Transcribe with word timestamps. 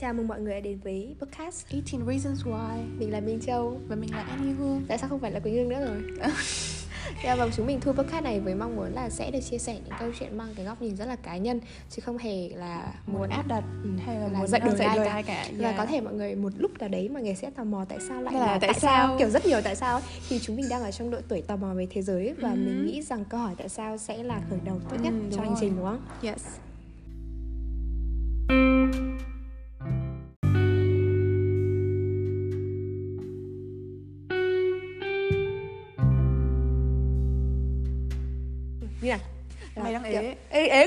Chào 0.00 0.12
mừng 0.14 0.28
mọi 0.28 0.40
người 0.40 0.54
đã 0.54 0.60
đến 0.60 0.78
với 0.84 1.14
podcast 1.20 1.66
18 1.72 2.06
Reasons 2.06 2.44
Why 2.46 2.98
Mình 2.98 3.12
là 3.12 3.20
Minh 3.20 3.40
Châu 3.40 3.80
Và 3.88 3.96
mình 3.96 4.14
là 4.14 4.22
Annie 4.22 4.54
Hương 4.54 4.84
Tại 4.88 4.98
sao 4.98 5.08
không 5.08 5.20
phải 5.20 5.30
là 5.32 5.40
Quỳnh 5.40 5.54
Hương 5.54 5.68
nữa 5.68 5.86
rồi 5.86 6.02
Yeah, 7.22 7.38
và 7.38 7.48
chúng 7.56 7.66
mình 7.66 7.80
thu 7.80 7.92
podcast 7.92 8.24
này 8.24 8.40
với 8.40 8.54
mong 8.54 8.76
muốn 8.76 8.92
là 8.92 9.10
sẽ 9.10 9.30
được 9.30 9.38
chia 9.50 9.58
sẻ 9.58 9.74
những 9.74 9.94
câu 10.00 10.10
chuyện 10.18 10.38
mang 10.38 10.48
cái 10.56 10.64
góc 10.66 10.82
nhìn 10.82 10.96
rất 10.96 11.04
là 11.04 11.16
cá 11.16 11.36
nhân 11.36 11.60
chứ 11.90 12.02
không 12.04 12.18
hề 12.18 12.48
là 12.48 12.92
muốn 13.06 13.28
áp 13.30 13.46
đặt 13.48 13.64
ừ, 13.84 13.90
hay 14.06 14.16
là, 14.20 14.28
là 14.28 14.38
muốn 14.38 14.46
dạy 14.48 14.60
đời 14.64 14.74
đời 14.78 14.86
ai 14.86 15.06
ai 15.08 15.22
cả. 15.22 15.44
cả 15.44 15.50
và 15.58 15.64
Yeah. 15.68 15.76
có 15.78 15.86
thể 15.86 16.00
mọi 16.00 16.14
người 16.14 16.34
một 16.34 16.52
lúc 16.58 16.70
nào 16.78 16.88
đấy 16.88 17.08
mọi 17.08 17.22
người 17.22 17.34
sẽ 17.34 17.50
tò 17.50 17.64
mò 17.64 17.84
tại 17.88 17.98
sao 18.08 18.22
lại 18.22 18.34
Là 18.34 18.40
là, 18.40 18.46
tại 18.46 18.58
tại 18.60 18.74
sao 18.80 19.06
sao? 19.08 19.16
kiểu 19.18 19.28
rất 19.30 19.46
nhiều 19.46 19.60
tại 19.64 19.76
sao 19.76 19.94
ấy. 19.94 20.02
thì 20.28 20.38
chúng 20.42 20.56
mình 20.56 20.66
đang 20.70 20.82
ở 20.82 20.90
trong 20.90 21.10
độ 21.10 21.18
tuổi 21.28 21.42
tò 21.42 21.56
mò 21.56 21.74
về 21.74 21.86
thế 21.90 22.02
giới 22.02 22.34
và 22.40 22.50
Ừ. 22.50 22.56
mình 22.56 22.86
nghĩ 22.86 23.02
rằng 23.02 23.24
câu 23.24 23.40
hỏi 23.40 23.54
tại 23.58 23.68
sao 23.68 23.98
sẽ 23.98 24.22
là 24.22 24.40
khởi 24.50 24.58
đầu 24.64 24.80
tốt 24.90 24.96
nhất 25.02 25.12
Ừ, 25.30 25.36
cho 25.36 25.42
hành 25.42 25.54
trình 25.60 25.76
đúng 25.76 25.84
không? 25.84 26.00
Yes 26.22 26.46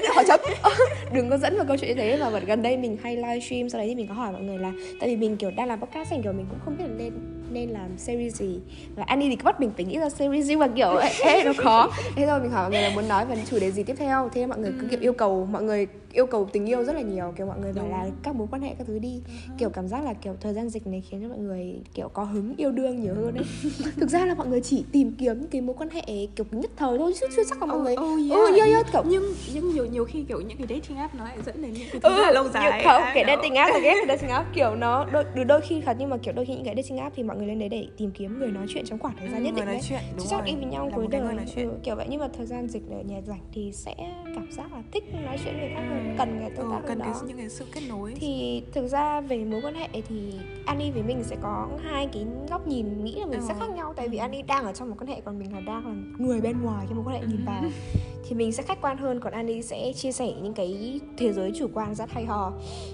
kiểu- 0.02 0.24
chấm. 0.28 0.40
Đừng 1.14 1.30
có 1.30 1.38
dẫn 1.38 1.56
vào 1.58 1.66
câu 1.68 1.78
chuyện 1.78 1.90
như 1.90 1.96
thế 2.02 2.18
mà 2.18 2.40
gần 2.40 2.62
đây 2.62 2.78
mình 2.78 2.98
hay 3.04 3.16
livestream, 3.16 3.70
sau 3.70 3.80
đấy 3.80 3.88
thì 3.90 3.96
mình 3.96 4.08
có 4.08 4.14
hỏi 4.14 4.32
mọi 4.32 4.42
người 4.42 4.58
là 4.58 4.72
tại 5.00 5.10
vì 5.10 5.16
mình, 5.16 5.38
kiểu, 5.38 5.52
đang 5.52 5.68
làm 5.68 5.82
podcast 5.82 6.10
thành 6.10 6.24
kiểu, 6.24 6.34
mình 6.34 6.46
cũng 6.50 6.60
không 6.66 6.78
biết 6.78 6.84
là 6.88 6.94
nên 6.98 7.41
nên 7.54 7.70
làm 7.70 7.98
series 7.98 8.36
gì. 8.36 8.60
Và 8.96 9.04
Annie 9.04 9.30
thì 9.30 9.36
cứ 9.36 9.44
bắt 9.44 9.60
mình 9.60 9.72
phải 9.76 9.86
nghĩ 9.86 10.00
ra 10.00 10.10
series 10.10 10.50
nhưng 10.50 10.60
mà 10.60 10.68
kiểu 10.68 10.96
ê, 10.96 11.10
ê 11.24 11.44
nó 11.44 11.54
khó. 11.58 11.92
Thế 12.16 12.26
rồi 12.26 12.40
mình 12.40 12.52
hỏi 12.52 12.64
mọi 12.64 12.72
người 12.72 12.82
là 12.82 12.96
muốn 12.96 13.08
nói 13.08 13.26
về 13.26 13.38
chủ 13.50 13.60
đề 13.60 13.72
gì 13.72 13.84
tiếp 13.84 13.96
theo. 13.98 14.30
Thế 14.34 14.46
mọi 14.46 14.60
người 14.60 14.74
cứ 14.82 14.88
kiểu 14.88 15.00
yêu 15.00 15.14
cầu 15.14 15.48
mọi 15.52 15.64
người 15.64 15.88
yêu 16.14 16.26
cầu 16.26 16.50
tình 16.54 16.66
yêu 16.66 16.84
rất 16.84 16.94
là 16.96 17.02
nhiều. 17.02 17.34
Kiểu 17.38 17.46
mọi 17.46 17.60
người 17.60 17.74
bảo 17.74 17.88
là 17.88 18.08
các 18.24 18.36
mối 18.36 18.48
quan 18.52 18.62
hệ 18.62 18.74
các 18.78 18.88
thứ 18.88 19.00
đi. 19.00 19.22
Kiểu 19.58 19.70
cảm 19.70 19.88
giác 19.88 20.04
là 20.06 20.14
kiểu 20.14 20.36
thời 20.42 20.54
gian 20.54 20.70
dịch 20.70 20.88
này 20.88 21.04
khiến 21.10 21.22
cho 21.22 21.28
mọi 21.28 21.38
người 21.38 21.76
kiểu 21.94 22.08
có 22.08 22.24
hứng 22.24 22.54
yêu 22.58 22.72
đương 22.72 23.02
nhiều 23.02 23.14
hơn 23.14 23.36
ấy. 23.36 23.46
Thực 24.00 24.10
ra 24.10 24.26
là 24.26 24.36
mọi 24.36 24.48
người 24.48 24.62
chỉ 24.62 24.84
tìm 24.92 25.12
kiếm 25.12 25.48
cái 25.52 25.62
mối 25.62 25.76
quan 25.80 25.90
hệ 25.90 26.02
kiểu 26.36 26.46
nhất 26.52 26.72
thời 26.76 26.98
thôi 26.98 27.14
chứ 27.20 27.28
chưa 27.36 27.44
chắc 27.50 27.62
là 27.62 27.66
mọi 27.66 27.80
người 27.80 27.94
oh, 27.94 28.00
ừ 28.00 28.46
yeah. 28.46 28.56
yeah, 28.56 28.70
yeah, 28.70 28.86
kiểu 28.94 29.04
nhưng 29.06 29.34
nhưng 29.54 29.74
nhiều 29.74 29.86
nhiều 29.86 30.06
khi 30.06 30.24
kiểu 30.24 30.42
những 30.42 30.58
cái 30.58 30.68
dating 30.70 30.98
app 30.98 31.16
nó 31.16 31.24
lại 31.24 31.38
dẫn 31.46 31.62
đến 31.62 31.74
những 31.74 31.88
cái 31.92 32.02
thứ 32.02 32.10
ừ, 32.10 32.22
là 32.22 32.32
lâu 32.32 32.50
dài 32.50 32.84
không 32.84 33.02
cái 33.14 33.24
dating 33.28 33.56
app 33.56 33.74
là 33.74 33.80
ghét 33.80 33.94
cái 33.96 34.06
dating 34.08 34.30
app 34.30 34.56
kiểu 34.56 34.76
nó 34.76 35.06
đôi, 35.12 35.24
đôi, 35.36 35.46
đôi 35.46 35.62
khi 35.62 35.82
thật 35.86 35.96
nhưng 36.00 36.10
mà 36.10 36.18
kiểu 36.18 36.34
đôi 36.34 36.46
khi 36.46 36.54
những 36.54 36.66
cái 36.66 36.76
dating 36.76 36.98
app 36.98 37.16
thì 37.16 37.24
mọi 37.24 37.38
người 37.38 37.41
lên 37.48 37.60
đấy 37.60 37.70
để 37.70 37.88
tìm 37.98 38.12
kiếm 38.12 38.40
người 38.40 38.52
nói 38.52 38.66
chuyện 38.70 38.86
trong 38.86 39.00
khoảng 39.00 39.16
thời 39.20 39.30
gian 39.30 39.40
Ừ, 39.40 39.46
nhất 39.46 39.52
người 39.54 39.62
định 39.62 39.66
đấy. 39.66 39.80
chuyện, 39.90 40.02
chứ 40.20 40.26
chắc 40.30 40.44
đi 40.46 40.56
với 40.56 40.66
nhau 40.66 40.90
cuối 40.96 41.08
cái 41.12 41.22
đời. 41.22 41.36
người 41.36 41.46
ừ, 41.56 41.72
kiểu 41.84 41.96
vậy. 41.96 42.08
Nhưng 42.10 42.20
mà 42.20 42.28
thời 42.38 42.46
gian 42.46 42.68
dịch 42.68 42.84
ở 42.92 43.02
nhà 43.02 43.22
rảnh 43.28 43.40
thì 43.54 43.72
sẽ 43.74 43.96
cảm 44.36 44.52
giác 44.52 44.74
là 44.74 44.84
thích 44.92 45.04
nói 45.26 45.38
chuyện 45.44 45.54
với 45.58 45.64
người 45.68 45.76
khác 45.76 45.84
hơn 45.90 46.16
cần 46.18 46.38
cái 46.40 46.50
tương 46.50 46.66
ừ, 46.70 46.72
tác 46.72 46.82
cần 46.88 47.00
cái, 47.00 47.10
đó 47.10 47.22
những 47.28 47.38
cái 47.38 47.50
sự 47.50 47.66
kết 47.74 47.82
nối. 47.90 48.14
Thì 48.20 48.64
thực 48.74 48.88
ra 48.88 49.22
về 49.22 49.38
mối 49.46 49.62
quan 49.64 49.76
hệ 49.76 49.88
thì 50.10 50.34
Annie 50.66 50.92
với 50.92 51.04
mình 51.04 51.24
sẽ 51.24 51.36
có 51.42 51.68
hai 51.84 52.08
cái 52.14 52.26
góc 52.50 52.68
nhìn 52.68 53.04
nghĩ 53.04 53.16
là 53.20 53.26
mình 53.26 53.40
sẽ 53.48 53.54
Ừ. 53.54 53.60
khác 53.60 53.70
nhau. 53.76 53.94
Tại 53.96 54.10
vì 54.10 54.18
Annie 54.18 54.42
đang 54.42 54.66
ở 54.66 54.74
trong 54.74 54.90
một 54.90 54.96
quan 55.00 55.08
hệ 55.08 55.22
còn 55.22 55.40
mình 55.40 55.54
là 55.54 55.60
đang 55.60 55.86
là 55.88 55.94
người 56.18 56.42
bên 56.42 56.62
ngoài 56.62 56.86
trong 56.90 56.98
một 56.98 57.04
quan 57.06 57.22
hệ 57.22 57.28
nhìn 57.28 57.46
vào 57.46 57.64
thì 58.32 58.36
mình 58.38 58.52
sẽ 58.52 58.64
khách 58.64 58.82
quan 58.82 58.98
hơn. 58.98 59.20
Còn 59.20 59.34
Annie 59.34 59.62
sẽ 59.62 59.94
chia 59.96 60.12
sẻ 60.12 60.26
những 60.42 60.54
cái 60.54 61.00
thế 61.18 61.34
giới 61.34 61.52
chủ 61.56 61.68
quan 61.74 61.96
rất 61.96 62.10
hay 62.12 62.26
ho. 62.26 62.52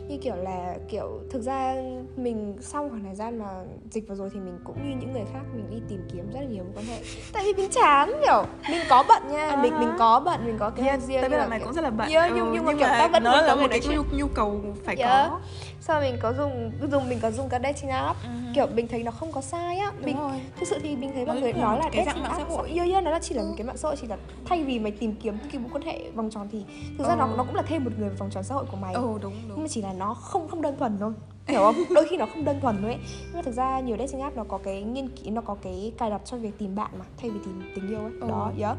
Như 0.07 0.17
kiểu 0.17 0.35
là 0.35 0.75
kiểu 0.89 1.19
thực 1.31 1.41
ra 1.41 1.75
mình 2.15 2.57
sau 2.61 2.89
khoảng 2.89 3.03
thời 3.03 3.15
gian 3.15 3.39
mà 3.39 3.45
dịch 3.91 4.07
vừa 4.07 4.15
rồi 4.15 4.29
thì 4.33 4.39
mình 4.39 4.57
cũng 4.63 4.75
như 4.89 4.95
những 4.99 5.13
người 5.13 5.23
khác 5.33 5.39
mình 5.55 5.65
đi 5.71 5.77
tìm 5.89 5.99
kiếm 6.13 6.31
rất 6.33 6.39
là 6.39 6.45
nhiều 6.47 6.63
mối 6.63 6.73
quan 6.75 6.85
hệ. 6.85 6.97
Tại 7.33 7.43
vì 7.45 7.53
mình 7.53 7.69
chán 7.71 8.11
kiểu 8.25 8.43
mình 8.69 8.81
có 8.89 9.03
bận 9.07 9.23
nha. 9.31 9.55
Mình 9.61 9.79
mình 9.79 9.89
có 9.99 10.19
bận 10.19 10.45
mình 10.45 10.55
có 10.59 10.69
cái 10.69 10.87
yeah, 10.87 11.01
riêng 11.01 11.21
tại 11.21 11.29
nhưng 11.29 11.31
vì 11.31 11.37
là 11.37 11.43
mà 11.43 11.49
mày 11.49 11.59
cũng 11.59 11.73
rất 11.73 11.81
là 11.81 11.89
bận. 11.89 12.09
Yeah, 12.11 12.29
ừ, 12.31 12.35
nhưng- 12.35 12.51
nhưng 12.53 12.65
mà 12.65 12.71
kiểu 12.73 12.87
ta 12.87 13.07
vẫn 13.07 13.23
nó 13.23 13.41
là 13.41 13.55
một 13.55 13.67
cái 13.69 13.79
nhu, 13.95 14.03
nhu 14.17 14.27
cầu 14.27 14.61
phải 14.85 14.95
Yeah. 14.95 15.29
có. 15.29 15.39
Sau 15.81 16.01
mình 16.01 16.15
có 16.21 16.33
dùng 16.33 16.71
dùng 16.91 17.09
mình 17.09 17.19
có 17.21 17.31
dùng 17.31 17.49
cái 17.49 17.59
dating 17.63 17.89
app. 17.89 18.17
Ừ. 18.23 18.29
kiểu 18.55 18.67
mình 18.75 18.87
thấy 18.87 19.03
nó 19.03 19.11
không 19.11 19.31
có 19.31 19.41
sai 19.41 19.77
á. 19.77 19.91
Đúng 19.95 20.05
mình 20.05 20.17
rồi. 20.17 20.31
thực 20.59 20.67
sự 20.67 20.79
thì 20.83 20.95
mình 20.95 21.11
thấy 21.15 21.25
mọi 21.25 21.41
người 21.41 21.53
nói 21.53 21.77
là 21.79 21.89
cái 21.91 22.05
dating 22.05 22.05
dạng 22.05 22.23
mạng 22.23 22.31
app 22.31 22.49
xã 22.49 22.55
hội. 22.55 22.71
yeah, 22.75 22.89
yeah, 22.91 23.03
nó 23.03 23.11
là 23.11 23.19
chỉ 23.19 23.35
là 23.35 23.43
một 23.43 23.53
cái 23.57 23.67
mạng 23.67 23.77
xã 23.77 23.87
hội 23.89 23.95
chỉ 24.01 24.07
là 24.07 24.17
thay 24.45 24.63
vì 24.63 24.79
mày 24.79 24.91
tìm 24.91 25.15
kiếm 25.23 25.26
cái 25.51 25.59
mối 25.61 25.69
quan 25.73 25.83
hệ 25.83 26.11
vòng 26.11 26.29
tròn 26.29 26.47
thì 26.51 26.63
thực 26.97 27.07
ra 27.07 27.15
nó 27.15 27.25
Ừ. 27.27 27.33
nó 27.37 27.43
cũng 27.43 27.55
là 27.55 27.61
thêm 27.61 27.83
một 27.83 27.91
người 27.97 28.09
vào 28.09 28.17
vòng 28.19 28.29
tròn 28.29 28.43
xã 28.43 28.55
hội 28.55 28.65
của 28.71 28.77
mày 28.77 28.93
ừ 28.93 29.01
đúng 29.21 29.33
nhưng 29.39 29.49
đúng 29.49 29.61
mà 29.61 29.67
chỉ 29.69 29.81
là 29.81 29.93
nó 29.93 30.13
không 30.13 30.47
không 30.47 30.61
đơn 30.61 30.75
thuần 30.79 30.97
thôi 30.99 31.13
hiểu 31.47 31.59
không 31.61 31.75
đôi 31.89 32.07
khi 32.09 32.17
nó 32.17 32.25
không 32.33 32.45
đơn 32.45 32.59
thuần 32.61 32.77
thôi 32.81 32.91
ấy 32.91 32.99
nhưng 33.25 33.33
mà 33.33 33.41
thực 33.41 33.51
ra 33.51 33.79
nhiều 33.79 33.97
dating 33.97 34.21
app 34.21 34.37
nó 34.37 34.43
có 34.43 34.57
cái 34.57 34.83
nghiên 34.83 35.09
cứu 35.09 35.33
nó 35.33 35.41
có 35.41 35.55
cái 35.61 35.91
cài 35.97 36.09
đặt 36.09 36.21
cho 36.25 36.37
việc 36.37 36.57
tìm 36.57 36.75
bạn 36.75 36.91
mà 36.99 37.05
thay 37.17 37.29
vì 37.29 37.39
tìm 37.45 37.71
tình 37.75 37.89
yêu 37.89 37.99
ấy 37.99 38.11
Ừ. 38.21 38.27
đó 38.29 38.51
yeah. 38.59 38.77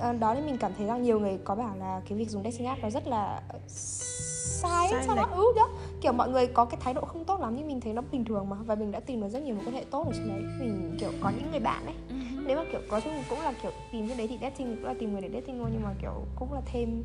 À, 0.00 0.12
đó 0.12 0.34
nên 0.34 0.46
mình 0.46 0.56
cảm 0.58 0.72
thấy 0.78 0.86
rằng 0.86 1.02
nhiều 1.02 1.20
người 1.20 1.38
có 1.44 1.54
bảo 1.54 1.76
là 1.76 2.00
cái 2.08 2.18
việc 2.18 2.30
dùng 2.30 2.42
dating 2.44 2.66
app 2.66 2.82
nó 2.82 2.90
rất 2.90 3.06
là 3.06 3.42
sai 3.66 4.88
Sai 4.90 5.04
sao 5.06 5.16
đó 5.16 5.22
lệch. 5.22 5.30
ừ 5.36 5.44
đó 5.56 5.68
kiểu 6.00 6.12
mọi 6.12 6.28
người 6.28 6.46
có 6.46 6.64
cái 6.64 6.80
thái 6.84 6.94
độ 6.94 7.00
không 7.00 7.24
tốt 7.24 7.40
lắm 7.40 7.54
nhưng 7.56 7.66
mình 7.66 7.80
thấy 7.80 7.92
nó 7.92 8.02
bình 8.12 8.24
thường 8.24 8.48
mà. 8.48 8.56
Và 8.66 8.74
mình 8.74 8.90
đã 8.92 9.00
tìm 9.00 9.20
được 9.20 9.28
rất 9.28 9.42
nhiều 9.42 9.54
mối 9.54 9.64
quan 9.66 9.74
hệ 9.74 9.84
tốt 9.90 10.06
ở 10.06 10.12
trên 10.16 10.28
đấy. 10.28 10.42
Mình 10.58 10.96
kiểu 11.00 11.10
có 11.20 11.30
những 11.30 11.50
người 11.50 11.60
bạn 11.60 11.86
ấy. 11.86 11.94
Ừ. 12.08 12.14
nếu 12.46 12.56
mà 12.56 12.62
kiểu 12.72 12.80
có 12.88 13.00
chung 13.00 13.12
cũng 13.28 13.40
là 13.40 13.52
kiểu 13.62 13.70
tìm 13.92 14.08
trên 14.08 14.16
đấy 14.18 14.26
thì 14.28 14.38
dating 14.42 14.76
cũng 14.76 14.84
là 14.84 14.94
tìm 14.98 15.12
người 15.12 15.20
để 15.22 15.28
dating 15.34 15.58
thôi. 15.58 15.68
Nhưng 15.72 15.82
mà 15.82 15.90
kiểu 16.02 16.12
cũng 16.36 16.52
là 16.52 16.60
thêm 16.72 17.04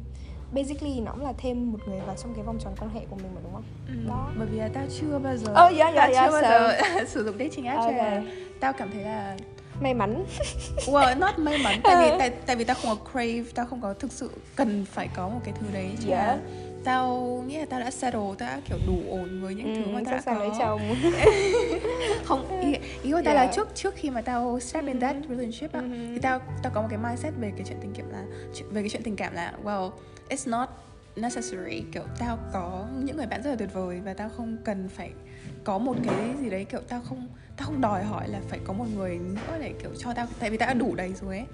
basically 0.54 1.00
nó 1.00 1.12
cũng 1.12 1.24
là 1.24 1.34
thêm 1.38 1.72
một 1.72 1.80
người 1.88 2.00
vào 2.08 2.16
trong 2.24 2.34
cái 2.34 2.44
vòng 2.44 2.58
tròn 2.60 2.74
quan 2.80 2.90
hệ 2.94 3.02
của 3.10 3.16
mình 3.16 3.32
mà 3.36 3.42
đúng 3.44 3.54
không? 3.54 3.64
Ừ, 3.88 3.94
Đó. 4.10 4.30
bởi 4.38 4.48
vì 4.48 4.58
là 4.60 4.70
tao 4.74 4.84
chưa 5.00 5.20
bao 5.20 5.38
giờ 5.38 5.52
Ờ, 5.56 5.64
yeah, 5.66 5.78
yeah, 5.78 5.96
tao 5.96 6.10
yeah, 6.12 6.26
chưa 6.26 6.32
bao 6.32 6.42
giờ 6.42 7.06
sử 7.08 7.24
dụng 7.26 7.38
dating 7.40 7.66
app 7.66 7.80
cho 7.80 7.86
Ok. 7.86 7.96
nên 7.96 7.98
là 8.14 8.24
tao 8.60 8.74
cảm 8.74 8.92
thấy 8.92 9.04
là 9.04 9.38
may 9.82 9.94
mắn. 9.94 10.26
Well 10.86 11.20
not 11.20 11.40
may 11.40 11.58
mắn. 11.64 11.80
Tại 11.84 11.96
vì 12.12 12.16
tại, 12.20 12.30
tại 12.30 12.56
vì 12.56 12.64
tao 12.64 12.76
không 12.82 12.98
có 12.98 13.12
crave 13.12 13.44
tao 13.56 13.66
không 13.66 13.82
có 13.82 13.94
thực 13.94 14.12
sự 14.12 14.30
cần 14.56 14.86
phải 14.92 15.08
có 15.16 15.30
một 15.30 15.40
cái 15.44 15.54
thứ 15.60 15.66
đấy 15.74 15.90
cho 16.06 16.10
Yeah. 16.16 16.40
Là 16.86 16.92
tao 16.92 17.44
nghĩ 17.48 17.58
là 17.58 17.66
tao 17.66 17.80
đã 17.80 17.92
settle 17.92 18.20
tao 18.38 18.50
đã 18.50 18.60
kiểu 18.70 18.78
đủ 18.88 19.00
ổn 19.10 19.42
với 19.42 19.56
những 19.56 19.76
thứ 19.76 19.92
mà 19.92 20.02
tao 20.06 20.20
đã 20.26 20.40
lấy 20.40 20.50
có 20.50 20.56
chồng 20.60 20.82
không 22.26 22.62
ý, 22.62 22.74
ý 23.04 23.12
của 23.12 23.22
tao 23.26 23.36
là 23.36 23.42
Yeah. 23.42 23.56
trước 23.56 23.68
trước 23.76 23.94
khi 23.98 24.10
mà 24.10 24.22
tao 24.22 24.60
step 24.60 24.86
in 24.88 25.00
that 25.00 25.16
relationship 25.30 25.74
á 25.74 25.82
Mhm. 25.82 26.14
thì 26.14 26.20
tao 26.22 26.40
tao 26.64 26.72
có 26.76 26.82
một 26.82 26.88
cái 26.90 27.00
mindset 27.00 27.34
về 27.40 27.52
cái 27.58 27.66
chuyện 27.68 27.78
tình 27.82 27.94
cảm 27.98 28.10
là 28.10 28.24
về 28.72 28.82
cái 28.82 28.90
chuyện 28.90 29.04
tình 29.04 29.16
cảm 29.16 29.34
là 29.34 29.54
well 29.64 29.92
it's 30.30 30.50
not 30.52 30.70
necessary 31.16 31.84
kiểu 31.94 32.04
tao 32.20 32.38
có 32.54 32.86
những 33.04 33.18
người 33.18 33.28
bạn 33.28 33.42
rất 33.44 33.50
là 33.50 33.56
tuyệt 33.56 33.74
vời 33.74 34.02
và 34.06 34.14
tao 34.14 34.30
không 34.38 34.58
cần 34.66 34.90
phải 34.90 35.12
có 35.66 35.78
một 35.78 35.96
cái 36.04 36.36
gì 36.42 36.50
đấy 36.50 36.66
kiểu 36.66 36.80
tao 36.90 37.02
không 37.02 37.28
tao 37.58 37.66
không 37.68 37.82
đòi 37.82 38.04
hỏi 38.04 38.28
là 38.30 38.42
phải 38.50 38.60
có 38.64 38.74
một 38.74 38.86
người 38.96 39.18
nữa 39.18 39.58
để 39.62 39.74
kiểu 39.82 39.92
cho 39.98 40.14
tao 40.14 40.28
tại 40.40 40.50
vì 40.50 40.58
tao 40.58 40.68
đã 40.68 40.74
đủ 40.74 40.96
đầy 40.96 41.14
rồi 41.14 41.38
ấy. 41.38 41.46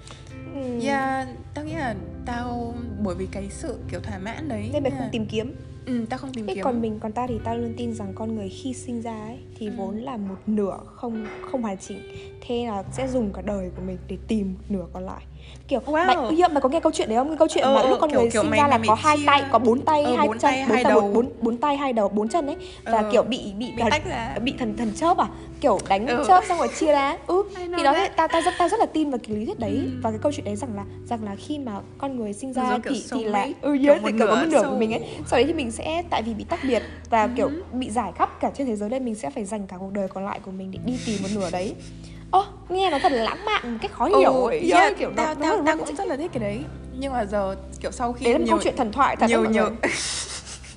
Ừ. 0.54 0.80
yeah 0.84 1.28
tao 1.54 1.64
nghĩ 1.64 1.72
là 1.74 1.94
tao 2.26 2.74
bởi 3.04 3.14
vì 3.14 3.26
cái 3.32 3.48
sự 3.50 3.78
kiểu 3.90 4.00
thỏa 4.00 4.18
mãn 4.18 4.48
đấy 4.48 4.70
nên 4.72 4.82
mày 4.82 4.90
nên 4.90 4.98
không 5.00 5.08
tìm 5.12 5.26
kiếm. 5.26 5.54
Ừ, 5.86 6.04
tao 6.10 6.18
không 6.18 6.32
tìm 6.32 6.46
Thế 6.46 6.54
kiếm. 6.54 6.64
còn 6.64 6.80
mình 6.80 6.98
còn 7.00 7.12
ta 7.12 7.26
thì 7.26 7.38
ta 7.44 7.54
luôn 7.54 7.74
tin 7.76 7.94
rằng 7.94 8.12
con 8.14 8.34
người 8.34 8.48
khi 8.48 8.74
sinh 8.74 9.02
ra 9.02 9.20
ấy 9.26 9.38
thì 9.58 9.66
Ừ. 9.66 9.72
vốn 9.76 9.96
là 9.96 10.16
một 10.16 10.36
nửa 10.46 10.78
không 10.86 11.26
không 11.50 11.62
hoàn 11.62 11.78
chỉnh. 11.78 11.98
Thế 12.40 12.66
là 12.66 12.82
sẽ 12.92 13.08
dùng 13.08 13.32
cả 13.32 13.42
đời 13.42 13.70
của 13.76 13.82
mình 13.82 13.98
để 14.08 14.16
tìm 14.28 14.54
nửa 14.68 14.86
còn 14.92 15.02
lại 15.06 15.22
kiểu 15.68 15.80
Wow. 15.86 16.06
mày, 16.06 16.16
yeah, 16.38 16.52
mày 16.52 16.60
có 16.60 16.68
nghe 16.68 16.80
câu 16.80 16.92
chuyện 16.92 17.08
đấy 17.08 17.18
không 17.18 17.28
cái 17.28 17.36
câu 17.36 17.48
chuyện 17.50 17.64
Ờ, 17.64 17.74
mà 17.74 17.80
ờ, 17.80 17.88
lúc 17.90 17.98
con 18.00 18.10
kiểu- 18.10 18.20
người 18.20 18.30
kiểu 18.30 18.42
sinh 18.42 18.50
mày- 18.50 18.60
ra 18.60 18.68
là 18.68 18.78
mày 18.78 18.88
có 18.88 18.94
hai 18.94 19.16
chia- 19.16 19.26
tay 19.26 19.42
có 19.52 19.58
bốn 19.58 19.80
tay 19.80 20.04
Ờ, 20.04 20.14
hai 20.16 20.26
bốn 20.28 20.38
chân 20.38 20.50
tay, 20.50 20.60
bốn 20.68 20.74
hai 20.74 20.84
tay 20.84 20.92
đầu. 20.92 21.00
bốn, 21.14 21.28
bốn, 21.40 21.56
tay 21.56 21.76
hai 21.76 21.92
đầu 21.92 22.08
bốn 22.08 22.28
chân 22.28 22.46
ấy 22.46 22.56
và 22.84 22.98
Ờ. 22.98 23.08
kiểu 23.12 23.22
bị 23.22 23.52
bị 23.58 23.72
Bị 23.76 23.82
tách 23.90 24.04
ra. 24.06 24.36
bị 24.42 24.54
thần 24.58 24.76
thần 24.76 24.92
chớp 24.94 25.16
à 25.18 25.26
kiểu 25.60 25.78
đánh 25.88 26.06
Ừ. 26.06 26.24
chớp 26.28 26.44
xong 26.48 26.58
rồi 26.58 26.68
chia 26.68 26.92
ra 26.92 27.16
ừ 27.26 27.42
thì 27.76 27.82
đó 27.82 27.92
that. 27.92 28.16
ta 28.16 28.26
ta 28.26 28.40
rất 28.40 28.58
ta 28.58 28.68
rất 28.68 28.80
là 28.80 28.86
tin 28.86 29.10
vào 29.10 29.18
cái 29.28 29.36
lý 29.36 29.44
thuyết 29.46 29.58
đấy 29.58 29.82
Ừ. 29.84 29.90
và 30.02 30.10
cái 30.10 30.18
câu 30.18 30.32
chuyện 30.32 30.44
đấy 30.44 30.56
rằng 30.56 30.76
là 30.76 30.84
rằng 31.08 31.24
là 31.24 31.34
khi 31.38 31.58
mà 31.58 31.72
con 31.98 32.16
người 32.16 32.32
sinh 32.32 32.52
ra 32.52 32.78
thì 32.84 33.02
thì 33.12 33.24
là 33.24 33.46
ừ 33.60 33.72
yes, 33.88 34.02
thì 34.04 34.12
kiểu 34.18 34.26
có 34.26 34.34
một 34.34 34.46
nửa 34.50 34.62
của 34.62 34.76
mình 34.76 34.92
ấy 34.94 35.00
sau 35.26 35.38
đấy 35.38 35.44
thì 35.46 35.52
mình 35.52 35.70
sẽ 35.70 36.02
tại 36.10 36.22
vì 36.22 36.34
bị 36.34 36.44
tách 36.44 36.64
biệt 36.64 36.82
và 37.10 37.26
kiểu 37.36 37.48
Ừ. 37.48 37.62
bị 37.72 37.90
giải 37.90 38.12
khắp 38.14 38.40
cả 38.40 38.50
trên 38.54 38.66
thế 38.66 38.76
giới 38.76 38.88
nên 38.90 39.04
mình 39.04 39.14
sẽ 39.14 39.30
phải 39.30 39.44
dành 39.44 39.66
cả 39.66 39.76
cuộc 39.80 39.92
đời 39.92 40.08
còn 40.08 40.24
lại 40.24 40.40
của 40.44 40.50
mình 40.50 40.70
để 40.70 40.78
đi 40.84 40.98
tìm 41.06 41.22
một 41.22 41.28
nửa 41.34 41.50
đấy 41.50 41.74
Ồ, 42.32 42.44
nghe 42.68 42.90
nó 42.90 42.98
thật 42.98 43.12
lãng 43.12 43.44
mạn 43.44 43.72
một 43.72 43.78
cách 43.82 43.92
khó 43.92 44.04
hiểu 44.06 44.32
Ừ, 44.32 44.50
ấy. 44.50 44.58
yeah, 44.70 44.82
Yeah, 44.82 44.98
kiểu 44.98 45.10
tao, 45.16 45.34
tao, 45.34 45.62
tao 45.66 45.76
cũng 45.76 45.96
rất 45.96 46.06
là 46.06 46.16
thích 46.16 46.30
cái 46.34 46.40
đấy 46.40 46.64
nhưng 46.98 47.12
mà 47.12 47.24
giờ 47.24 47.56
kiểu 47.80 47.90
sau 47.90 48.12
khi 48.12 48.24
đấy 48.24 48.32
là 48.34 48.38
nhiều, 48.38 48.46
câu 48.56 48.60
chuyện 48.62 48.76
thần 48.76 48.92
thoại 48.92 49.16
thật 49.16 49.26
nhiều 49.28 49.44
nhiều. 49.44 49.70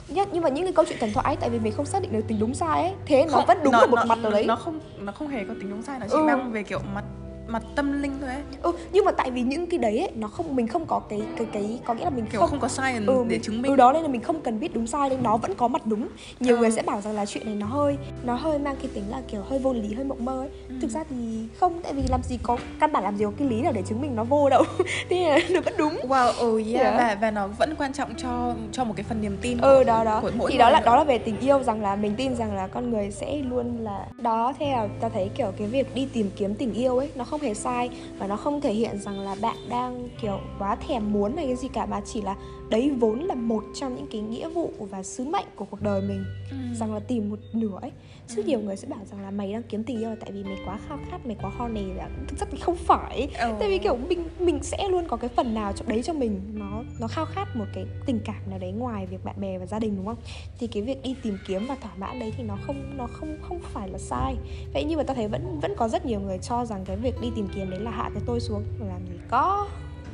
Nhất, 0.08 0.28
nhưng 0.32 0.44
mà 0.44 0.50
những 0.50 0.64
cái 0.64 0.74
câu 0.74 0.86
chuyện 0.90 0.98
thần 1.00 1.14
thoại 1.14 1.26
ấy, 1.26 1.36
tại 1.36 1.50
vì 1.50 1.60
mình 1.60 1.74
không 1.74 1.86
xác 1.86 2.02
định 2.02 2.12
được 2.14 2.22
tính 2.28 2.40
đúng 2.40 2.54
sai 2.54 2.82
ấy 2.84 2.94
thế 3.06 3.26
nó 3.26 3.32
Không, 3.32 3.46
vẫn 3.46 3.58
đúng 3.64 3.72
nó, 3.72 3.80
ở 3.80 3.88
một 3.88 3.96
nó, 3.96 4.06
mặt 4.06 4.18
nào 4.22 4.32
đấy 4.32 4.44
nó 4.46 4.56
không 4.56 4.80
nó 5.00 5.12
không 5.12 5.28
hề 5.28 5.44
có 5.48 5.54
tính 5.60 5.70
đúng 5.70 5.82
sai 5.82 6.00
nó 6.00 6.06
chỉ 6.10 6.16
Ừ. 6.18 6.24
mang 6.24 6.52
về 6.52 6.64
kiểu 6.64 6.80
mặt 6.96 7.04
mặt 7.48 7.64
tâm 7.76 8.02
linh 8.02 8.12
thôi 8.22 8.30
ấy 8.30 8.42
ừ, 8.62 8.72
nhưng 8.92 9.06
mà 9.06 9.12
tại 9.12 9.32
vì 9.32 9.42
những 9.42 9.68
cái 9.68 9.78
đấy 9.80 10.00
ấy, 10.00 10.12
nó 10.16 10.28
không 10.28 10.56
mình 10.56 10.68
không 10.68 10.86
có 10.86 11.00
cái 11.00 11.22
cái 11.38 11.48
cái 11.54 11.80
có 11.86 11.94
nghĩa 11.94 12.04
là 12.04 12.10
mình 12.10 12.26
kiểu 12.32 12.42
không 12.42 12.50
không, 12.50 12.60
có 12.60 12.68
science 12.68 13.06
ừ, 13.08 13.24
để 13.28 13.40
chứng 13.40 13.62
minh 13.62 13.72
ừ 13.72 13.76
đó 13.76 13.94
nên 13.94 14.02
là 14.02 14.08
mình 14.08 14.22
không 14.22 14.42
cần 14.42 14.60
biết 14.60 14.74
đúng 14.74 14.88
sai 14.88 15.10
nên 15.10 15.24
nó 15.24 15.38
vẫn 15.38 15.54
có 15.56 15.68
mặt 15.68 15.82
đúng 15.86 16.08
nhiều 16.40 16.56
Ừ. 16.56 16.60
người 16.60 16.72
sẽ 16.72 16.82
bảo 16.82 17.02
rằng 17.02 17.14
là 17.16 17.26
chuyện 17.26 17.46
này 17.46 17.56
nó 17.56 17.66
hơi 17.68 17.98
nó 18.24 18.36
hơi 18.36 18.60
mang 18.60 18.76
cái 18.76 18.88
tính 18.94 19.04
là 19.10 19.22
kiểu 19.28 19.42
hơi 19.50 19.60
vô 19.60 19.74
lý 19.74 19.94
hơi 19.94 20.06
mộng 20.06 20.26
mơ 20.26 20.42
ấy 20.42 20.50
Ừ. 20.70 20.76
thực 20.82 20.92
ra 20.92 21.04
thì 21.10 21.48
không 21.60 21.82
tại 21.84 21.94
vì 21.94 22.04
làm 22.10 22.24
gì 22.24 22.40
có 22.44 22.58
căn 22.80 22.92
bản 22.94 23.04
làm 23.04 23.16
gì 23.18 23.26
có 23.26 23.32
cái 23.38 23.48
lý 23.48 23.62
nào 23.62 23.72
để 23.72 23.82
chứng 23.88 24.02
minh 24.02 24.16
nó 24.16 24.24
vô 24.24 24.50
đâu 24.50 24.64
thế 25.10 25.20
là 25.30 25.40
nó 25.50 25.62
vẫn 25.62 25.74
đúng 25.78 26.00
wow 26.10 26.32
ừ 26.40 26.58
yeah, 26.66 26.76
Yeah. 26.86 26.98
và 26.98 27.16
và 27.22 27.32
nó 27.32 27.48
vẫn 27.48 27.76
quan 27.78 27.94
trọng 27.94 28.16
cho 28.18 28.56
cho 28.72 28.84
một 28.84 28.94
cái 28.98 29.04
phần 29.10 29.22
niềm 29.22 29.38
tin 29.42 29.58
ừ 29.58 29.78
của, 29.78 29.84
đó 29.84 30.04
đó 30.04 30.20
của 30.22 30.32
mỗi 30.38 30.52
thì 30.52 30.58
đó 30.58 30.70
là 30.70 30.80
nữa. 30.80 30.86
đó 30.86 30.96
là 30.96 31.04
về 31.04 31.18
tình 31.18 31.40
yêu 31.40 31.64
rằng 31.64 31.82
là 31.82 31.96
mình 31.96 32.14
tin 32.18 32.36
rằng 32.36 32.56
là 32.56 32.68
con 32.68 32.92
người 32.92 33.12
sẽ 33.12 33.38
luôn 33.38 33.78
là 33.80 34.06
đó 34.22 34.54
là 34.60 34.88
ta 35.02 35.10
thấy 35.10 35.30
kiểu 35.36 35.52
cái 35.58 35.68
việc 35.68 35.96
đi 35.96 36.08
tìm 36.14 36.30
kiếm 36.36 36.56
tình 36.56 36.74
yêu 36.74 36.98
ấy 36.98 37.10
nó 37.16 37.24
không 37.24 37.35
không 37.36 37.48
hề 37.48 37.54
sai 37.54 37.90
và 38.20 38.28
nó 38.28 38.36
không 38.38 38.62
thể 38.62 38.74
hiện 38.74 39.00
rằng 39.00 39.20
là 39.20 39.36
bạn 39.42 39.58
đang 39.70 40.10
kiểu 40.22 40.40
quá 40.60 40.76
thèm 40.76 41.14
muốn 41.14 41.36
hay 41.38 41.46
cái 41.46 41.56
gì 41.56 41.68
cả 41.68 41.86
mà 41.86 42.02
chỉ 42.06 42.22
là 42.22 42.36
đấy 42.70 42.92
vốn 43.00 43.20
là 43.20 43.36
một 43.36 43.64
trong 43.74 43.96
những 43.96 44.08
cái 44.12 44.22
nghĩa 44.22 44.50
vụ 44.50 44.72
và 44.80 45.04
sứ 45.04 45.26
mệnh 45.26 45.46
của 45.56 45.66
cuộc 45.66 45.82
đời 45.82 46.02
mình 46.02 46.26
Ừ. 46.52 46.58
rằng 46.80 46.94
là 46.94 47.00
tìm 47.00 47.30
một 47.30 47.40
nửa 47.54 47.78
ấy 47.82 47.92
chứ 48.28 48.42
Ừ. 48.42 48.44
nhiều 48.48 48.60
người 48.60 48.76
sẽ 48.76 48.88
bảo 48.88 49.00
rằng 49.12 49.22
là 49.22 49.32
mày 49.32 49.54
đang 49.54 49.64
kiếm 49.64 49.84
tình 49.84 50.00
yêu 50.00 50.10
là 50.10 50.16
tại 50.20 50.32
vì 50.32 50.44
mày 50.44 50.58
quá 50.66 50.80
khao 50.88 51.00
khát 51.12 51.26
mày 51.26 51.36
quá 51.42 51.52
horny 51.58 51.84
là 51.94 52.10
thực 52.28 52.40
chất 52.40 52.48
thì 52.52 52.58
không 52.58 52.76
phải 52.76 53.28
Ừ. 53.40 53.54
tại 53.60 53.70
vì 53.70 53.78
kiểu 53.78 53.96
mình 54.10 54.24
mình 54.40 54.60
sẽ 54.64 54.88
luôn 54.90 55.06
có 55.08 55.18
cái 55.18 55.30
phần 55.30 55.54
nào 55.54 55.74
trong 55.74 55.88
đấy 55.88 56.04
cho 56.04 56.14
mình 56.14 56.42
nó 56.54 56.84
nó 57.00 57.08
khao 57.08 57.26
khát 57.26 57.56
một 57.56 57.66
cái 57.74 57.86
tình 58.06 58.20
cảm 58.26 58.36
nào 58.50 58.60
đấy 58.60 58.72
ngoài 58.72 59.06
việc 59.06 59.24
bạn 59.26 59.36
bè 59.42 59.58
và 59.58 59.66
gia 59.66 59.80
đình 59.80 59.96
đúng 59.98 60.06
không 60.06 60.18
thì 60.60 60.68
cái 60.68 60.84
việc 60.84 61.04
đi 61.04 61.16
tìm 61.24 61.38
kiếm 61.48 61.66
và 61.68 61.76
thỏa 61.76 61.92
mãn 61.98 62.20
đấy 62.20 62.34
thì 62.38 62.44
nó 62.44 62.58
không 62.68 62.98
nó 62.98 63.08
không 63.08 63.38
không 63.42 63.60
phải 63.74 63.90
là 63.90 63.98
sai 63.98 64.36
vậy 64.74 64.84
nhưng 64.88 64.98
mà 64.98 65.04
ta 65.04 65.14
thấy 65.14 65.28
vẫn 65.28 65.60
vẫn 65.62 65.74
có 65.78 65.88
rất 65.88 66.06
nhiều 66.06 66.20
người 66.20 66.38
cho 66.38 66.66
rằng 66.66 66.86
cái 66.86 66.96
việc 66.96 67.16
đi 67.26 67.32
tìm 67.36 67.48
kiếm 67.56 67.70
đấy 67.70 67.80
là 67.80 67.92
hạ 67.92 68.10
cái 68.14 68.24
tôi 68.26 68.40
xuống 68.40 68.64
làm 68.80 69.00
gì? 69.10 69.16
Có. 69.30 69.68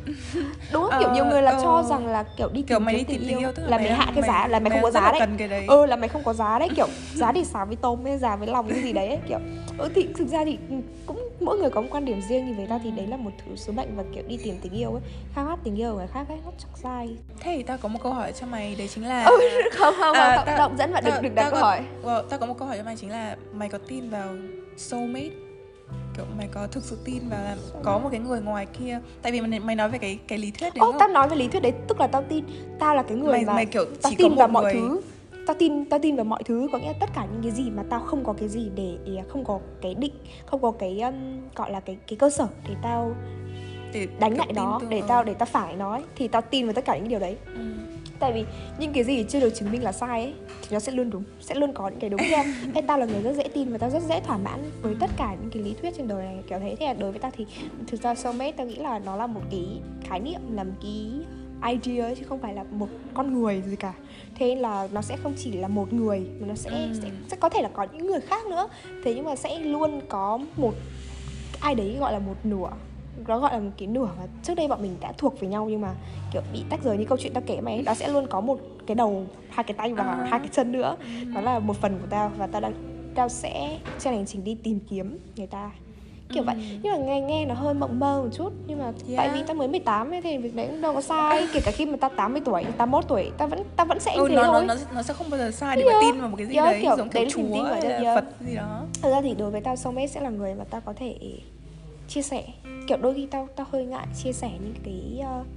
Đúng 0.71 0.83
không 0.83 0.99
kiểu 0.99 1.07
Ờ, 1.09 1.13
nhiều 1.15 1.25
người 1.25 1.41
là 1.41 1.51
ờ. 1.51 1.59
cho 1.63 1.83
rằng 1.83 2.07
là 2.07 2.23
kiểu 2.37 2.47
đi 2.49 2.61
tìm 2.61 2.65
kiểu 2.67 2.79
mày 2.79 2.95
đi 2.95 3.03
tìm 3.03 3.21
tình 3.27 3.37
yêu 3.39 3.51
tức 3.55 3.63
là, 3.63 3.69
là 3.69 3.77
mày 3.77 3.85
mày 3.87 3.95
hạ 3.97 4.11
cái 4.15 4.23
giá 4.23 4.47
là 4.47 4.59
mày 4.59 4.71
không 4.71 4.81
có 4.81 4.91
giá 4.91 5.11
đấy. 5.11 5.47
đấy. 5.47 5.65
Ừ 5.67 5.85
là 5.85 5.95
mày 5.95 6.09
không 6.09 6.23
có 6.23 6.33
giá 6.33 6.59
đấy 6.59 6.69
kiểu 6.75 6.87
giá 7.15 7.31
thì 7.31 7.43
xào 7.45 7.65
với 7.65 7.75
tôm 7.75 8.05
hay 8.05 8.17
giá 8.17 8.35
với 8.35 8.47
lòng 8.47 8.69
cái 8.69 8.81
gì 8.81 8.93
đấy 8.93 9.07
ấy. 9.07 9.19
kiểu. 9.27 9.39
Ừ, 9.77 9.89
thì 9.95 10.07
thực 10.17 10.27
ra 10.27 10.45
thì 10.45 10.57
cũng 11.05 11.29
mỗi 11.41 11.57
người 11.57 11.69
có 11.69 11.81
một 11.81 11.87
quan 11.91 12.05
điểm 12.05 12.21
riêng 12.21 12.45
như 12.47 12.53
vậy 12.57 12.67
ta 12.69 12.79
thì 12.83 12.91
đấy 12.91 13.07
là 13.07 13.17
một 13.17 13.31
thứ 13.45 13.55
sứ 13.55 13.71
mệnh 13.71 13.95
và 13.95 14.03
kiểu 14.15 14.23
đi 14.27 14.37
tìm 14.43 14.55
tình 14.61 14.73
yêu 14.73 14.91
ấy 14.91 15.01
khao 15.35 15.45
khát 15.45 15.59
tình 15.63 15.75
yêu 15.79 15.91
của 15.91 15.97
người 15.97 16.07
khác 16.07 16.27
ấy 16.29 16.39
nó 16.45 16.51
chắc 16.57 16.67
sai. 16.83 17.09
Thế 17.39 17.53
thì 17.57 17.63
tao 17.63 17.77
có 17.77 17.87
một 17.89 17.99
câu 18.03 18.13
hỏi 18.13 18.31
cho 18.39 18.47
mày 18.47 18.75
đấy 18.75 18.87
chính 18.87 19.07
là 19.07 19.25
ừ, 19.25 19.39
không 19.73 19.93
không 19.99 20.15
À, 20.17 20.35
không 20.37 20.45
tao- 20.45 20.57
động 20.57 20.77
dẫn 20.77 20.93
bạn 20.93 21.03
đừng 21.05 21.13
tao- 21.13 21.21
đừng 21.21 21.35
đặt 21.35 21.41
tao 21.43 21.51
câu 21.51 21.61
có- 21.61 21.67
hỏi. 21.67 21.81
tao 22.29 22.39
có 22.39 22.45
một 22.45 22.55
câu 22.59 22.67
hỏi 22.67 22.77
cho 22.77 22.83
mày 22.83 22.95
chính 23.01 23.09
là 23.09 23.35
mày 23.53 23.69
có 23.69 23.77
tin 23.87 24.09
vào 24.09 24.35
soulmate 24.77 25.29
kiểu 26.21 26.35
mày 26.37 26.47
có 26.47 26.67
thực 26.67 26.83
sự 26.83 26.97
tin 27.05 27.29
vào 27.29 27.43
là 27.43 27.57
có 27.83 27.99
một 27.99 28.09
cái 28.11 28.19
người 28.19 28.41
ngoài 28.41 28.65
kia? 28.65 28.99
Tại 29.21 29.31
vì 29.31 29.41
mày, 29.41 29.59
mày 29.59 29.75
nói 29.75 29.89
về 29.89 29.97
cái 29.97 30.19
cái 30.27 30.37
lý 30.37 30.51
thuyết 30.51 30.73
đấy 30.75 30.81
đúng 30.81 30.95
tao 30.99 31.07
nói 31.07 31.29
về 31.29 31.35
lý 31.35 31.47
thuyết 31.47 31.59
đấy 31.59 31.73
tức 31.87 31.99
là 31.99 32.07
tao 32.07 32.23
tin 32.29 32.45
tao 32.79 32.95
là 32.95 33.03
cái 33.03 33.17
người 33.17 33.31
mày 33.31 33.45
mà 33.45 33.53
mày 33.53 33.65
kiểu 33.65 33.85
tao 34.01 34.11
tin 34.17 34.35
vào 34.35 34.47
mọi 34.47 34.63
người. 34.63 34.73
thứ. 34.73 35.01
Tao 35.47 35.55
tin 35.59 35.85
tao 35.85 35.99
tin 35.99 36.15
vào 36.15 36.25
mọi 36.25 36.43
thứ 36.43 36.67
có 36.71 36.77
nghĩa 36.77 36.87
là 36.87 36.93
tất 36.99 37.09
cả 37.15 37.27
những 37.31 37.41
cái 37.43 37.51
gì 37.51 37.69
mà 37.69 37.83
tao 37.89 37.99
không 37.99 38.23
có 38.23 38.33
cái 38.33 38.49
gì 38.49 38.69
để 38.75 38.97
không 39.29 39.45
có 39.45 39.59
cái 39.81 39.95
định 39.95 40.13
không 40.45 40.61
có 40.61 40.71
cái 40.71 41.01
um, 41.01 41.15
gọi 41.55 41.71
là 41.71 41.79
cái 41.79 41.97
cái 42.07 42.17
cơ 42.17 42.29
sở 42.29 42.47
để 42.67 42.75
tao 42.81 43.15
để 43.93 44.07
đánh 44.19 44.37
lại 44.37 44.53
nó 44.55 44.79
để 44.89 44.99
ờ. 44.99 45.05
tao 45.07 45.23
để 45.23 45.33
tao 45.33 45.45
phải 45.45 45.75
nó 45.75 45.91
ấy, 45.91 46.03
thì 46.15 46.27
tao 46.27 46.41
tin 46.41 46.65
vào 46.65 46.73
tất 46.73 46.85
cả 46.85 46.97
những 46.97 47.07
điều 47.07 47.19
đấy. 47.19 47.37
Ừ. 47.45 47.61
tại 48.21 48.33
vì 48.33 48.43
những 48.79 48.93
cái 48.93 49.03
gì 49.03 49.23
chưa 49.29 49.39
được 49.39 49.49
chứng 49.55 49.71
minh 49.71 49.83
là 49.83 49.91
sai 49.91 50.21
ấy 50.23 50.33
thì 50.61 50.67
nó 50.71 50.79
sẽ 50.79 50.91
luôn 50.91 51.09
đúng 51.09 51.23
sẽ 51.41 51.55
luôn 51.55 51.73
có 51.73 51.89
những 51.89 51.99
cái 51.99 52.09
đúng 52.09 52.21
theo. 52.29 52.43
Ê, 52.75 52.81
tao 52.81 52.97
là 52.97 53.05
người 53.05 53.21
rất 53.21 53.35
dễ 53.35 53.43
tin 53.53 53.71
và 53.71 53.77
tao 53.77 53.89
rất 53.89 54.03
dễ 54.09 54.19
thỏa 54.19 54.37
mãn 54.37 54.59
với 54.81 54.95
tất 54.99 55.09
cả 55.17 55.35
những 55.41 55.49
cái 55.53 55.63
lý 55.63 55.73
thuyết 55.81 55.93
trên 55.97 56.07
đời 56.07 56.23
này 56.25 56.37
kiểu 56.49 56.59
thế. 56.59 56.75
Thế 56.79 56.85
là 56.85 56.93
đối 56.93 57.11
với 57.11 57.19
tao 57.19 57.31
thì 57.37 57.45
thực 57.87 58.01
ra 58.01 58.15
soulmate 58.15 58.51
tao 58.51 58.67
nghĩ 58.67 58.75
là 58.75 58.99
nó 58.99 59.15
là 59.15 59.27
một 59.27 59.41
cái 59.51 59.65
khái 60.03 60.19
niệm 60.19 60.41
là 60.53 60.63
một 60.63 60.73
cái 60.81 61.11
idea 61.73 62.15
chứ 62.15 62.23
không 62.29 62.39
phải 62.41 62.53
là 62.53 62.63
một 62.71 62.87
con 63.13 63.33
người 63.41 63.61
gì 63.67 63.75
cả. 63.75 63.93
Thế 64.35 64.55
là 64.55 64.87
nó 64.91 65.01
sẽ 65.01 65.17
không 65.23 65.33
chỉ 65.37 65.51
là 65.51 65.67
một 65.67 65.93
người 65.93 66.19
mà 66.39 66.47
nó 66.47 66.55
sẽ, 66.55 66.69
Ừ. 66.69 66.87
sẽ 67.01 67.09
sẽ 67.27 67.37
có 67.39 67.49
thể 67.49 67.61
là 67.61 67.69
có 67.73 67.87
những 67.93 68.07
người 68.07 68.21
khác 68.21 68.45
nữa. 68.45 68.67
Thế 69.03 69.13
nhưng 69.15 69.25
mà 69.25 69.35
sẽ 69.35 69.59
luôn 69.59 70.01
có 70.09 70.39
một 70.57 70.73
ai 71.59 71.75
đấy 71.75 71.97
gọi 71.99 72.13
là 72.13 72.19
một 72.19 72.35
nửa 72.43 72.69
nó 73.27 73.39
gọi 73.39 73.53
là 73.53 73.59
một 73.59 73.71
cái 73.77 73.87
nửa 73.87 74.05
mà 74.19 74.25
trước 74.43 74.53
đây 74.55 74.67
bọn 74.67 74.81
mình 74.81 74.95
đã 75.01 75.11
thuộc 75.17 75.39
với 75.39 75.49
nhau 75.49 75.67
nhưng 75.69 75.81
mà 75.81 75.93
kiểu 76.33 76.41
bị 76.53 76.63
tách 76.69 76.83
rời 76.83 76.97
như 76.97 77.05
câu 77.05 77.17
chuyện 77.21 77.33
tao 77.33 77.43
kể 77.45 77.61
mày 77.61 77.81
nó 77.85 77.93
sẽ 77.93 78.07
luôn 78.09 78.27
có 78.29 78.41
một 78.41 78.59
cái 78.87 78.95
đầu 78.95 79.23
hai 79.49 79.63
cái 79.63 79.73
tay 79.77 79.93
và 79.93 80.03
À. 80.03 80.27
hai 80.29 80.39
cái 80.39 80.49
chân 80.51 80.71
nữa. 80.71 80.95
Đó 81.35 81.41
là 81.41 81.59
một 81.59 81.77
phần 81.77 81.97
của 82.01 82.07
tao 82.09 82.31
và 82.37 82.47
tao 82.47 82.61
đang 82.61 82.73
tao 83.15 83.29
sẽ 83.29 83.77
trên 83.99 84.13
hành 84.13 84.25
trình 84.25 84.43
đi 84.43 84.55
tìm 84.63 84.79
kiếm 84.89 85.17
người 85.37 85.47
ta. 85.47 85.71
Kiểu 86.33 86.43
vậy. 86.43 86.55
Nhưng 86.83 86.93
mà 86.93 86.97
nghe 86.97 87.21
nghe 87.21 87.45
nó 87.45 87.53
hơi 87.53 87.73
mộng 87.73 87.99
mơ 87.99 88.21
một 88.23 88.29
chút 88.33 88.53
nhưng 88.67 88.79
mà 88.79 88.91
tại 89.17 89.25
Yeah. 89.25 89.33
vì 89.33 89.43
tao 89.47 89.55
mới 89.55 89.67
18 89.67 90.11
ấy 90.11 90.21
thì 90.21 90.37
việc 90.37 90.55
đấy 90.55 90.67
cũng 90.67 90.81
đâu 90.81 90.93
có 90.93 91.01
sai. 91.01 91.47
Kể 91.53 91.59
cả 91.65 91.71
khi 91.71 91.85
mà 91.85 91.97
tao 92.01 92.09
80 92.15 92.41
tuổi 92.45 92.63
81 92.63 93.07
tuổi 93.07 93.31
tao 93.37 93.47
vẫn 93.47 93.63
tao 93.75 93.85
vẫn 93.85 93.99
sẽ 93.99 94.13
ừ, 94.15 94.25
thế 94.29 94.35
nó, 94.35 94.43
nó, 94.43 94.53
thôi. 94.53 94.65
nó, 94.67 94.75
nó 94.95 95.01
sẽ 95.03 95.13
không 95.13 95.29
bao 95.29 95.37
giờ 95.39 95.51
sai 95.51 95.75
để 95.77 95.83
mà 95.85 95.93
tin 96.01 96.19
vào 96.21 96.29
một 96.29 96.37
cái 96.37 96.47
gì 96.47 96.55
Yeah, 96.55 96.71
đấy 96.71 96.79
kiểu 96.81 96.95
giống 96.97 97.09
đấy 97.13 97.25
kiểu 97.29 97.37
tin 97.37 97.51
chúa 97.53 97.63
hay 97.63 97.81
là 98.01 98.15
phật 98.15 98.25
gì 98.47 98.55
đó. 98.55 98.81
Thật 99.01 99.09
ra 99.11 99.21
thì 99.21 99.35
đối 99.39 99.51
với 99.51 99.61
tao 99.61 99.75
soulmate 99.75 100.07
sẽ 100.07 100.21
là 100.21 100.29
người 100.29 100.53
mà 100.55 100.63
tao 100.69 100.81
có 100.81 100.93
thể 100.93 101.15
chia 102.13 102.21
sẻ. 102.21 102.43
Kiểu 102.87 102.97
đôi 102.97 103.13
khi 103.13 103.25
tao 103.25 103.47
tao 103.55 103.67
hơi 103.69 103.85
ngại 103.85 104.07
chia 104.23 104.33
sẻ 104.33 104.51
những 104.63 104.75
cái 104.83 105.19
uh, 105.41 105.47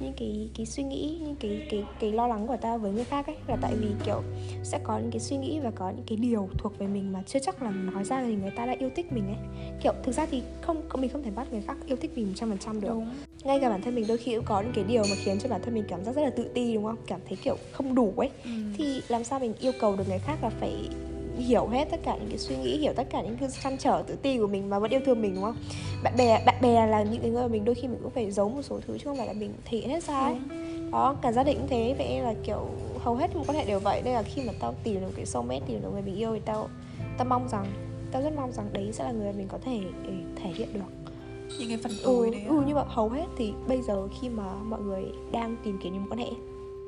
những 0.00 0.12
cái 0.16 0.50
cái 0.56 0.66
suy 0.66 0.82
nghĩ 0.82 1.18
những 1.22 1.36
cái 1.40 1.66
cái 1.70 1.84
cái 2.00 2.12
lo 2.12 2.26
lắng 2.26 2.46
của 2.46 2.56
tao 2.60 2.78
với 2.78 2.92
người 2.92 3.04
khác 3.04 3.26
ấy. 3.26 3.36
Là 3.46 3.56
tại 3.60 3.74
vì 3.76 3.86
kiểu 4.04 4.22
sẽ 4.62 4.80
có 4.84 4.98
những 4.98 5.10
cái 5.10 5.20
suy 5.20 5.36
nghĩ 5.36 5.60
và 5.60 5.70
có 5.70 5.90
những 5.90 6.04
cái 6.06 6.18
điều 6.18 6.48
thuộc 6.58 6.78
về 6.78 6.86
mình 6.86 7.12
mà 7.12 7.22
chưa 7.26 7.38
chắc 7.38 7.62
là 7.62 7.70
nói 7.70 8.04
ra 8.04 8.22
thì 8.22 8.34
người 8.34 8.50
ta 8.50 8.66
đã 8.66 8.74
yêu 8.78 8.90
thích 8.96 9.12
mình 9.12 9.26
ấy. 9.26 9.36
Kiểu 9.82 9.92
thực 10.02 10.12
ra 10.12 10.26
thì 10.30 10.42
không 10.60 10.82
mình 10.94 11.10
không 11.10 11.22
thể 11.22 11.30
bắt 11.30 11.52
người 11.52 11.62
khác 11.62 11.76
yêu 11.86 11.96
thích 11.96 12.10
mình 12.16 12.26
một 12.26 12.32
trăm 12.36 12.48
phần 12.48 12.58
trăm 12.58 12.80
được. 12.80 12.88
Đúng. 12.88 13.10
Ngay 13.44 13.60
cả 13.60 13.68
bản 13.68 13.82
thân 13.82 13.94
mình 13.94 14.04
đôi 14.08 14.18
khi 14.18 14.34
cũng 14.34 14.44
có 14.44 14.60
những 14.60 14.72
cái 14.74 14.84
điều 14.84 15.02
mà 15.02 15.16
khiến 15.24 15.38
cho 15.38 15.48
bản 15.48 15.60
thân 15.64 15.74
mình 15.74 15.84
cảm 15.88 16.04
giác 16.04 16.16
rất 16.16 16.22
là 16.22 16.30
tự 16.30 16.44
ti 16.54 16.74
đúng 16.74 16.84
không? 16.84 16.96
Cảm 17.06 17.20
thấy 17.28 17.38
kiểu 17.44 17.56
không 17.72 17.94
đủ 17.94 18.14
ấy. 18.16 18.30
Ừ. 18.44 18.50
thì 18.76 19.02
làm 19.08 19.24
sao 19.24 19.38
mình 19.38 19.54
yêu 19.60 19.72
cầu 19.80 19.96
được 19.96 20.08
người 20.08 20.18
khác 20.18 20.38
là 20.42 20.48
phải 20.48 20.74
hiểu 21.40 21.66
hết 21.66 21.88
tất 21.90 22.00
cả 22.04 22.16
những 22.16 22.28
cái 22.28 22.38
suy 22.38 22.56
nghĩ 22.56 22.78
hiểu 22.78 22.92
tất 22.96 23.06
cả 23.10 23.22
những 23.22 23.36
cái 23.36 23.48
trăn 23.62 23.76
trở 23.78 24.02
tự 24.06 24.16
ti 24.16 24.38
của 24.38 24.46
mình 24.46 24.70
mà 24.70 24.78
vẫn 24.78 24.90
yêu 24.90 25.00
thương 25.06 25.22
mình 25.22 25.34
đúng 25.34 25.44
không? 25.44 25.56
Bạn 26.02 26.14
bè 26.16 26.42
bạn 26.46 26.54
bè 26.62 26.86
là 26.86 27.02
những 27.02 27.20
cái 27.22 27.30
người 27.30 27.48
mình 27.48 27.64
đôi 27.64 27.74
khi 27.74 27.88
mình 27.88 27.98
cũng 28.02 28.10
phải 28.10 28.30
giấu 28.30 28.48
một 28.48 28.62
số 28.62 28.80
thứ 28.86 28.98
chứ 28.98 29.04
không 29.04 29.16
phải 29.16 29.26
là 29.26 29.32
mình 29.32 29.52
thể 29.64 29.78
hiện 29.78 29.88
hết 29.88 30.04
ra 30.04 30.20
ấy. 30.20 30.36
Đó 30.92 31.16
cả 31.22 31.32
gia 31.32 31.42
đình 31.42 31.58
cũng 31.58 31.68
thế 31.68 31.94
vậy 31.98 32.06
nên 32.08 32.24
là 32.24 32.34
kiểu 32.44 32.68
hầu 32.98 33.14
hết 33.14 33.36
mối 33.36 33.44
quan 33.46 33.58
hệ 33.58 33.64
đều 33.64 33.80
vậy. 33.80 34.02
Đây 34.02 34.14
là 34.14 34.22
khi 34.22 34.42
mà 34.46 34.52
tao 34.60 34.74
tìm 34.84 35.00
được 35.00 35.12
cái 35.16 35.26
soulmate 35.26 35.60
tìm 35.66 35.82
được 35.82 35.88
người 35.92 36.02
mình 36.02 36.16
yêu 36.16 36.34
thì 36.34 36.40
tao 36.44 36.68
tao 37.18 37.24
mong 37.24 37.48
rằng 37.48 37.66
tao 38.12 38.22
rất 38.22 38.32
mong 38.36 38.52
rằng 38.52 38.66
đấy 38.72 38.90
sẽ 38.92 39.04
là 39.04 39.12
người 39.12 39.32
mình 39.32 39.48
có 39.48 39.58
thể 39.64 39.80
thể 40.36 40.50
hiện 40.50 40.68
được. 40.72 41.10
Những 41.58 41.68
cái 41.68 41.78
phần 41.82 41.92
ừ, 41.92 42.04
tối 42.04 42.30
đấy 42.30 42.40
á. 42.40 42.48
ừ 42.48 42.62
nhưng 42.66 42.76
mà 42.76 42.84
hầu 42.86 43.08
hết 43.08 43.26
thì 43.36 43.52
bây 43.68 43.82
giờ 43.82 44.08
khi 44.20 44.28
mà 44.28 44.52
mọi 44.64 44.80
người 44.80 45.04
đang 45.32 45.56
tìm 45.64 45.78
kiếm 45.82 45.92
những 45.92 46.02
mối 46.02 46.10
quan 46.10 46.18
hệ 46.18 46.30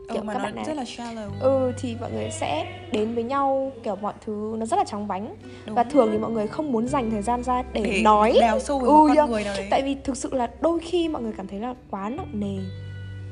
ừ, 0.09 0.15
kiểu 0.15 0.23
mà 0.23 0.33
các 0.33 0.39
nó 0.39 0.45
bạn 0.45 0.55
này 0.55 0.65
rất 0.65 0.77
là 0.77 0.83
shallow 0.85 1.31
ừ 1.41 1.73
thì 1.79 1.97
mọi 2.01 2.13
người 2.13 2.31
sẽ 2.31 2.67
đến 2.93 3.15
với 3.15 3.25
nhau 3.25 3.73
kiểu 3.83 3.97
mọi 3.97 4.13
thứ 4.27 4.57
nó 4.59 4.67
rất 4.67 4.77
là 4.77 4.85
chóng 4.85 5.07
vánh 5.07 5.35
Đúng. 5.67 5.75
và 5.77 5.85
thường 5.85 6.09
thì 6.13 6.19
mọi 6.19 6.31
người 6.31 6.47
không 6.47 6.73
muốn 6.73 6.89
dành 6.89 7.11
thời 7.11 7.23
gian 7.23 7.43
ra 7.43 7.63
để, 7.73 7.83
để 7.85 8.03
nói 8.03 8.37
đào 8.41 8.61
sâu 8.61 8.79
với 8.79 8.89
Ừ, 8.89 8.93
một 8.93 9.05
con 9.09 9.17
yeah. 9.17 9.31
người 9.31 9.45
nào 9.45 9.55
đấy 9.57 9.67
tại 9.71 9.83
vì 9.83 9.97
thực 10.05 10.17
sự 10.17 10.35
là 10.35 10.51
đôi 10.61 10.81
khi 10.81 11.09
mọi 11.09 11.23
người 11.23 11.33
cảm 11.37 11.47
thấy 11.47 11.61
là 11.61 11.75
quá 11.91 12.09
nặng 12.09 12.29
nề 12.33 12.57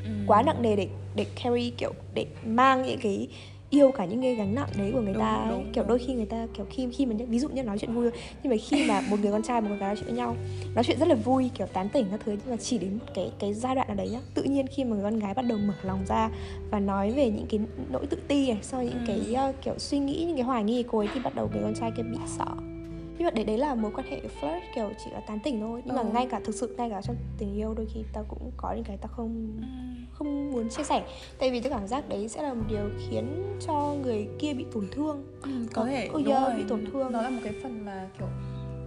ừ. 0.05 0.11
quá 0.27 0.43
nặng 0.43 0.63
nề 0.63 0.77
để 0.77 0.89
để 1.17 1.27
carry 1.45 1.71
kiểu 1.71 1.93
để 2.15 2.27
mang 2.47 2.83
những 2.83 2.99
cái 3.03 3.29
yêu 3.71 3.91
cả 3.93 4.05
những 4.05 4.23
cái 4.23 4.35
gánh 4.35 4.55
nặng 4.55 4.69
đấy 4.79 4.91
của 4.95 5.01
người 5.01 5.13
Đúng, 5.13 5.23
ta 5.23 5.47
đúng, 5.49 5.73
kiểu 5.73 5.83
đúng. 5.85 5.89
đôi 5.89 5.99
khi 5.99 6.15
người 6.15 6.27
ta 6.27 6.47
kiểu 6.55 6.67
khi 6.71 6.89
khi 6.93 7.07
mà 7.07 7.15
ví 7.29 7.39
dụ 7.39 7.49
như 7.49 7.63
nói 7.63 7.79
chuyện 7.79 7.95
vui 7.95 8.11
thôi, 8.11 8.21
nhưng 8.43 8.51
mà 8.51 8.57
khi 8.69 8.85
mà 8.89 9.01
một 9.01 9.21
người 9.21 9.33
con 9.33 9.43
trai 9.43 9.61
một 9.61 9.69
người 9.69 9.79
gái 9.79 9.89
nói 9.89 9.97
chuyện 9.97 10.07
với 10.07 10.17
nhau 10.17 10.37
nói 10.75 10.85
chuyện 10.85 10.99
rất 10.99 11.09
là 11.09 11.15
vui 11.15 11.51
kiểu 11.59 11.67
tán 11.67 11.89
tỉnh 11.89 12.07
các 12.11 12.21
thứ 12.25 12.33
nhưng 12.33 12.51
mà 12.51 12.57
chỉ 12.57 12.79
đến 12.79 12.99
cái 13.15 13.33
cái 13.39 13.55
giai 13.55 13.75
đoạn 13.75 13.89
nào 13.89 13.97
đấy 13.97 14.09
nhá 14.11 14.19
tự 14.35 14.43
nhiên 14.43 14.67
khi 14.67 14.85
mà 14.85 14.91
người 14.97 15.05
con 15.05 15.19
gái 15.19 15.35
bắt 15.35 15.43
đầu 15.43 15.59
mở 15.59 15.75
lòng 15.83 16.05
ra 16.09 16.31
và 16.71 16.81
nói 16.81 17.11
về 17.13 17.31
những 17.31 17.47
cái 17.51 17.61
nỗi 17.91 18.07
tự 18.07 18.17
ti 18.29 18.49
này 18.53 18.59
sau 18.63 18.83
những 18.83 18.93
Ừ. 18.93 19.05
cái 19.07 19.35
ờ, 19.35 19.53
kiểu 19.63 19.75
suy 19.79 19.99
nghĩ 19.99 20.25
những 20.25 20.37
cái 20.37 20.45
hoài 20.45 20.65
nghi 20.65 20.83
của 20.83 20.89
cô 20.93 20.99
ấy 20.99 21.09
thì 21.15 21.21
bắt 21.21 21.35
đầu 21.35 21.51
người 21.53 21.63
con 21.63 21.75
trai 21.75 21.91
kia 21.97 22.03
bị 22.03 22.19
sợ 22.39 22.45
nhưng 23.21 23.27
mà 23.27 23.31
đấy 23.31 23.45
đấy 23.45 23.59
là 23.59 23.75
mối 23.75 23.91
quan 23.95 24.07
hệ 24.11 24.21
flirt 24.41 24.61
kiểu 24.75 24.91
chỉ 25.05 25.11
là 25.11 25.21
tán 25.21 25.39
tỉnh 25.41 25.61
thôi 25.61 25.83
nhưng 25.85 25.97
mà 25.97 26.03
Ừ. 26.03 26.09
ngay 26.13 26.27
cả 26.31 26.41
thực 26.45 26.55
sự 26.55 26.75
ngay 26.79 26.91
cả 26.91 27.03
trong 27.03 27.17
tình 27.39 27.55
yêu 27.55 27.75
đôi 27.75 27.87
khi 27.95 28.05
tao 28.13 28.25
cũng 28.29 28.51
có 28.57 28.73
những 28.73 28.85
cái 28.85 28.97
tao 28.97 29.09
không 29.17 29.53
Ừ. 29.61 29.65
không 30.13 30.51
muốn 30.53 30.69
chia 30.69 30.83
sẻ 30.83 31.05
tại 31.39 31.51
vì 31.51 31.61
cái 31.61 31.71
cảm 31.71 31.87
giác 31.87 32.09
đấy 32.09 32.29
sẽ 32.29 32.43
là 32.43 32.55
một 32.55 32.65
điều 32.69 32.91
khiến 33.09 33.57
cho 33.67 33.95
người 34.03 34.29
kia 34.39 34.55
bị 34.55 34.65
tổn 34.73 34.89
thương 34.93 35.25
Ừ, 35.43 35.51
có 35.75 35.85
thể 35.87 36.07
Ừ, 36.07 36.23
đúng 36.25 36.33
yeah, 36.35 36.43
rồi 36.43 36.55
bị 36.57 36.65
tổn 36.69 36.85
thương. 36.93 37.13
nó 37.13 37.23
là 37.23 37.31
một 37.31 37.41
cái 37.45 37.53
phần 37.63 37.85
mà 37.85 38.09
kiểu 38.19 38.29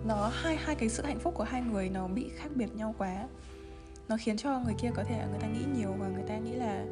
nó 0.07 0.29
hai 0.33 0.55
hai 0.55 0.75
cái 0.75 0.89
sự 0.89 1.03
hạnh 1.03 1.19
phúc 1.19 1.33
của 1.37 1.43
hai 1.43 1.61
người 1.61 1.89
nó 1.89 2.07
bị 2.07 2.29
khác 2.35 2.49
biệt 2.55 2.75
nhau 2.75 2.95
quá 2.97 3.27
nó 4.09 4.17
khiến 4.19 4.37
cho 4.37 4.59
người 4.59 4.73
kia 4.77 4.91
có 4.95 5.03
thể 5.03 5.17
là 5.17 5.25
người 5.25 5.39
ta 5.39 5.47
nghĩ 5.47 5.65
nhiều 5.77 5.93
và 5.99 6.07
người 6.07 6.23
ta 6.27 6.37
nghĩ 6.37 6.51
là 6.51 6.85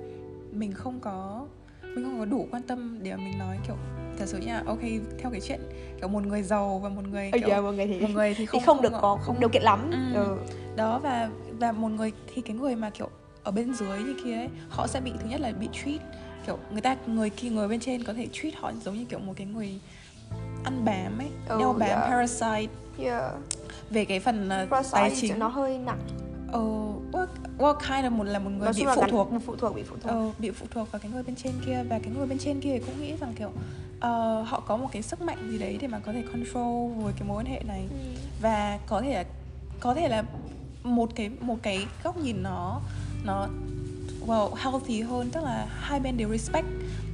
mình 0.52 0.72
không 0.74 1.00
có 1.00 1.48
mình 1.96 2.06
không 2.06 2.20
có 2.20 2.26
đủ 2.26 2.48
quan 2.52 2.64
tâm 2.64 2.98
để 3.04 3.12
mà 3.12 3.18
mình 3.18 3.40
nói 3.40 3.58
kiểu 3.68 3.76
thật 4.20 4.26
sự 4.28 4.38
nha 4.38 4.64
ok 4.66 4.80
theo 5.20 5.32
cái 5.32 5.42
chuyện 5.42 5.60
kiểu 6.00 6.08
một 6.08 6.26
người 6.28 6.44
giàu 6.44 6.80
và 6.84 6.90
một 6.90 7.02
người 7.12 7.32
kiểu 7.34 7.50
giờ 7.50 7.62
mọi 7.62 7.74
người 7.74 7.88
thì 7.88 8.00
một 8.00 8.10
người 8.14 8.30
thì 8.34 8.46
thì 8.46 8.46
không 8.46 8.62
không, 8.66 8.82
được 8.82 8.92
có 9.02 9.18
không 9.22 9.40
điều 9.40 9.50
kiện 9.50 9.62
lắm 9.64 9.92
Ừ. 10.16 10.24
ừ. 10.26 10.38
đó 10.76 11.00
và 11.04 11.30
và 11.60 11.72
một 11.72 11.90
người 11.90 12.12
thì 12.34 12.42
cái 12.42 12.56
người 12.56 12.76
mà 12.76 12.90
kiểu 12.90 13.10
ở 13.44 13.52
bên 13.52 13.74
dưới 13.74 14.00
như 14.00 14.16
kia 14.24 14.36
ấy 14.36 14.50
họ 14.70 14.88
sẽ 14.88 15.02
bị 15.02 15.12
thứ 15.20 15.30
nhất 15.30 15.42
là 15.42 15.52
bị 15.52 15.68
treat 15.74 16.00
kiểu 16.46 16.58
người 16.72 16.82
ta 16.82 16.96
người 17.08 17.30
kia 17.30 17.50
người 17.50 17.68
bên 17.68 17.80
trên 17.80 18.04
có 18.04 18.14
thể 18.14 18.28
treat 18.34 18.54
họ 18.56 18.72
giống 18.86 18.96
như 18.96 19.06
kiểu 19.06 19.20
một 19.20 19.34
cái 19.36 19.48
người 19.48 19.80
ăn 20.64 20.86
bám 20.86 21.18
ấy 21.20 21.28
Ừ, 21.50 21.58
đeo 21.60 21.74
bám 21.74 21.90
yeah. 21.90 22.02
parasite 22.10 22.74
yeah. 23.00 23.32
về 23.90 24.06
cái 24.06 24.20
phần 24.20 24.46
uh, 24.46 24.70
Parasite 24.70 24.92
tài 25.00 25.12
chính 25.16 25.40
nó 25.40 25.48
hơi 25.48 25.78
nặng 25.78 26.00
ờ 26.52 26.60
what, 27.12 27.28
what 27.58 27.74
kind 27.80 28.04
là 28.04 28.10
một 28.10 28.24
là 28.24 28.40
một 28.40 28.50
người 28.50 28.66
nói 28.66 28.74
bị 28.76 28.86
phụ 28.96 29.04
thuộc. 29.10 29.32
một 29.32 29.40
phụ 29.46 29.56
thuộc 29.56 29.76
bị 29.76 29.84
phụ 29.84 29.96
thuộc. 30.02 30.12
Ờ, 30.12 30.32
bị 30.40 30.52
phụ 30.52 30.66
thuộc 30.72 30.92
vào 30.92 31.00
cái 31.00 31.12
người 31.12 31.24
bên 31.24 31.36
trên 31.36 31.54
kia 31.66 31.84
và 31.90 32.00
cái 32.00 32.14
người 32.18 32.28
bên 32.28 32.38
trên 32.38 32.60
kia 32.62 32.80
cũng 32.86 33.02
nghĩ 33.02 33.14
rằng 33.20 33.34
kiểu 33.38 33.52
ờ, 34.00 34.42
họ 34.42 34.60
có 34.60 34.78
một 34.78 34.88
cái 34.92 35.02
sức 35.02 35.22
mạnh 35.22 35.48
gì 35.52 35.58
đấy 35.58 35.78
để 35.82 35.88
mà 35.88 36.00
có 36.00 36.14
thể 36.14 36.22
control 36.22 37.04
với 37.04 37.14
cái 37.14 37.28
mối 37.28 37.38
quan 37.38 37.46
hệ 37.46 37.62
này. 37.68 37.88
Ừ. 37.90 37.98
và 38.42 38.80
có 38.88 39.02
thể 39.02 39.14
là 39.14 39.24
có 39.80 39.94
thể 39.94 40.08
là 40.08 40.24
một 40.84 41.10
cái 41.16 41.30
một 41.40 41.58
cái 41.62 41.86
góc 42.04 42.18
nhìn 42.18 42.44
nó 42.44 42.82
nó 43.24 43.48
well 44.28 44.54
healthy 44.56 45.02
hơn. 45.02 45.30
Tức 45.30 45.44
là 45.44 45.68
hai 45.80 46.00
bên 46.00 46.18
đều 46.18 46.30
respect 46.30 46.68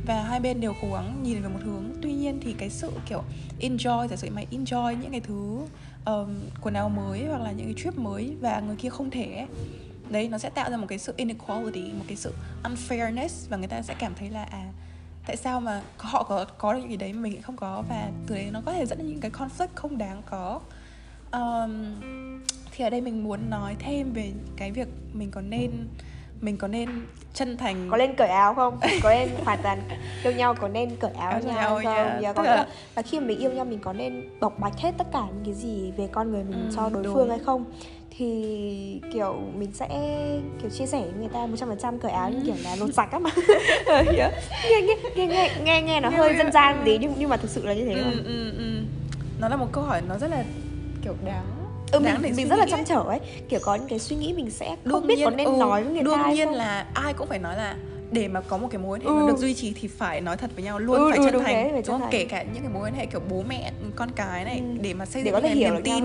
và 0.05 0.23
hai 0.23 0.39
bên 0.39 0.61
đều 0.61 0.73
cố 0.81 0.87
gắng 0.93 1.23
nhìn 1.23 1.41
về 1.41 1.49
một 1.49 1.59
hướng. 1.63 1.83
Tuy 2.01 2.13
nhiên 2.13 2.39
thì 2.43 2.53
cái 2.53 2.69
sự 2.69 2.91
kiểu 3.09 3.23
enjoy 3.59 4.07
giả 4.07 4.15
sử 4.15 4.29
mày 4.35 4.47
enjoy 4.51 4.97
những 5.01 5.11
cái 5.11 5.19
thứ 5.19 5.59
um, 6.07 6.29
quần 6.61 6.73
áo 6.73 6.89
mới 6.89 7.25
hoặc 7.25 7.41
là 7.41 7.51
những 7.51 7.65
cái 7.65 7.83
trip 7.83 7.97
mới 7.97 8.35
và 8.41 8.59
người 8.59 8.75
kia 8.75 8.89
không 8.89 9.09
thể 9.09 9.33
ấy, 9.35 9.47
đấy 10.09 10.29
nó 10.29 10.37
sẽ 10.37 10.49
tạo 10.49 10.71
ra 10.71 10.77
một 10.77 10.87
cái 10.87 10.99
sự 10.99 11.13
inequality 11.17 11.91
một 11.93 12.05
cái 12.07 12.17
sự 12.17 12.33
unfairness 12.63 13.49
và 13.49 13.57
người 13.57 13.67
ta 13.67 13.81
sẽ 13.81 13.95
cảm 13.99 14.13
thấy 14.15 14.29
là 14.29 14.43
à 14.43 14.71
tại 15.27 15.37
sao 15.37 15.61
mà 15.61 15.81
họ 15.97 16.23
có 16.23 16.45
có 16.57 16.73
được 16.73 16.79
những 16.79 16.87
cái 16.87 16.97
đấy 16.97 17.13
mà 17.13 17.21
mình 17.21 17.33
lại 17.33 17.41
không 17.41 17.55
có? 17.55 17.83
Và 17.89 18.11
từ 18.27 18.35
đấy 18.35 18.49
nó 18.51 18.61
có 18.65 18.73
thể 18.73 18.85
dẫn 18.85 18.97
đến 18.97 19.07
những 19.07 19.19
cái 19.19 19.31
conflict 19.31 19.67
không 19.75 19.97
đáng 19.97 20.21
có. 20.29 20.61
Um, 21.31 21.95
thì 22.71 22.83
ở 22.83 22.89
đây 22.89 23.01
mình 23.01 23.23
muốn 23.23 23.49
nói 23.49 23.75
thêm 23.79 24.13
về 24.13 24.31
cái 24.57 24.71
việc 24.71 24.87
mình 25.13 25.31
có 25.31 25.41
nên 25.41 25.71
mình 26.41 26.57
có 26.57 26.67
nên 26.67 26.89
chân 27.33 27.57
thành 27.57 27.87
có 27.91 27.97
nên 27.97 28.15
cởi 28.15 28.27
áo 28.27 28.53
không? 28.53 28.79
Có 29.03 29.09
nên 29.09 29.29
hoàn 29.45 29.59
toàn 29.63 29.81
yêu 30.23 30.33
nhau 30.33 30.55
có 30.55 30.67
nên 30.67 30.95
cởi 30.95 31.11
áo 31.11 31.31
Áo 31.31 31.39
nhau 31.41 31.55
nhau, 31.55 31.75
không? 31.83 31.93
yeah. 31.93 32.21
yeah, 32.23 32.35
có 32.35 32.43
là- 32.43 32.55
là, 32.55 32.67
là 32.95 33.01
khi 33.01 33.19
mà 33.19 33.25
mình 33.25 33.39
yêu 33.39 33.51
nhau 33.51 33.65
mình 33.65 33.79
có 33.79 33.93
nên 33.93 34.21
bộc 34.39 34.59
bạch 34.59 34.77
hết 34.79 34.95
tất 34.97 35.07
cả 35.13 35.19
những 35.35 35.45
cái 35.45 35.53
gì 35.53 35.93
về 35.97 36.07
con 36.11 36.31
người 36.31 36.43
mình 36.43 36.69
Ừ, 36.69 36.75
cho 36.75 36.89
đối 36.89 37.03
đúng. 37.03 37.13
phương 37.13 37.29
hay 37.29 37.39
không? 37.39 37.65
Thì 38.17 39.01
kiểu 39.13 39.35
mình 39.57 39.71
sẽ 39.73 39.87
kiểu 40.61 40.69
chia 40.69 40.85
sẻ 40.85 41.01
với 41.01 41.13
người 41.19 41.29
ta 41.33 41.47
100% 41.47 41.97
cởi 41.99 42.11
áo 42.11 42.29
như 42.29 42.39
kiểu 42.45 42.55
là 42.63 42.75
lột 42.75 42.93
sạch 42.93 43.11
á 43.11 43.19
mà. 43.19 43.29
Nghe, 43.87 44.29
nghe, 44.81 44.81
nghe, 45.15 45.27
nghe, 45.27 45.49
nghe, 45.63 45.81
nghe 45.81 45.99
nó 46.01 46.09
Nghe 46.09 46.17
hơi 46.17 46.35
dân 46.37 46.51
gian 46.51 46.75
một 46.77 46.81
tí 46.85 46.97
nhưng, 46.97 47.13
nhưng 47.17 47.29
mà 47.29 47.37
thực 47.37 47.51
sự 47.51 47.65
là 47.65 47.73
như 47.73 47.85
thế 47.85 47.93
ừ, 47.93 48.23
ừ, 48.25 48.51
ừ. 48.57 48.81
nó 49.39 49.49
là 49.49 49.55
một 49.55 49.67
câu 49.71 49.83
hỏi 49.83 50.01
nó 50.07 50.17
rất 50.17 50.31
là 50.31 50.43
kiểu 51.03 51.13
đáng 51.25 51.45
ừ, 51.91 51.99
mình, 51.99 52.35
mình 52.35 52.47
rất 52.47 52.55
là 52.59 52.65
chăn 52.65 52.79
ấy. 52.79 52.85
trở 52.85 52.99
ấy 53.07 53.19
kiểu 53.49 53.59
có 53.63 53.75
những 53.75 53.87
cái 53.87 53.99
suy 53.99 54.15
nghĩ 54.15 54.33
mình 54.33 54.51
sẽ 54.51 54.67
không 54.67 55.01
Đương 55.01 55.07
biết 55.07 55.15
nhiên, 55.17 55.25
có 55.25 55.31
nên 55.31 55.47
ừ, 55.47 55.55
nói 55.59 55.83
với 55.83 55.93
người 55.93 56.03
đương 56.03 56.13
ta 56.17 56.23
hay 56.23 56.35
nhiên 56.35 56.47
không 56.47 56.55
là 56.55 56.87
ai 56.93 57.13
cũng 57.13 57.27
phải 57.27 57.39
nói 57.39 57.57
là 57.57 57.75
để 58.11 58.27
mà 58.27 58.41
có 58.41 58.57
một 58.57 58.67
cái 58.71 58.79
mối 58.81 58.99
quan 58.99 59.01
hệ 59.01 59.07
Ừ. 59.07 59.13
nó 59.21 59.27
được 59.27 59.37
duy 59.37 59.53
trì 59.53 59.73
thì 59.81 59.87
phải 59.87 60.21
nói 60.21 60.37
thật 60.37 60.49
với 60.55 60.63
nhau 60.63 60.79
luôn 60.79 60.97
Ừ, 60.97 61.09
phải 61.09 61.19
ừ, 61.19 61.25
chân 61.25 61.33
thành 61.43 61.53
thế, 61.53 61.69
phải 61.73 61.81
chân 61.81 61.99
thành. 61.99 62.09
kể 62.11 62.25
cả 62.25 62.43
những 62.43 62.63
cái 62.63 62.71
mối 62.73 62.83
quan 62.87 62.93
hệ 62.93 63.05
kiểu 63.05 63.21
bố 63.29 63.43
mẹ 63.49 63.71
con 63.95 64.09
cái 64.15 64.45
này 64.45 64.57
Ừ. 64.59 64.81
để 64.81 64.93
mà 64.93 65.05
xây 65.05 65.23
để 65.23 65.31
dựng 65.31 65.59
niềm 65.59 65.81
tin 65.83 66.03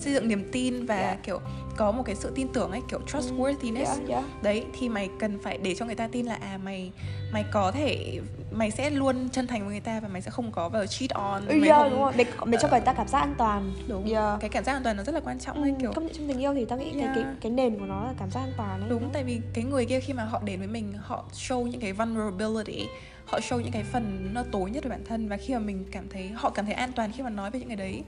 xây 0.00 0.12
dựng 0.14 0.28
niềm 0.28 0.44
tin 0.52 0.86
và 0.86 0.96
Yeah. 0.96 1.22
kiểu 1.22 1.40
có 1.76 1.92
một 1.92 2.02
cái 2.06 2.14
sự 2.14 2.32
tin 2.34 2.48
tưởng 2.52 2.70
ấy 2.70 2.80
kiểu 2.88 3.00
trustworthiness 3.06 3.84
yeah, 3.86 4.08
yeah. 4.08 4.24
đấy 4.42 4.64
thì 4.78 4.88
mày 4.88 5.08
cần 5.18 5.38
phải 5.42 5.58
để 5.58 5.74
cho 5.74 5.86
người 5.86 5.94
ta 5.94 6.08
tin 6.12 6.26
là 6.26 6.34
à 6.34 6.58
mày 6.64 6.92
mày 7.32 7.44
có 7.52 7.72
thể 7.72 8.20
mày 8.50 8.70
sẽ 8.70 8.90
luôn 8.90 9.28
chân 9.32 9.46
thành 9.46 9.60
với 9.60 9.70
người 9.70 9.80
ta 9.80 10.00
và 10.00 10.08
mày 10.08 10.22
sẽ 10.22 10.30
không 10.30 10.52
có 10.52 10.68
vào 10.68 10.86
cheat 10.86 11.10
on 11.10 11.42
Ừ, 11.46 11.56
mày 11.60 11.68
yeah, 11.68 11.82
không 11.82 11.90
đúng 11.90 12.00
rồi 12.00 12.12
để, 12.16 12.24
để 12.46 12.58
cho 12.62 12.68
người 12.68 12.80
ta 12.80 12.92
cảm 12.92 13.08
giác 13.08 13.18
an 13.18 13.34
toàn 13.38 13.72
đúng 13.88 14.04
Yeah. 14.10 14.40
cái 14.40 14.50
cảm 14.50 14.64
giác 14.64 14.72
an 14.72 14.82
toàn 14.82 14.96
nó 14.96 15.02
rất 15.02 15.14
là 15.14 15.20
quan 15.20 15.38
trọng 15.38 15.62
ấy 15.62 15.70
Ừ, 15.70 15.76
kiểu 15.80 15.92
công 15.92 16.06
nhận 16.06 16.14
trong 16.16 16.28
tình 16.28 16.38
yêu 16.40 16.54
thì 16.54 16.64
tao 16.64 16.78
nghĩ 16.78 16.90
cái 16.92 17.00
Yeah. 17.02 17.14
cái 17.14 17.24
cái 17.40 17.52
nền 17.52 17.78
của 17.78 17.86
nó 17.86 18.04
là 18.04 18.12
cảm 18.18 18.30
giác 18.30 18.40
an 18.40 18.52
toàn 18.56 18.80
ấy 18.80 18.90
đúng 18.90 19.10
tại 19.12 19.24
vì 19.24 19.40
cái 19.54 19.64
người 19.64 19.84
kia 19.86 20.00
khi 20.00 20.12
mà 20.12 20.24
họ 20.24 20.40
đến 20.44 20.58
với 20.58 20.68
mình 20.68 20.92
họ 21.02 21.24
show 21.32 21.62
những 21.66 21.80
cái 21.80 21.92
vulnerability 21.92 22.86
họ 23.26 23.38
show 23.38 23.60
những 23.60 23.72
cái 23.72 23.82
phần 23.84 24.30
nó 24.34 24.42
tối 24.52 24.70
nhất 24.70 24.84
về 24.84 24.90
bản 24.90 25.04
thân 25.04 25.28
và 25.28 25.36
khi 25.36 25.54
mà 25.54 25.60
mình 25.60 25.84
cảm 25.90 26.08
thấy 26.08 26.28
họ 26.28 26.50
cảm 26.50 26.64
thấy 26.64 26.74
an 26.74 26.92
toàn 26.96 27.12
khi 27.16 27.22
mà 27.22 27.30
nói 27.30 27.50
về 27.50 27.58
những 27.60 27.68
cái 27.68 27.76
đấy 27.76 28.02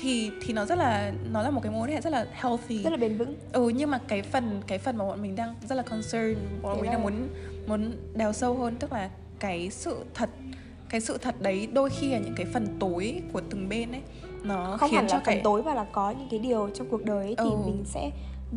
thì 0.00 0.30
thì 0.42 0.54
nó 0.54 0.64
rất 0.64 0.78
là 0.78 1.12
nó 1.32 1.42
là 1.42 1.50
một 1.50 1.60
cái 1.62 1.72
mối 1.72 1.82
quan 1.82 1.90
hệ 1.90 2.00
rất 2.00 2.10
là 2.10 2.26
healthy 2.32 2.82
rất 2.82 2.90
là 2.90 2.96
bền 2.96 3.16
vững 3.18 3.34
ừ 3.52 3.68
nhưng 3.68 3.90
mà 3.90 3.98
cái 4.08 4.22
phần 4.22 4.62
cái 4.66 4.78
phần 4.78 4.96
mà 4.96 5.04
bọn 5.06 5.22
mình 5.22 5.36
đang 5.36 5.54
rất 5.68 5.74
là 5.74 5.82
concern 5.82 6.34
bọn 6.62 6.76
Thế 6.76 6.82
mình 6.82 6.90
đang 6.90 7.02
muốn 7.02 7.28
muốn 7.66 7.92
đào 8.14 8.32
sâu 8.32 8.54
hơn 8.54 8.76
tức 8.76 8.92
là 8.92 9.10
cái 9.38 9.70
sự 9.70 10.04
thật 10.14 10.30
cái 10.88 11.00
sự 11.00 11.18
thật 11.18 11.34
đấy 11.40 11.68
đôi 11.72 11.90
khi 11.90 12.08
là 12.12 12.18
những 12.18 12.34
cái 12.36 12.46
phần 12.52 12.66
tối 12.80 13.22
của 13.32 13.40
từng 13.50 13.68
bên 13.68 13.92
ấy 13.92 14.02
nó 14.42 14.76
không 14.80 14.90
khiến 14.90 14.96
hẳn 14.96 15.08
cho 15.08 15.14
là 15.16 15.20
phần 15.24 15.34
cái 15.34 15.40
tối 15.44 15.62
mà 15.62 15.74
là 15.74 15.84
có 15.92 16.10
những 16.10 16.28
cái 16.30 16.38
điều 16.40 16.70
trong 16.74 16.88
cuộc 16.90 17.04
đời 17.04 17.24
ấy 17.24 17.34
thì 17.38 17.44
Ừ. 17.50 17.56
mình 17.66 17.82
sẽ 17.86 18.10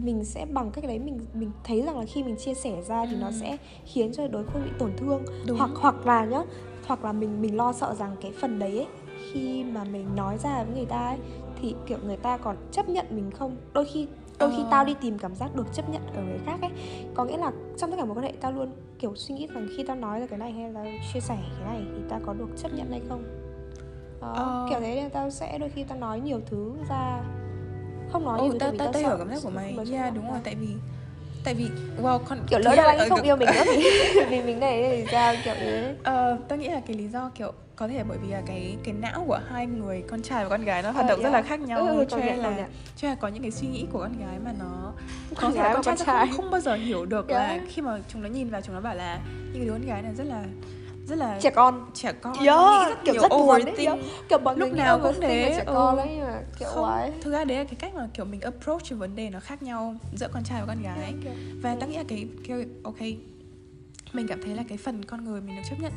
mình 0.04 0.24
sẽ 0.26 0.46
bằng 0.46 0.72
cách 0.72 0.84
đấy 0.88 1.00
mình 1.00 1.20
mình 1.34 1.52
thấy 1.64 1.82
rằng 1.82 2.00
là 2.00 2.06
khi 2.06 2.24
mình 2.24 2.36
chia 2.38 2.54
sẻ 2.54 2.82
ra 2.88 3.06
thì 3.06 3.16
nó 3.16 3.32
sẽ 3.32 3.58
khiến 3.86 4.12
cho 4.14 4.28
đối 4.28 4.44
phương 4.44 4.64
bị 4.64 4.72
tổn 4.80 4.92
thương 4.98 5.26
Ừ. 5.26 5.34
Đúng. 5.48 5.58
hoặc 5.58 5.70
hoặc 5.76 6.06
là 6.08 6.26
nhá 6.26 6.42
hoặc 6.88 7.04
là 7.06 7.12
mình 7.12 7.42
mình 7.42 7.58
lo 7.58 7.74
sợ 7.74 7.96
rằng 7.96 8.16
cái 8.22 8.32
phần 8.42 8.60
đấy 8.60 8.78
ấy, 8.78 8.88
khi 9.32 9.64
mà 9.64 9.84
mình 9.84 10.16
nói 10.16 10.38
ra 10.38 10.64
với 10.64 10.76
người 10.76 10.86
ta 10.86 10.98
ấy 11.08 11.18
thì 11.62 11.76
kiểu 11.86 11.98
người 12.06 12.18
ta 12.18 12.38
còn 12.38 12.56
chấp 12.72 12.90
nhận 12.90 13.06
mình 13.10 13.32
không 13.32 13.56
đôi 13.74 13.86
khi 13.86 14.08
đôi 14.40 14.50
khi 14.52 14.62
Ờ. 14.64 14.68
tao 14.72 14.86
đi 14.86 14.96
tìm 15.02 15.18
cảm 15.20 15.36
giác 15.36 15.56
được 15.56 15.74
chấp 15.74 15.90
nhận 15.90 16.02
ở 16.16 16.22
người 16.24 16.40
khác 16.46 16.62
ấy 16.62 16.72
có 17.14 17.26
nghĩa 17.26 17.38
là 17.38 17.52
trong 17.78 17.92
tất 17.92 17.98
cả 18.00 18.06
mối 18.06 18.16
quan 18.16 18.26
hệ 18.26 18.34
tao 18.42 18.52
luôn 18.52 18.72
kiểu 19.00 19.16
suy 19.16 19.36
nghĩ 19.36 19.48
rằng 19.48 19.68
khi 19.78 19.84
tao 19.84 19.96
nói 19.96 20.20
ra 20.20 20.26
cái 20.28 20.40
này 20.40 20.52
hay 20.52 20.72
là 20.72 20.86
chia 21.14 21.20
sẻ 21.20 21.38
cái 21.60 21.74
này 21.74 21.82
thì 21.96 22.02
tao 22.10 22.20
có 22.26 22.34
được 22.34 22.50
chấp 22.58 22.74
nhận 22.74 22.92
hay 22.92 23.02
không 23.10 23.24
đó, 24.22 24.34
Ờ. 24.36 24.68
kiểu 24.70 24.80
thế 24.80 24.96
nên 24.96 25.10
tao 25.10 25.30
sẽ 25.30 25.58
đôi 25.58 25.70
khi 25.70 25.84
tao 25.84 25.98
nói 25.98 26.20
nhiều 26.20 26.40
thứ 26.46 26.74
ra 26.90 27.24
không 28.12 28.26
nói 28.26 28.40
ừ 28.40 28.58
tao 28.60 28.72
tao 28.78 28.94
sợ 28.94 29.00
hiểu 29.00 29.16
cảm 29.18 29.30
giác 29.30 29.40
của 29.44 29.50
mày. 29.50 29.78
yeah 29.92 30.14
đúng 30.16 30.30
rồi 30.32 30.40
tại 30.44 30.56
vì 30.56 30.68
tại 31.44 31.54
vì 31.54 31.66
wow 32.02 32.20
con 32.20 32.40
kiểu 32.50 32.60
lỡ 32.60 32.76
đâu 32.76 32.86
là- 32.86 32.92
anh 32.92 32.98
ờ, 33.00 33.10
không 33.10 33.22
yêu 33.22 33.36
mình 33.36 33.50
nữa 33.56 33.64
thì 33.66 33.84
vì 34.30 34.42
mình 34.42 34.60
này 34.60 34.84
thì 34.92 35.06
sao 35.12 35.34
kiểu 35.46 35.54
thế. 35.60 35.96
Ờ, 36.04 36.38
tao 36.48 36.58
nghĩ 36.58 36.68
là 36.68 36.82
cái 36.88 36.96
lý 36.98 37.08
do 37.08 37.32
kiểu 37.36 37.52
có 37.76 37.88
thể 37.88 38.04
bởi 38.10 38.18
vì 38.18 38.28
là 38.34 38.42
cái 38.48 38.78
cái 38.84 38.94
não 38.94 39.24
của 39.28 39.40
hai 39.50 39.66
người 39.68 40.04
con 40.08 40.22
trai 40.22 40.44
và 40.44 40.50
con 40.50 40.64
gái 40.64 40.84
nó 40.84 40.92
hoạt 40.92 41.06
Ờ, 41.06 41.10
động 41.10 41.20
rất 41.24 41.30
yeah. 41.30 41.44
là 41.44 41.50
khác 41.50 41.60
nhau 41.60 41.80
Ừ, 41.88 42.06
cho 42.10 42.18
công 42.18 42.26
nên 42.26 42.38
là 42.38 42.68
cho 42.96 43.08
nên 43.08 43.10
là 43.12 43.16
có 43.16 43.28
những 43.28 43.42
cái 43.42 43.52
suy 43.52 43.68
nghĩ 43.68 43.86
của 43.92 44.00
con 44.00 44.20
gái 44.20 44.40
mà 44.46 44.52
nó 44.60 44.94
có 45.36 45.42
Con 45.42 45.52
thể 45.54 45.58
gái 45.62 45.74
là 45.74 45.82
con 45.86 45.98
trai 45.98 46.28
không, 46.28 46.38
không 46.38 46.52
bao 46.52 46.62
giờ 46.62 46.76
hiểu 46.76 47.06
được 47.06 47.30
là 47.30 47.48
Yeah. 47.48 47.62
khi 47.70 47.82
mà 47.82 48.00
chúng 48.14 48.22
nó 48.24 48.30
nhìn 48.30 48.50
vào 48.50 48.62
chúng 48.62 48.76
nó 48.76 48.82
bảo 48.82 48.96
là 48.96 49.20
những 49.54 49.66
đứa 49.66 49.72
con 49.72 49.86
gái 49.86 50.02
này 50.02 50.14
rất 50.18 50.24
là 50.28 50.44
rất 51.08 51.16
là 51.16 51.40
trẻ 51.42 51.50
con. 51.50 51.90
Trẻ 51.94 52.12
con. 52.22 52.34
Yeah, 52.34 52.46
nghĩ 52.46 52.90
rất 52.90 53.04
kiểu 53.06 53.14
nhiều 53.14 53.22
rất 53.22 53.30
buồn 53.30 53.66
đấy, 53.66 53.86
yeah. 53.86 54.00
kiểu 54.30 54.40
mọi 54.40 54.58
Lúc 54.58 54.74
nào 54.74 55.00
cũng 55.04 55.14
thế, 55.22 55.54
trẻ 55.58 55.64
ừ. 55.66 55.74
con 55.74 55.98
đấy 55.98 56.18
mà 56.22 56.42
kiểu 56.60 56.68
không 56.70 56.86
ấy. 56.86 57.12
thực 57.22 57.32
ra 57.32 57.44
đấy 57.44 57.58
là 57.58 57.64
cái 57.64 57.76
cách 57.80 57.96
mà 57.96 58.08
kiểu 58.14 58.26
mình 58.26 58.42
approach 58.42 58.82
cái 58.90 59.00
vấn 59.00 59.16
đề 59.16 59.30
nó 59.30 59.40
khác 59.40 59.64
nhau 59.64 59.96
giữa 60.16 60.28
con 60.34 60.44
trai 60.44 60.62
và 60.62 60.68
con 60.68 60.84
gái. 60.84 61.14
Kiểu- 61.24 61.34
và 61.62 61.76
tao 61.80 61.90
nghĩ 61.90 61.98
là 61.98 62.04
cái, 62.08 62.28
cái 62.48 62.66
ok 62.84 63.00
mình 64.14 64.28
cảm 64.28 64.42
thấy 64.44 64.56
là 64.56 64.64
cái 64.70 64.78
phần 64.78 65.06
con 65.06 65.24
người 65.26 65.42
mình 65.42 65.56
được 65.56 65.62
chấp 65.70 65.76
nhận. 65.80 65.92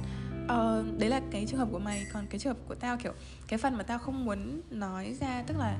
Ờ, 0.48 0.84
đấy 0.98 1.10
là 1.10 1.20
cái 1.30 1.46
trường 1.48 1.58
hợp 1.58 1.68
của 1.72 1.78
mày 1.78 2.06
còn 2.12 2.26
cái 2.30 2.38
trường 2.38 2.52
hợp 2.54 2.58
của 2.68 2.74
tao 2.74 2.96
kiểu 2.96 3.12
cái 3.50 3.58
phần 3.58 3.76
mà 3.76 3.82
tao 3.82 3.98
không 3.98 4.24
muốn 4.24 4.60
nói 4.70 5.16
ra 5.20 5.42
tức 5.46 5.56
là 5.58 5.78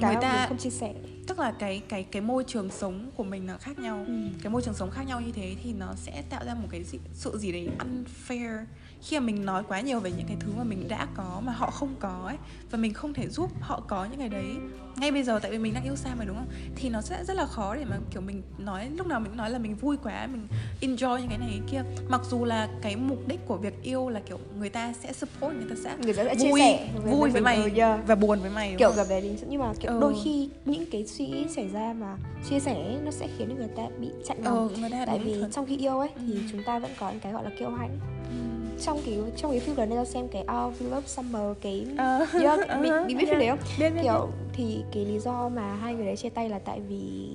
cái 0.00 0.12
người 0.12 0.22
ta 0.22 0.46
không 0.48 0.58
chia 0.58 0.70
sẻ. 0.70 0.94
tức 1.26 1.38
là 1.38 1.52
cái 1.58 1.82
cái 1.88 2.04
cái 2.04 2.22
môi 2.22 2.44
trường 2.46 2.70
sống 2.70 3.10
của 3.16 3.24
mình 3.24 3.46
nó 3.46 3.58
khác 3.58 3.78
nhau. 3.78 4.04
Ừ. 4.06 4.14
cái 4.42 4.52
môi 4.52 4.62
trường 4.62 4.74
sống 4.74 4.90
khác 4.90 5.02
nhau 5.02 5.20
như 5.20 5.32
thế 5.32 5.56
thì 5.62 5.72
nó 5.72 5.94
sẽ 5.96 6.22
tạo 6.30 6.44
ra 6.44 6.54
một 6.54 6.68
cái 6.70 6.84
gì, 6.84 6.98
sự 7.12 7.38
gì 7.38 7.52
đấy 7.52 7.68
unfair. 7.78 8.64
Khi 9.02 9.20
mà 9.20 9.26
mình 9.26 9.44
nói 9.44 9.62
quá 9.68 9.80
nhiều 9.80 10.00
về 10.00 10.12
những 10.16 10.26
cái 10.26 10.36
thứ 10.40 10.52
mà 10.56 10.64
mình 10.64 10.88
đã 10.88 11.06
có 11.14 11.42
mà 11.44 11.52
họ 11.52 11.70
không 11.70 11.94
có 12.00 12.22
ấy 12.26 12.36
và 12.70 12.78
mình 12.78 12.94
không 12.94 13.14
thể 13.14 13.28
giúp 13.28 13.50
họ 13.60 13.80
có 13.88 14.04
những 14.04 14.18
cái 14.18 14.28
đấy. 14.28 14.56
Ngay 14.96 15.12
bây 15.12 15.22
giờ 15.22 15.38
tại 15.38 15.50
vì 15.50 15.58
mình 15.58 15.74
đang 15.74 15.84
yêu 15.84 15.96
xa 15.96 16.14
mà 16.14 16.24
đúng 16.24 16.36
không? 16.36 16.48
Thì 16.76 16.88
nó 16.88 17.00
sẽ 17.00 17.24
rất 17.24 17.34
là 17.34 17.46
khó 17.46 17.74
để 17.74 17.84
mà 17.84 17.96
kiểu 18.10 18.20
mình 18.20 18.42
nói 18.58 18.90
lúc 18.90 19.06
nào 19.06 19.20
mình 19.20 19.36
nói 19.36 19.50
là 19.50 19.58
mình 19.58 19.74
vui 19.74 19.96
quá 20.02 20.26
mình 20.26 20.46
enjoy 20.80 21.18
những 21.18 21.28
cái 21.28 21.38
này 21.38 21.48
cái 21.50 21.60
kia. 21.70 21.82
Mặc 22.08 22.20
dù 22.30 22.44
là 22.44 22.68
cái 22.82 22.96
mục 22.96 23.28
đích 23.28 23.40
của 23.46 23.56
việc 23.56 23.82
yêu 23.82 24.08
là 24.08 24.20
kiểu 24.26 24.38
người 24.58 24.70
ta 24.70 24.92
sẽ 24.92 25.12
support 25.12 25.56
người 25.56 25.66
ta 25.70 25.76
sẽ 25.84 25.96
người 26.02 26.14
ta 26.14 26.24
sẽ 26.24 26.34
chia 26.34 26.50
vui 26.50 26.60
vui 27.04 27.30
với 27.30 27.40
mày 27.42 27.70
yeah. 27.76 28.00
và 28.06 28.14
buồn 28.14 28.40
với 28.40 28.50
mày 28.50 28.74
kiểu 28.78 28.90
gặp 28.96 29.06
đấy 29.08 29.20
đến 29.20 29.36
nhưng 29.48 29.60
mà 29.60 29.72
kiểu 29.80 29.90
Ừ. 29.92 30.00
đôi 30.00 30.14
khi 30.24 30.48
những 30.64 30.84
cái 30.92 31.06
suy 31.06 31.26
nghĩ 31.26 31.46
xảy 31.48 31.68
ra 31.68 31.94
mà 31.98 32.16
chia 32.50 32.60
sẻ 32.60 32.74
ấy, 32.74 32.96
nó 33.04 33.10
sẽ 33.10 33.26
khiến 33.38 33.56
người 33.58 33.68
ta 33.76 33.82
bị 34.00 34.08
chạnh 34.24 34.38
lòng 34.44 34.68
ừ, 34.68 34.88
tại 35.06 35.18
vì 35.18 35.40
thật. 35.40 35.48
trong 35.52 35.66
khi 35.66 35.76
yêu 35.76 35.98
ấy 35.98 36.08
thì 36.26 36.32
Ừ. 36.32 36.40
chúng 36.52 36.62
ta 36.62 36.78
vẫn 36.78 36.90
có 37.00 37.10
những 37.10 37.20
cái 37.20 37.32
gọi 37.32 37.44
là 37.44 37.50
kiêu 37.58 37.70
hãnh 37.70 37.98
Ừ. 38.30 38.36
trong 38.82 38.98
cái 39.06 39.18
trong 39.36 39.50
cái 39.50 39.60
phim 39.60 39.74
gần 39.74 39.88
đây 39.88 39.96
tao 39.96 40.04
xem 40.04 40.28
cái 40.28 40.42
Our 40.42 40.82
We 40.82 40.90
Love 40.90 41.06
Summer 41.06 41.42
cái 41.62 41.86
Ờ. 41.98 42.26
yeah, 42.42 42.58
mình, 42.80 42.92
Uh-huh, 42.92 43.06
mình 43.06 43.18
biết 43.18 43.24
phim 43.30 43.38
đấy 43.38 43.48
không 43.48 43.58
biết, 43.78 43.90
biết, 43.90 44.00
kiểu 44.02 44.28
thì 44.52 44.82
cái 44.92 45.04
lý 45.04 45.18
do 45.18 45.48
mà 45.48 45.74
hai 45.74 45.94
người 45.94 46.06
đấy 46.06 46.16
chia 46.16 46.28
tay 46.28 46.48
là 46.48 46.58
tại 46.58 46.80
vì 46.88 47.28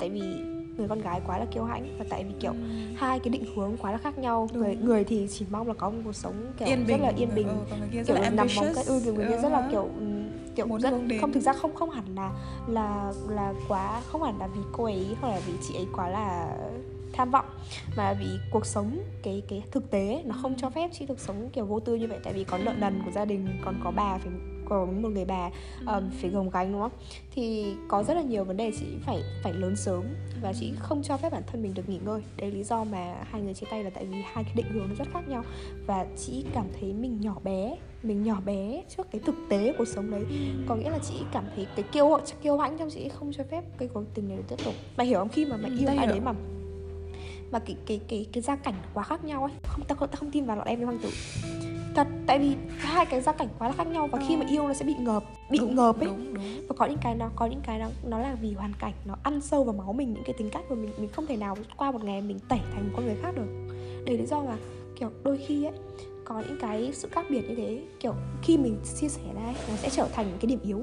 tại 0.00 0.10
vì 0.10 0.20
người 0.78 0.88
con 0.88 1.00
gái 1.00 1.20
quá 1.26 1.38
là 1.38 1.44
kiêu 1.44 1.64
hãnh 1.64 1.96
và 1.98 2.04
tại 2.08 2.24
vì 2.24 2.34
kiểu 2.40 2.52
hai 2.96 3.18
cái 3.18 3.30
định 3.30 3.44
hướng 3.56 3.76
quá 3.76 3.92
là 3.92 3.98
khác 3.98 4.18
nhau. 4.18 4.48
Đúng. 4.52 4.62
người 4.62 4.76
người 4.76 5.04
thì 5.04 5.26
chỉ 5.30 5.46
mong 5.50 5.68
là 5.68 5.74
có 5.74 5.90
một 5.90 5.98
cuộc 6.04 6.14
sống 6.14 6.52
kiểu 6.58 6.68
yên 6.68 6.78
rất 6.86 6.94
bình. 6.94 7.02
là 7.02 7.12
yên 7.16 7.34
bình 7.34 7.48
ừ, 7.48 7.76
kiểu 8.06 8.16
là 8.16 8.20
nằm 8.30 8.36
ambitious. 8.38 8.74
cái 8.76 8.84
ừ 8.84 9.00
kiểu 9.04 9.14
người 9.14 9.26
kia 9.28 9.38
rất 9.42 9.48
là 9.52 9.58
Ờ. 9.58 9.68
kiểu 9.70 9.88
kiểu 10.54 10.66
Muốn 10.66 10.80
rất 10.80 10.90
không 11.20 11.32
thực 11.32 11.40
ra 11.40 11.52
không 11.52 11.74
không 11.74 11.90
hẳn 11.90 12.04
là 12.16 12.30
là 12.68 13.12
là 13.28 13.54
quá 13.68 14.00
không 14.06 14.22
hẳn 14.22 14.38
là 14.38 14.46
vì 14.46 14.60
cô 14.72 14.84
ấy 14.84 15.06
hoặc 15.20 15.28
là 15.28 15.40
vì 15.46 15.52
chị 15.68 15.74
ấy 15.74 15.86
quá 15.96 16.08
là 16.08 16.56
tham 17.12 17.30
vọng 17.30 17.44
mà 17.96 18.14
vì 18.20 18.26
cuộc 18.50 18.66
sống 18.66 18.98
cái 19.22 19.42
cái 19.48 19.62
thực 19.70 19.90
tế 19.90 20.22
nó 20.26 20.34
không 20.42 20.54
cho 20.56 20.70
phép 20.70 20.90
chị 20.92 21.06
được 21.06 21.20
sống 21.20 21.50
kiểu 21.52 21.66
vô 21.66 21.80
tư 21.80 21.94
như 21.94 22.06
vậy. 22.08 22.18
Tại 22.24 22.32
vì 22.32 22.44
có 22.44 22.58
nợ 22.58 22.72
nần 22.78 23.02
của 23.04 23.10
gia 23.10 23.24
đình 23.24 23.46
còn 23.64 23.74
có 23.84 23.90
bà 23.90 24.18
phải 24.18 24.32
có 24.70 24.86
một 24.86 25.08
người 25.08 25.24
bà 25.24 25.50
um, 25.86 26.10
phải 26.20 26.30
gồng 26.30 26.50
gánh 26.50 26.72
đúng 26.72 26.80
không? 26.80 26.92
Thì 27.34 27.74
có 27.88 28.02
rất 28.02 28.14
là 28.14 28.22
nhiều 28.22 28.44
vấn 28.44 28.56
đề 28.56 28.72
chị 28.78 28.86
phải 29.06 29.22
phải 29.42 29.52
lớn 29.52 29.76
sớm 29.76 30.04
và 30.42 30.52
chị 30.52 30.72
không 30.78 31.02
cho 31.02 31.16
phép 31.16 31.32
bản 31.32 31.42
thân 31.46 31.62
mình 31.62 31.74
được 31.74 31.88
nghỉ 31.88 31.98
ngơi. 32.04 32.22
Đấy 32.36 32.50
lý 32.50 32.64
do 32.64 32.84
mà 32.84 33.14
hai 33.30 33.42
người 33.42 33.54
chia 33.54 33.66
tay 33.70 33.84
là 33.84 33.90
tại 33.90 34.04
vì 34.04 34.16
hai 34.32 34.44
cái 34.44 34.52
định 34.54 34.66
hướng 34.72 34.88
nó 34.88 34.94
rất 34.94 35.08
khác 35.12 35.28
nhau. 35.28 35.44
Và 35.86 36.06
chị 36.16 36.44
cảm 36.54 36.66
thấy 36.80 36.92
mình 36.92 37.20
nhỏ 37.20 37.36
bé 37.44 37.76
mình 38.02 38.22
nhỏ 38.22 38.40
bé 38.44 38.82
trước 38.96 39.06
cái 39.12 39.20
thực 39.24 39.34
tế 39.48 39.72
của 39.72 39.78
cuộc 39.78 39.88
sống 39.88 40.10
đấy. 40.10 40.24
Có 40.66 40.76
nghĩa 40.76 40.90
là 40.90 40.98
chị 40.98 41.14
cảm 41.32 41.44
thấy 41.56 41.66
cái 41.76 41.84
kiêu 41.92 42.18
kiêu 42.42 42.58
hãnh 42.58 42.78
trong 42.78 42.90
chị 42.90 43.08
không 43.08 43.32
cho 43.32 43.44
phép 43.50 43.64
cái 43.78 43.88
cuộc 43.94 44.04
tình 44.14 44.28
này 44.28 44.36
được 44.36 44.44
tiếp 44.48 44.64
tục. 44.64 44.74
Mày 44.96 45.06
hiểu 45.06 45.18
không? 45.18 45.28
Khi 45.28 45.44
mà 45.44 45.56
mày 45.56 45.70
yêu 45.78 45.88
ai 45.88 46.06
đấy 46.06 46.20
mà 46.20 46.32
mà 47.50 47.58
cái 47.58 47.76
cái 47.86 48.00
cái 48.08 48.26
cái 48.32 48.42
gia 48.42 48.56
cảnh 48.56 48.74
quá 48.94 49.04
khác 49.04 49.24
nhau 49.24 49.42
ấy 49.42 49.52
không 49.62 49.84
tao, 49.88 49.96
tao 49.98 50.16
không 50.20 50.30
tin 50.30 50.44
vào 50.44 50.56
lọt 50.56 50.66
em 50.66 50.78
với 50.78 50.86
hoàng 50.86 50.98
tử 51.02 51.10
thật 51.94 52.06
tại 52.26 52.38
vì 52.38 52.56
hai 52.90 53.06
cái 53.06 53.20
gia 53.20 53.32
cảnh 53.32 53.48
quá 53.58 53.68
là 53.68 53.74
khác 53.74 53.86
nhau 53.86 54.06
và 54.12 54.18
khi 54.28 54.36
mà 54.36 54.46
yêu 54.48 54.68
nó 54.68 54.74
sẽ 54.74 54.84
bị 54.84 54.94
ngợp 54.98 55.24
bị 55.50 55.58
Đúng, 55.58 55.76
ngợp 55.76 55.96
ấy. 56.00 56.04
đúng 56.06 56.34
đúng. 56.34 56.66
Và 56.68 56.74
có 56.78 56.86
những 56.86 56.98
cái 57.02 57.14
nó 57.14 57.30
có 57.36 57.46
những 57.46 57.60
cái 57.66 57.78
nó 57.78 57.86
nó 58.08 58.18
là 58.18 58.36
vì 58.40 58.52
hoàn 58.52 58.72
cảnh 58.80 58.92
nó 59.04 59.14
ăn 59.22 59.40
sâu 59.40 59.64
vào 59.64 59.74
máu 59.74 59.92
mình 59.92 60.14
những 60.14 60.24
cái 60.24 60.34
tính 60.38 60.50
cách 60.50 60.62
của 60.68 60.74
mình 60.74 60.90
mình 60.98 61.08
không 61.08 61.26
thể 61.26 61.36
nào 61.36 61.56
qua 61.76 61.90
một 61.90 62.04
ngày 62.04 62.20
mình 62.20 62.38
tẩy 62.48 62.60
thành 62.74 62.82
một 62.84 62.92
con 62.96 63.06
người 63.06 63.16
khác 63.22 63.30
được. 63.36 63.68
Đấy 64.06 64.18
lý 64.18 64.26
do 64.26 64.42
mà 64.42 64.56
kiểu 65.00 65.10
đôi 65.24 65.38
khi 65.46 65.64
ấy 65.64 65.72
có 66.24 66.42
những 66.48 66.58
cái 66.60 66.90
sự 66.94 67.08
khác 67.12 67.26
biệt 67.30 67.42
như 67.48 67.54
thế 67.54 67.82
kiểu 68.00 68.14
khi 68.42 68.58
mình 68.58 68.76
chia 69.00 69.08
sẻ 69.08 69.20
ra 69.34 69.42
ấy, 69.44 69.54
nó 69.68 69.76
sẽ 69.76 69.90
trở 69.90 70.08
thành 70.12 70.26
cái 70.40 70.46
điểm 70.46 70.58
yếu 70.62 70.78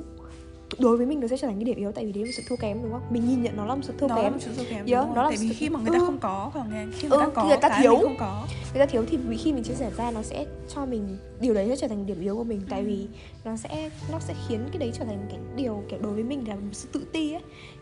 đối 0.80 0.98
với 0.98 1.06
mình 1.06 1.20
nó 1.20 1.28
sẽ 1.28 1.38
trở 1.38 1.48
thành 1.48 1.56
cái 1.56 1.64
điểm 1.64 1.78
yếu 1.78 1.92
tại 1.92 2.06
vì 2.06 2.12
đấy 2.12 2.24
là 2.24 2.28
một 2.28 2.32
sự 2.38 2.44
thua 2.50 2.56
kém 2.56 2.84
đúng 2.84 2.92
không? 2.92 3.02
Mình 3.10 3.28
nhìn 3.28 3.44
nhận 3.44 3.58
nó 3.58 3.66
là 3.66 3.76
một 3.76 3.82
sự 3.84 3.94
thua 4.00 4.08
nó 4.08 4.16
kém. 4.16 4.24
là 4.24 4.30
một 4.30 4.38
sự 4.40 4.52
thua 4.58 4.64
kém 4.70 4.80
không? 4.80 5.16
nó 5.16 5.24
là 5.24 5.30
tại 5.30 5.38
vì 5.42 5.48
sự- 5.50 5.56
khi 5.58 5.70
mà 5.70 5.80
người 5.80 5.92
ta 5.94 6.00
ừ. 6.00 6.06
không 6.06 6.18
có 6.20 6.50
hoặc 6.54 6.68
là 6.72 6.86
khi 6.98 7.08
người 7.08 7.18
Ừ, 7.18 7.24
ta 7.26 7.30
có 7.36 7.44
người 7.48 7.58
ta 7.58 7.70
cái 7.70 7.82
thiếu. 7.82 7.92
mình 7.94 8.02
không 8.04 8.18
có. 8.20 8.48
Người 8.74 8.86
ta 8.86 8.92
thiếu 8.92 9.06
thì 9.10 9.18
vì 9.18 9.38
khi 9.38 9.54
mình 9.54 9.64
chia 9.64 9.74
sẻ 9.74 9.92
ra 9.98 10.12
nó 10.12 10.22
sẽ 10.22 10.46
cho 10.76 10.86
mình 10.86 11.18
điều 11.42 11.54
đấy 11.54 11.68
sẽ 11.70 11.76
trở 11.76 11.88
thành 11.88 12.06
điểm 12.06 12.22
yếu 12.22 12.36
của 12.36 12.44
mình. 12.44 12.62
Tại 12.70 12.84
vì 12.84 13.08
nó 13.46 13.56
sẽ 13.56 13.90
nó 14.12 14.20
sẽ 14.20 14.34
khiến 14.48 14.60
cái 14.72 14.78
đấy 14.80 14.92
trở 15.00 15.06
thành 15.06 15.26
cái 15.30 15.40
điều 15.56 15.84
kiểu 15.90 16.00
đối 16.02 16.14
với 16.14 16.24
mình 16.24 16.48
là 16.48 16.56
một 16.56 16.62
sự 16.72 16.88
tự 16.92 17.06
ti 17.14 17.34
ấy. 17.34 17.42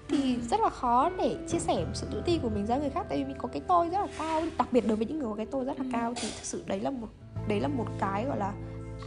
Thì 0.10 0.38
rất 0.50 0.60
là 0.60 0.70
khó 0.70 1.10
để 1.18 1.36
chia 1.48 1.60
sẻ 1.60 1.86
sự 1.94 2.08
tự 2.12 2.22
ti 2.25 2.39
của 2.44 2.50
mình 2.50 2.65
ra 2.65 2.77
người 2.77 2.89
khác. 2.89 3.06
Tại 3.10 3.18
vì 3.18 3.24
mình 3.25 3.36
có 3.39 3.48
cái 3.54 3.62
tôi 3.68 3.89
rất 3.89 4.00
là 4.00 4.08
cao 4.20 4.42
đặc 4.58 4.68
biệt 4.74 4.88
đối 4.88 4.98
với 4.98 5.06
những 5.08 5.20
người 5.20 5.27
có 5.30 5.36
cái 5.36 5.46
tôi 5.46 5.65
rất 5.65 5.80
là 5.80 5.86
cao 5.94 6.13
thì 6.15 6.22
thực 6.27 6.44
sự 6.46 6.63
đấy 6.68 6.80
là 6.80 6.89
một 6.89 7.08
đấy 7.48 7.60
là 7.60 7.68
một 7.68 7.86
cái 8.00 8.25
gọi 8.25 8.38
là 8.39 8.54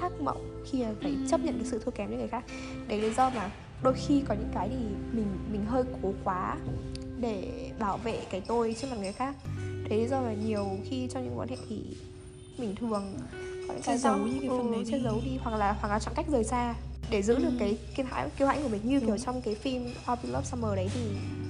ác 0.01 0.21
mộng 0.21 0.63
khi 0.71 0.83
mà 0.83 0.89
phải 1.03 1.17
chấp 1.31 1.41
nhận 1.41 1.55
cái 1.59 1.65
sự 1.67 1.79
thua 1.85 1.91
kém 1.91 2.09
với 2.09 2.19
người 2.19 2.29
khác. 2.29 2.45
Đấy 2.89 3.01
là 3.01 3.09
lý 3.09 3.15
do 3.15 3.31
mà 3.31 3.51
đôi 3.83 3.95
khi 3.95 4.23
có 4.29 4.35
những 4.35 4.51
cái 4.55 4.69
thì 4.69 4.77
mình 5.13 5.27
mình 5.53 5.67
hơi 5.67 5.85
cố 6.03 6.13
quá 6.25 6.57
để 7.21 7.71
bảo 7.79 7.99
vệ 7.99 8.21
cái 8.31 8.41
tôi 8.41 8.77
trước 8.81 8.89
mặt 8.91 8.97
người 9.01 9.13
khác. 9.13 9.35
Đấy 9.89 9.99
lý 9.99 10.09
do 10.09 10.21
mà 10.21 10.33
nhiều 10.33 10.67
khi 10.91 11.09
trong 11.11 11.25
những 11.25 11.37
mối 11.37 11.47
quan 11.47 11.49
hệ 11.49 11.57
thì 11.69 11.83
mình 12.59 12.75
thường 12.77 13.05
có 13.69 13.75
những 13.75 13.83
Che 13.83 13.87
cái 13.87 13.99
giấu 13.99 14.17
những 14.17 14.41
cái 14.41 14.51
phần 14.51 14.73
đấy 14.73 14.85
che 14.87 14.99
đi. 14.99 15.05
giấu 15.05 15.21
đi 15.25 15.39
hoặc 15.43 15.57
là 15.57 15.77
hoặc 15.81 15.89
là 15.89 15.99
chọn 15.99 16.15
cách 16.17 16.27
rời 16.33 16.45
xa 16.45 16.75
để 17.11 17.23
giữ 17.23 17.39
được 17.39 17.53
cái 17.59 17.79
kiên 17.97 18.07
hãnh 18.07 18.31
kiêu 18.39 18.49
hãnh 18.49 18.63
của 18.63 18.69
mình. 18.69 18.81
Như 18.85 19.01
kiểu 19.01 19.19
trong 19.19 19.43
cái 19.43 19.55
phim 19.55 19.85
We 20.07 20.33
Love 20.33 20.45
Summer 20.45 20.75
đấy 20.77 20.89
thì 20.95 21.01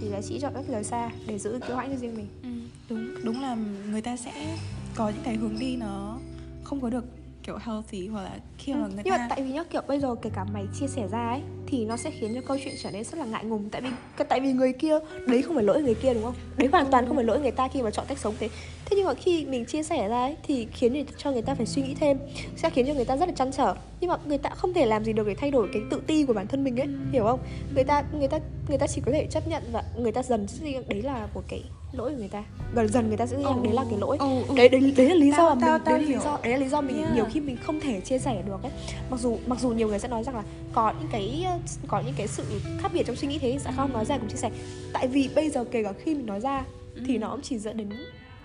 thì 0.01 0.09
là 0.09 0.23
chị 0.23 0.39
chọn 0.41 0.53
cách 0.55 0.65
rời 0.69 0.85
xa 0.85 1.11
để 1.27 1.39
giữ 1.39 1.61
kiêu 1.69 1.77
hãnh 1.77 1.91
cho 1.91 1.97
riêng 1.97 2.15
mình. 2.17 2.27
Ừ, 2.43 2.49
đúng 2.89 3.25
đúng 3.25 3.43
là 3.43 3.57
người 3.91 4.03
ta 4.03 4.17
sẽ 4.17 4.59
có 4.95 5.09
những 5.09 5.23
cái 5.25 5.37
hướng 5.37 5.59
đi 5.59 5.77
nó 5.77 6.19
không 6.65 6.81
có 6.81 6.91
được 6.91 7.05
kiểu 7.49 7.59
healthy 7.67 8.07
hoặc 8.09 8.23
là 8.23 8.31
khi 8.59 8.73
mà 8.75 8.79
người 8.81 8.89
Ừ, 8.97 9.03
nhưng 9.05 9.15
ta. 9.15 9.19
mà 9.19 9.27
tại 9.31 9.43
vì 9.43 9.53
nhá 9.53 9.65
kiểu 9.71 9.83
bây 9.89 10.01
giờ 10.01 10.15
kể 10.23 10.31
cả 10.35 10.45
mày 10.45 10.65
chia 10.81 10.87
sẻ 10.87 11.09
ra 11.13 11.29
ấy 11.29 11.41
thì 11.67 11.85
nó 11.85 11.97
sẽ 11.97 12.11
khiến 12.11 12.35
cho 12.35 12.41
câu 12.41 12.57
chuyện 12.65 12.75
trở 12.83 12.91
nên 12.91 13.05
rất 13.05 13.19
là 13.19 13.25
ngại 13.25 13.45
ngùng. 13.45 13.71
Tại 13.71 13.81
vì 13.83 13.89
tại 14.29 14.41
vì 14.41 14.53
người 14.53 14.73
kia 14.73 14.99
đấy 15.27 15.43
không 15.43 15.55
phải 15.55 15.65
lỗi 15.65 15.83
người 15.83 15.95
kia 15.95 16.15
đúng 16.15 16.23
không? 16.23 16.35
Đấy 16.57 16.69
hoàn 16.73 16.87
toàn 16.91 17.07
không 17.07 17.17
phải 17.17 17.25
lỗi 17.25 17.41
người 17.41 17.51
ta 17.51 17.69
khi 17.69 17.83
mà 17.83 17.91
chọn 17.91 18.05
cách 18.09 18.19
sống 18.19 18.35
thế. 18.41 18.49
Thế 18.85 18.97
nhưng 18.97 19.07
mà 19.07 19.15
khi 19.15 19.47
mình 19.47 19.65
chia 19.65 19.83
sẻ 19.83 20.09
ra 20.09 20.21
ấy 20.23 20.37
thì 20.43 20.67
khiến 20.73 20.93
người- 20.93 21.05
cho 21.17 21.31
người 21.33 21.43
ta 21.43 21.55
phải 21.55 21.67
suy 21.67 21.83
nghĩ 21.83 21.95
thêm 21.95 22.19
sẽ 22.57 22.71
khiến 22.71 22.87
cho 22.87 22.95
người 22.95 23.05
ta 23.05 23.17
rất 23.17 23.27
là 23.29 23.35
chăn 23.35 23.53
trở. 23.53 23.75
Nhưng 24.01 24.11
mà 24.11 24.17
người 24.27 24.39
ta 24.39 24.51
không 24.51 24.75
thể 24.75 24.87
làm 24.87 25.05
gì 25.05 25.13
được 25.13 25.27
để 25.27 25.35
thay 25.35 25.51
đổi 25.51 25.69
cái 25.73 25.83
tự 25.91 26.03
ti 26.07 26.25
của 26.25 26.33
bản 26.33 26.47
thân 26.47 26.65
mình 26.65 26.81
ấy 26.81 26.89
hiểu 27.13 27.25
không? 27.25 27.41
Người 27.75 27.85
ta 27.85 28.05
người 28.13 28.29
ta 28.29 28.39
người 28.69 28.79
ta 28.79 28.87
chỉ 28.87 29.01
có 29.07 29.13
thể 29.13 29.27
chấp 29.31 29.49
nhận 29.49 29.63
và 29.73 29.83
người 29.99 30.13
ta 30.13 30.23
dần 30.23 30.47
đấy 30.89 31.03
là 31.03 31.29
một 31.35 31.43
cái 31.49 31.63
lỗi 31.93 32.11
của 32.11 32.17
người 32.19 32.29
ta 32.29 32.45
dần 32.75 32.89
dần 32.89 33.09
người 33.09 33.17
ta 33.17 33.27
sẽ 33.27 33.37
nghĩ 33.37 33.45
rằng 33.45 33.63
đấy 33.63 33.73
là 33.73 33.85
cái 33.91 33.99
lỗi 33.99 34.17
Ừ, 34.21 34.27
ừ. 34.49 34.55
đấy 34.57 34.69
đấy 34.69 34.93
đấy 34.97 35.09
là 35.09 35.15
lý 35.15 35.31
Tao- 35.31 35.39
do 35.49 35.55
mà 35.55 35.61
tao- 35.61 35.79
mình 35.79 35.85
tao 35.85 35.95
đấy 35.95 36.01
là 36.03 36.07
lý 36.07 36.07
hiểu. 36.07 36.21
do 36.25 36.39
đấy 36.43 36.53
là 36.53 36.59
lý 36.59 36.69
do 36.69 36.81
mình 36.81 36.97
Yeah. 36.99 37.15
nhiều 37.15 37.25
khi 37.33 37.41
mình 37.41 37.57
không 37.63 37.81
thể 37.81 38.01
chia 38.01 38.19
sẻ 38.19 38.43
được 38.47 38.63
ấy 38.63 38.73
mặc 39.11 39.21
dù 39.21 39.39
mặc 39.47 39.59
dù 39.61 39.69
nhiều 39.71 39.89
người 39.89 39.99
sẽ 39.99 40.09
nói 40.09 40.25
rằng 40.25 40.37
là 40.37 40.43
có 40.73 40.93
những 41.01 41.09
cái 41.13 41.47
có 41.89 42.01
những 42.07 42.15
cái 42.17 42.27
sự 42.29 42.45
khác 42.81 42.91
biệt 42.95 43.03
trong 43.07 43.17
suy 43.17 43.29
nghĩ 43.29 43.39
thế 43.39 43.59
sẽ 43.65 43.71
không 43.77 43.93
nói 43.93 44.05
ra 44.05 44.19
cùng 44.19 44.29
chia 44.29 44.37
sẻ 44.37 44.51
tại 44.93 45.07
vì 45.09 45.29
bây 45.35 45.51
giờ 45.51 45.65
kể 45.65 45.83
cả 45.83 45.93
khi 45.93 46.15
mình 46.15 46.27
nói 46.27 46.41
ra 46.41 46.65
thì 47.07 47.19
nó 47.19 47.31
cũng 47.31 47.41
chỉ 47.43 47.59
dẫn 47.59 47.77
đến 47.77 47.89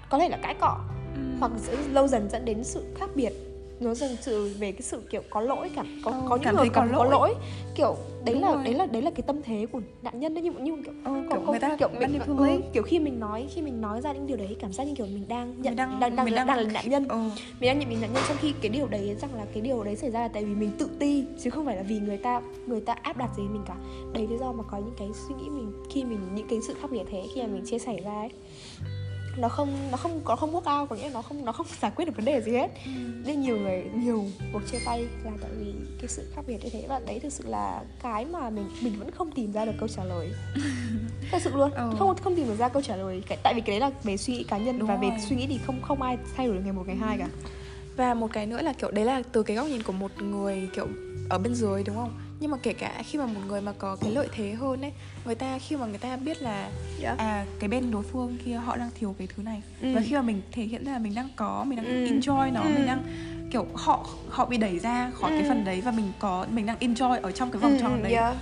có 0.10 0.20
thể 0.20 0.30
là 0.30 0.38
cãi 0.38 0.56
cọ 0.60 0.78
Ừ. 1.16 1.22
hoặc 1.40 1.52
lâu 1.94 2.08
dần 2.08 2.30
dẫn 2.32 2.46
đến 2.46 2.64
sự 2.64 2.84
khác 3.00 3.10
biệt 3.16 3.34
nó 3.84 3.94
dần 3.94 4.18
sự 4.22 4.50
về 4.60 4.72
cái 4.72 4.82
sự 4.82 5.02
kiểu 5.10 5.22
có 5.30 5.42
lỗi 5.42 5.70
cảm 5.76 5.86
có 6.04 6.12
Ờ, 6.12 6.22
có 6.30 6.36
những 6.36 6.44
cảm 6.46 6.56
người 6.56 6.62
thấy 6.66 6.70
có 6.70 6.82
cảm 6.82 6.92
có 6.98 7.04
lỗi. 7.06 7.34
kiểu 7.76 7.96
đấy 8.26 8.36
Đúng 8.36 8.44
là 8.44 8.54
rồi. 8.54 8.64
đấy 8.64 8.74
là 8.74 8.86
đấy 8.86 9.02
là 9.02 9.12
cái 9.12 9.24
tâm 9.28 9.42
thế 9.42 9.66
của 9.72 9.82
nạn 10.02 10.20
nhân 10.20 10.34
đấy. 10.34 10.44
Nhưng 10.44 10.54
nhưng 10.64 10.84
kiểu 10.84 10.94
Ừ, 11.06 11.12
kiểu 11.30 11.42
có- 11.46 11.52
người 11.52 11.60
ta 11.60 11.76
kiểu 11.80 11.90
mình 12.00 12.20
ừ, 12.38 12.62
kiểu 12.74 12.84
khi 12.84 13.00
mình 13.00 13.20
nói 13.20 13.48
khi 13.56 13.62
mình 13.62 13.82
nói 13.82 14.02
ra 14.02 14.14
những 14.14 14.28
điều 14.28 14.38
đấy 14.38 14.56
cảm 14.60 14.74
giác 14.74 14.84
như 14.84 14.94
kiểu 14.96 15.06
mình 15.06 15.26
đang 15.28 15.62
nhận 15.62 15.76
đang- 15.76 16.00
đang 16.00 16.16
đang, 16.16 16.26
mình 16.26 16.36
đang, 16.36 16.48
đang- 16.48 16.58
là 16.58 16.64
nạn 16.74 16.90
nhân. 16.90 17.08
Ừ. 17.08 17.18
mình 17.60 17.68
đang 17.68 17.80
nhận 17.80 17.90
mình 17.90 18.02
nạn 18.02 18.14
nhân 18.14 18.24
trong 18.28 18.38
khi 18.42 18.54
cái 18.62 18.70
điều 18.70 18.88
đấy 18.88 19.16
rằng 19.22 19.36
là 19.36 19.46
cái 19.54 19.62
điều 19.62 19.84
đấy 19.84 19.96
xảy 19.96 20.12
ra 20.12 20.20
là 20.20 20.28
tại 20.28 20.46
vì 20.46 20.56
mình 20.56 20.72
tự 20.80 20.90
ti 21.00 21.24
chứ 21.44 21.50
không 21.50 21.66
phải 21.66 21.76
là 21.76 21.84
vì 21.84 22.00
người 22.00 22.18
ta 22.18 22.42
người 22.68 22.82
ta 22.82 22.94
áp 23.02 23.18
đặt 23.18 23.30
gì 23.38 23.44
mình 23.44 23.62
cả. 23.68 23.76
Đấy 24.14 24.28
lý 24.30 24.38
do 24.38 24.52
mà 24.52 24.64
có 24.72 24.78
những 24.78 24.96
cái 24.98 25.08
suy 25.28 25.36
nghĩ 25.36 25.50
mình 25.50 25.72
khi 25.90 26.04
mình 26.04 26.20
những 26.36 26.48
cái 26.48 26.60
sự 26.68 26.74
khác 26.82 26.92
biệt 26.92 27.04
thế 27.12 27.24
khi 27.36 27.42
mà 27.42 27.48
mình 27.48 27.66
chia 27.66 27.80
sẻ 27.80 27.98
ra 28.06 28.12
ấy 28.14 28.30
nó 29.38 29.50
không 29.50 29.92
nó 29.92 29.98
không 29.98 30.22
có 30.24 30.36
không 30.36 30.54
work 30.54 30.82
out 30.82 30.90
có 30.90 30.96
nghĩa 30.96 31.04
là 31.04 31.14
nó 31.14 31.22
không 31.22 31.46
nó 31.46 31.52
không 31.52 31.68
giải 31.82 31.92
quyết 31.96 32.06
được 32.06 32.16
vấn 32.16 32.26
đề 32.26 32.42
gì 32.42 32.52
hết. 32.52 32.68
Nên 33.26 33.42
nhiều 33.42 33.58
người 33.58 33.84
nhiều 33.96 34.26
cuộc 34.54 34.62
chia 34.72 34.78
tay 34.86 35.08
là 35.24 35.32
tại 35.42 35.52
vì 35.60 35.74
cái 36.00 36.08
sự 36.08 36.32
khác 36.36 36.42
biệt 36.48 36.58
như 36.64 36.70
thế 36.70 36.86
và 36.90 37.00
đấy 37.08 37.20
thực 37.20 37.34
sự 37.34 37.44
là 37.48 37.82
cái 38.04 38.26
mà 38.26 38.50
mình 38.50 38.70
mình 38.82 39.00
vẫn 39.00 39.12
không 39.12 39.32
tìm 39.32 39.52
ra 39.52 39.66
được 39.66 39.72
câu 39.80 39.88
trả 39.88 40.04
lời. 40.04 40.32
Thật 41.32 41.42
sự 41.44 41.52
luôn. 41.56 41.72
Ừ. 41.72 41.92
không 42.00 42.16
không 42.24 42.36
tìm 42.36 42.48
được 42.48 42.56
ra 42.58 42.70
câu 42.70 42.82
trả 42.82 42.96
lời. 42.96 43.24
Tại 43.44 43.54
vì 43.54 43.62
cái 43.62 43.80
đấy 43.80 43.90
là 43.90 43.96
về 44.04 44.18
suy 44.18 44.34
nghĩ 44.34 44.44
cá 44.44 44.58
nhân 44.58 44.80
Đúng 44.80 44.88
và 44.88 44.96
về 44.96 45.10
rồi. 45.10 45.20
suy 45.30 45.36
nghĩ 45.36 45.48
thì 45.48 45.60
không 45.66 45.82
không 45.82 46.02
ai 46.02 46.18
thay 46.36 46.48
đổi 46.48 46.56
được 46.56 46.62
ngày 46.64 46.74
một 46.74 46.84
ngày 46.88 46.96
hai 46.96 47.18
cả. 47.18 47.28
Và 47.96 48.14
một 48.14 48.28
cái 48.34 48.46
nữa 48.46 48.62
là 48.62 48.74
kiểu 48.74 48.92
đấy 48.92 49.06
là 49.06 49.22
từ 49.32 49.44
cái 49.44 49.56
góc 49.58 49.68
nhìn 49.68 49.84
của 49.84 49.94
một 49.94 50.12
người 50.22 50.70
kiểu 50.76 50.88
ở 51.30 51.38
bên 51.38 51.56
dưới 51.56 51.84
đúng 51.84 51.96
không 51.96 52.14
nhưng 52.44 52.52
mà 52.52 52.58
kể 52.64 52.74
cả 52.74 53.04
khi 53.06 53.18
mà 53.20 53.26
một 53.26 53.40
người 53.48 53.62
mà 53.62 53.72
có 53.78 53.96
cái 53.96 54.12
lợi 54.12 54.28
thế 54.36 54.52
hơn 54.54 54.82
ấy 54.82 54.92
người 55.26 55.36
ta 55.36 55.60
khi 55.60 55.76
mà 55.76 55.86
người 55.86 55.98
ta 55.98 56.18
biết 56.18 56.42
là 56.42 56.70
Yeah. 57.02 57.18
à 57.18 57.46
cái 57.60 57.70
bên 57.70 57.92
đối 57.92 58.04
phương 58.04 58.38
kia 58.46 58.56
họ 58.56 58.78
đang 58.78 58.90
thiếu 59.00 59.16
cái 59.20 59.28
thứ 59.36 59.44
này 59.44 59.62
Ừ. 59.82 59.88
và 59.96 60.02
khi 60.06 60.16
mà 60.16 60.22
mình 60.22 60.42
thể 60.52 60.64
hiện 60.64 60.86
ra 60.86 60.92
là 60.94 61.00
mình 61.00 61.16
đang 61.16 61.30
có 61.36 61.64
mình 61.68 61.78
đang 61.78 61.86
Ừ. 61.86 62.06
enjoy 62.06 62.54
nó 62.54 62.62
Ừ. 62.62 62.70
mình 62.70 62.86
đang 62.86 63.04
kiểu 63.52 63.66
họ 63.74 64.08
họ 64.30 64.46
bị 64.46 64.58
đẩy 64.58 64.80
ra 64.80 65.12
khỏi 65.14 65.32
Ừ. 65.32 65.38
cái 65.40 65.50
phần 65.50 65.66
đấy 65.66 65.82
và 65.82 65.92
mình 65.92 66.12
có 66.20 66.46
mình 66.54 66.66
đang 66.66 66.78
enjoy 66.80 67.22
ở 67.22 67.32
trong 67.32 67.52
cái 67.52 67.60
vòng 67.62 67.78
tròn 67.82 68.04
đấy 68.04 68.14
yeah. 68.14 68.36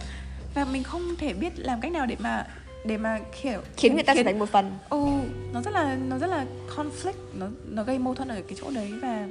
và 0.56 0.66
mình 0.66 0.84
không 0.84 1.02
thể 1.18 1.34
biết 1.34 1.60
làm 1.60 1.82
cách 1.82 1.92
nào 1.92 2.06
để 2.06 2.16
mà 2.20 2.48
để 2.86 2.98
mà 2.98 3.20
kiểu 3.42 3.62
khiến 3.78 3.94
người 3.94 4.04
ta 4.04 4.16
trở 4.16 4.24
thành 4.24 4.40
một 4.40 4.50
phần 4.50 4.72
ừ 4.90 5.06
nó 5.54 5.62
rất 5.62 5.72
là 5.74 5.96
nó 6.10 6.18
rất 6.18 6.28
là 6.28 6.46
conflict 6.76 7.14
nó 7.40 7.48
nó 7.70 7.84
gây 7.84 8.00
mâu 8.00 8.16
thuẫn 8.16 8.28
ở 8.28 8.42
cái 8.48 8.58
chỗ 8.62 8.72
đấy 8.72 8.94
và 9.02 9.28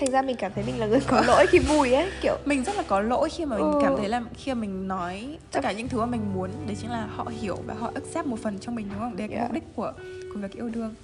thành 0.00 0.10
ra 0.10 0.22
mình 0.22 0.36
cảm 0.36 0.52
thấy 0.54 0.64
mình 0.64 0.78
là 0.80 0.86
người 0.86 1.00
có 1.06 1.20
lỗi 1.20 1.46
khi 1.46 1.58
vui 1.58 1.92
ấy 1.92 2.10
kiểu 2.22 2.36
mình 2.44 2.64
rất 2.64 2.76
là 2.76 2.82
có 2.88 3.00
lỗi 3.00 3.28
khi 3.30 3.44
mà 3.44 3.56
mình 3.56 3.72
Ừ. 3.72 3.78
cảm 3.82 3.96
thấy 3.96 4.08
là 4.08 4.22
khi 4.34 4.54
mà 4.54 4.60
mình 4.60 4.88
nói 4.88 5.38
tất 5.52 5.60
cả 5.62 5.72
những 5.72 5.88
thứ 5.88 5.98
mà 6.00 6.06
mình 6.06 6.34
muốn 6.34 6.50
đấy 6.66 6.76
chính 6.80 6.90
là 6.90 7.06
họ 7.16 7.26
hiểu 7.40 7.56
và 7.66 7.74
họ 7.74 7.90
accept 7.94 8.26
một 8.26 8.38
phần 8.42 8.58
trong 8.58 8.74
mình 8.74 8.86
đúng 8.90 8.98
không 9.00 9.16
đấy 9.16 9.28
là 9.28 9.34
cái 9.34 9.38
Yeah. 9.38 9.50
mục 9.50 9.54
đích 9.54 9.64
của 9.76 9.92
của 10.34 10.40
việc 10.40 10.52
yêu 10.52 10.68
đương 10.68 10.94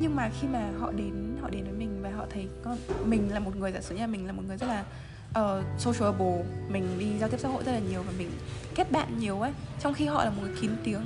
nhưng 0.00 0.16
mà 0.16 0.30
khi 0.40 0.48
mà 0.48 0.70
họ 0.80 0.92
đến 0.92 1.36
họ 1.42 1.48
đến 1.50 1.64
với 1.64 1.72
mình 1.72 1.98
và 2.02 2.10
họ 2.16 2.24
thấy 2.30 2.46
con 2.64 2.76
mình 3.04 3.28
là 3.32 3.40
một 3.40 3.56
người 3.56 3.72
giả 3.72 3.80
sử 3.80 3.94
như 3.94 4.00
là 4.00 4.06
mình 4.06 4.26
là 4.26 4.32
một 4.32 4.42
người 4.48 4.56
rất 4.56 4.66
là 4.66 4.84
uh, 5.40 5.64
sociable 5.80 6.42
mình 6.68 6.84
đi 6.98 7.06
giao 7.20 7.28
tiếp 7.28 7.40
xã 7.40 7.48
hội 7.48 7.62
rất 7.66 7.72
là 7.72 7.78
nhiều 7.90 8.02
và 8.06 8.12
mình 8.18 8.30
kết 8.74 8.92
bạn 8.92 9.08
nhiều 9.18 9.40
ấy 9.40 9.52
trong 9.80 9.94
khi 9.94 10.06
họ 10.06 10.24
là 10.24 10.30
một 10.30 10.42
người 10.42 10.52
kín 10.60 10.70
tiếng 10.84 11.00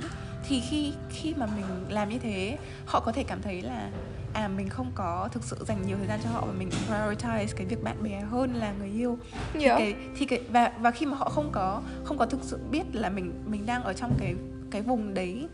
thì 0.47 0.59
khi 0.69 0.93
khi 1.09 1.33
mà 1.37 1.45
mình 1.45 1.65
làm 1.89 2.09
như 2.09 2.19
thế 2.19 2.57
họ 2.85 2.99
có 2.99 3.11
thể 3.11 3.23
cảm 3.23 3.41
thấy 3.41 3.61
là 3.61 3.89
à 4.33 4.47
mình 4.47 4.69
không 4.69 4.91
có 4.95 5.29
thực 5.31 5.43
sự 5.43 5.57
dành 5.67 5.87
nhiều 5.87 5.97
thời 5.97 6.07
gian 6.07 6.19
cho 6.23 6.29
họ 6.29 6.43
và 6.45 6.53
mình 6.53 6.69
prioritize 6.89 7.47
cái 7.55 7.65
việc 7.67 7.83
bạn 7.83 8.03
bè 8.03 8.19
hơn 8.31 8.53
là 8.53 8.73
người 8.79 8.89
yêu 8.89 9.17
thì 9.53 9.63
Yeah. 9.65 9.77
cái 9.79 9.95
thì 10.17 10.25
cái 10.25 10.39
và 10.49 10.71
và 10.79 10.91
khi 10.91 11.05
mà 11.05 11.17
họ 11.17 11.29
không 11.29 11.49
có 11.51 11.81
không 12.03 12.17
có 12.17 12.25
thực 12.25 12.39
sự 12.43 12.57
biết 12.71 12.83
là 12.93 13.09
mình 13.09 13.33
mình 13.45 13.65
đang 13.65 13.83
ở 13.83 13.93
trong 13.93 14.13
cái 14.19 14.35
cái 14.71 14.81
vùng 14.81 15.13
đấy 15.13 15.47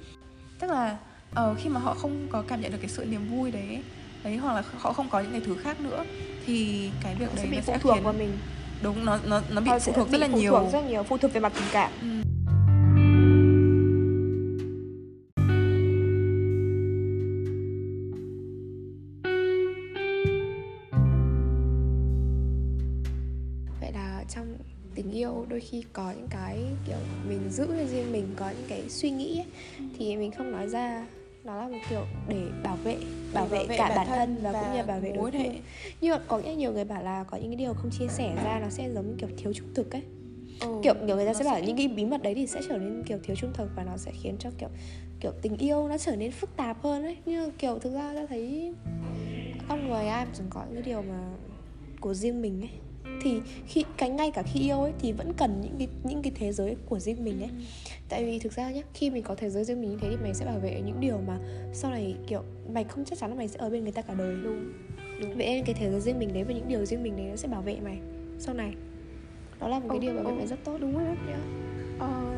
tức 0.60 0.72
là 0.72 0.98
ờ, 1.34 1.56
khi 1.58 1.70
mà 1.70 1.80
họ 1.80 1.94
không 1.94 2.28
có 2.32 2.44
cảm 2.48 2.62
nhận 2.62 2.72
được 2.72 2.78
cái 2.82 2.90
sự 2.90 3.06
niềm 3.06 3.28
vui 3.32 3.52
đấy 3.52 3.84
đấy 4.24 4.38
hoặc 4.38 4.54
là 4.54 4.64
họ 4.78 4.94
không 4.94 5.10
có 5.10 5.20
những 5.20 5.32
cái 5.32 5.42
thứ 5.46 5.56
khác 5.64 5.80
nữa 5.82 6.04
thì 6.46 6.90
cái 7.04 7.16
việc 7.16 7.26
Họ 7.30 7.36
đấy 7.36 7.46
sẽ 7.46 7.52
bị 7.52 7.58
nó 7.58 7.62
phụ 7.66 7.74
sẽ 7.74 7.80
thuộc 7.80 7.94
khiến 7.96 8.04
vào 8.04 8.14
mình 8.14 8.38
đúng 8.82 9.06
nó 9.06 9.20
nó 9.26 9.42
nó 9.50 9.62
bị 9.62 9.70
Họ 9.70 9.80
phụ 9.80 9.94
thuộc 9.96 10.10
rất 10.10 10.22
là 10.22 10.28
phụ 10.32 10.38
nhiều 10.38 10.52
thuộc 10.52 10.72
rất 10.74 10.84
nhiều 10.88 11.04
phụ 11.04 11.18
thuộc 11.18 11.34
về 11.34 11.40
mặt 11.40 11.52
tình 11.56 11.68
cảm 11.72 11.92
Ừ. 12.02 12.08
có 25.96 26.12
những 26.12 26.28
cái 26.30 26.58
kiểu 26.88 26.98
mình 27.30 27.50
giữ 27.50 27.66
cho 27.68 27.86
riêng 27.86 28.12
mình 28.12 28.28
có 28.36 28.50
những 28.50 28.68
cái 28.70 28.84
suy 28.90 29.10
nghĩ 29.12 29.40
ấy, 29.40 29.46
thì 30.00 30.16
mình 30.18 30.32
không 30.32 30.52
nói 30.52 30.68
ra. 30.70 31.08
Nó 31.44 31.56
là 31.62 31.68
một 31.68 31.78
kiểu 31.90 32.06
để 32.30 32.42
bảo 32.64 32.78
vệ 32.84 32.98
bảo 33.34 33.46
vệ, 33.46 33.66
cả 33.78 33.94
bản 33.96 34.08
thân 34.08 34.38
và, 34.42 34.52
cũng 34.52 34.72
như 34.72 34.78
là 34.78 34.84
bảo 34.84 35.00
vệ 35.00 35.12
đối 35.12 35.32
phương. 35.32 35.56
nhưng 36.02 36.12
mà 36.12 36.20
có 36.28 36.38
nghĩa 36.38 36.56
nhiều 36.56 36.74
người 36.74 36.86
bảo 36.86 37.04
là 37.04 37.24
có 37.24 37.38
những 37.38 37.48
cái 37.50 37.56
điều 37.56 37.74
không 37.74 37.92
chia 38.00 38.08
sẻ 38.08 38.36
ra 38.44 38.60
nó 38.60 38.70
sẽ 38.70 38.90
giống 38.94 39.08
như 39.08 39.16
kiểu 39.18 39.30
thiếu 39.38 39.54
trung 39.54 39.68
thực 39.76 39.92
ấy. 39.92 40.02
Ừ. 40.62 40.80
kiểu 40.84 40.94
kiểu 41.08 41.16
người 41.16 41.26
ta 41.26 41.32
nó 41.34 41.40
sẽ 41.40 41.46
bảo 41.46 41.56
sẽ- 41.60 41.68
những 41.68 41.78
cái 41.78 41.88
bí 41.88 42.06
mật 42.06 42.24
đấy 42.24 42.34
thì 42.36 42.48
sẽ 42.48 42.62
trở 42.70 42.78
nên 42.78 43.04
kiểu 43.04 43.18
thiếu 43.24 43.36
trung 43.36 43.52
thực 43.54 43.70
và 43.76 43.84
nó 43.84 43.98
sẽ 43.98 44.12
khiến 44.22 44.36
cho 44.40 44.50
kiểu 44.58 44.70
kiểu 45.20 45.32
tình 45.42 45.58
yêu 45.58 45.88
nó 45.88 45.98
trở 45.98 46.16
nên 46.16 46.32
phức 46.32 46.56
tạp 46.58 46.84
hơn 46.84 47.04
ấy. 47.04 47.18
Như 47.26 47.52
kiểu 47.58 47.80
thực 47.80 47.94
ra 47.94 48.14
ta 48.14 48.26
thấy 48.30 48.74
con 49.70 49.90
người 49.90 50.08
ai 50.08 50.26
cũng 50.38 50.46
có 50.50 50.64
những 50.66 50.74
cái 50.74 50.84
điều 50.84 51.02
mà 51.02 51.20
của 52.00 52.14
riêng 52.14 52.42
mình 52.42 52.62
ấy 52.62 52.70
thì 53.26 53.42
khi 53.68 53.84
cái 53.98 54.10
ngay 54.10 54.32
cả 54.32 54.44
khi 54.44 54.60
yêu 54.60 54.82
ấy 54.82 54.92
thì 55.00 55.12
vẫn 55.12 55.34
cần 55.38 55.62
những 55.62 55.76
cái 55.80 55.88
những 56.04 56.22
cái 56.22 56.32
thế 56.36 56.52
giới 56.54 56.76
của 56.90 57.00
riêng 57.00 57.24
mình 57.24 57.42
ấy 57.42 57.50
tại 58.10 58.26
vì 58.26 58.40
thực 58.40 58.54
ra 58.54 58.72
nhá 58.72 58.82
khi 58.94 59.10
mình 59.10 59.24
có 59.24 59.36
thế 59.36 59.50
giới 59.50 59.64
riêng 59.64 59.82
mình 59.82 59.90
như 59.92 59.98
thế 60.02 60.08
thì 60.10 60.18
mày 60.24 60.34
sẽ 60.34 60.46
bảo 60.46 60.60
vệ 60.60 60.82
những 60.86 61.00
điều 61.00 61.18
mà 61.28 61.38
sau 61.74 61.92
này 61.92 62.16
kiểu 62.28 62.42
mày 62.74 62.84
không 62.84 63.06
chắc 63.06 63.20
chắn 63.20 63.30
là 63.30 63.36
mày 63.36 63.48
sẽ 63.48 63.60
ở 63.60 63.70
bên 63.70 63.84
người 63.84 63.92
ta 63.92 64.02
cả 64.02 64.14
đời 64.14 64.36
đúng 64.44 64.74
đúng 65.22 65.38
vậy 65.38 65.46
nên 65.48 65.66
cái 65.66 65.76
thế 65.80 65.92
giới 65.92 66.00
riêng 66.02 66.20
mình 66.20 66.34
đấy 66.34 66.44
và 66.44 66.54
những 66.54 66.68
điều 66.68 66.86
riêng 66.86 67.04
mình 67.04 67.16
đấy 67.18 67.26
nó 67.30 67.36
sẽ 67.36 67.48
bảo 67.48 67.62
vệ 67.62 67.78
mày 67.84 67.98
sau 68.40 68.56
này 68.56 68.74
đó 69.60 69.68
là 69.68 69.80
một 69.80 69.86
cái 69.90 69.98
Ừ, 69.98 70.02
điều 70.02 70.14
bảo 70.14 70.24
vệ 70.24 70.32
ừ. 70.32 70.36
mày 70.38 70.48
rất 70.48 70.60
tốt 70.64 70.78
đúng 70.82 70.98
đấy 70.98 71.06
yeah. 71.28 71.40
Ờ, 72.00 72.36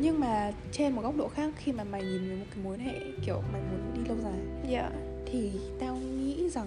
nhưng 0.00 0.20
mà 0.20 0.52
trên 0.72 0.92
một 0.92 1.02
góc 1.02 1.16
độ 1.16 1.28
khác 1.28 1.54
khi 1.56 1.72
mà 1.72 1.84
mày 1.84 2.02
nhìn 2.02 2.28
về 2.28 2.36
một 2.36 2.44
cái 2.54 2.64
mối 2.64 2.78
hệ 2.78 2.92
kiểu 3.26 3.42
mày 3.52 3.62
muốn 3.62 3.94
đi 3.94 4.08
lâu 4.08 4.16
dài 4.22 4.70
Yeah. 4.72 4.92
thì 5.26 5.50
tao 5.80 5.96
nghĩ 5.96 6.48
rằng 6.50 6.66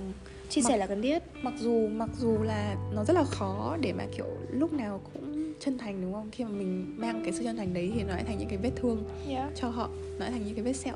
chia 0.49 0.61
Mặc- 0.61 0.69
sẻ 0.69 0.77
là 0.77 0.87
cần 0.87 1.01
thiết. 1.01 1.19
mặc 1.41 1.53
dù 1.59 1.87
mặc 1.87 2.09
dù 2.19 2.37
là 2.43 2.75
nó 2.93 3.03
rất 3.03 3.13
là 3.13 3.23
khó 3.23 3.77
để 3.81 3.93
mà 3.93 4.05
kiểu 4.17 4.25
lúc 4.51 4.73
nào 4.73 5.01
cũng 5.13 5.53
chân 5.59 5.77
thành 5.77 6.01
đúng 6.01 6.13
không? 6.13 6.29
Khi 6.31 6.43
mà 6.43 6.49
mình 6.49 6.95
mang 6.97 7.21
cái 7.23 7.33
sự 7.33 7.43
chân 7.43 7.57
thành 7.57 7.73
đấy 7.73 7.91
thì 7.95 8.03
nó 8.03 8.13
lại 8.13 8.23
thành 8.23 8.37
những 8.37 8.49
cái 8.49 8.57
vết 8.57 8.71
thương 8.75 9.03
yeah. 9.29 9.51
cho 9.55 9.69
họ 9.69 9.89
nó 10.19 10.19
lại 10.19 10.31
thành 10.31 10.45
những 10.45 10.55
cái 10.55 10.63
vết 10.63 10.73
sẹo. 10.73 10.95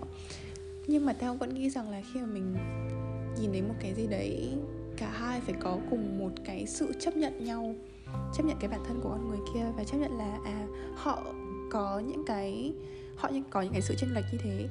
Nhưng 0.88 1.06
mà 1.06 1.14
tao 1.14 1.36
vẫn 1.36 1.54
nghĩ 1.54 1.70
rằng 1.70 1.90
là 1.90 2.02
khi 2.14 2.20
mà 2.20 2.26
mình 2.26 2.56
nhìn 3.42 3.52
thấy 3.52 3.62
một 3.62 3.74
cái 3.80 3.94
gì 3.94 4.08
đấy 4.08 4.54
cả 4.98 5.10
hai 5.14 5.42
phải 5.42 5.56
có 5.60 5.78
cùng 5.90 6.20
một 6.20 6.32
cái 6.46 6.66
sự 6.68 6.94
chấp 7.00 7.18
nhận 7.18 7.46
nhau 7.46 7.76
chấp 8.34 8.44
nhận 8.46 8.58
cái 8.60 8.70
bản 8.70 8.80
thân 8.88 9.00
của 9.04 9.10
con 9.10 9.30
người 9.30 9.40
kia 9.54 9.66
và 9.78 9.84
chấp 9.84 9.98
nhận 9.98 10.18
là 10.18 10.38
à 10.46 10.68
họ 10.96 11.24
có 11.72 12.00
những 12.00 12.24
cái 12.28 12.74
họ 13.16 13.30
những 13.30 13.44
có 13.50 13.62
những 13.62 13.74
cái 13.74 13.82
sự 13.82 13.96
chênh 13.98 14.14
lệch 14.14 14.26
như 14.32 14.38
thế 14.44 14.68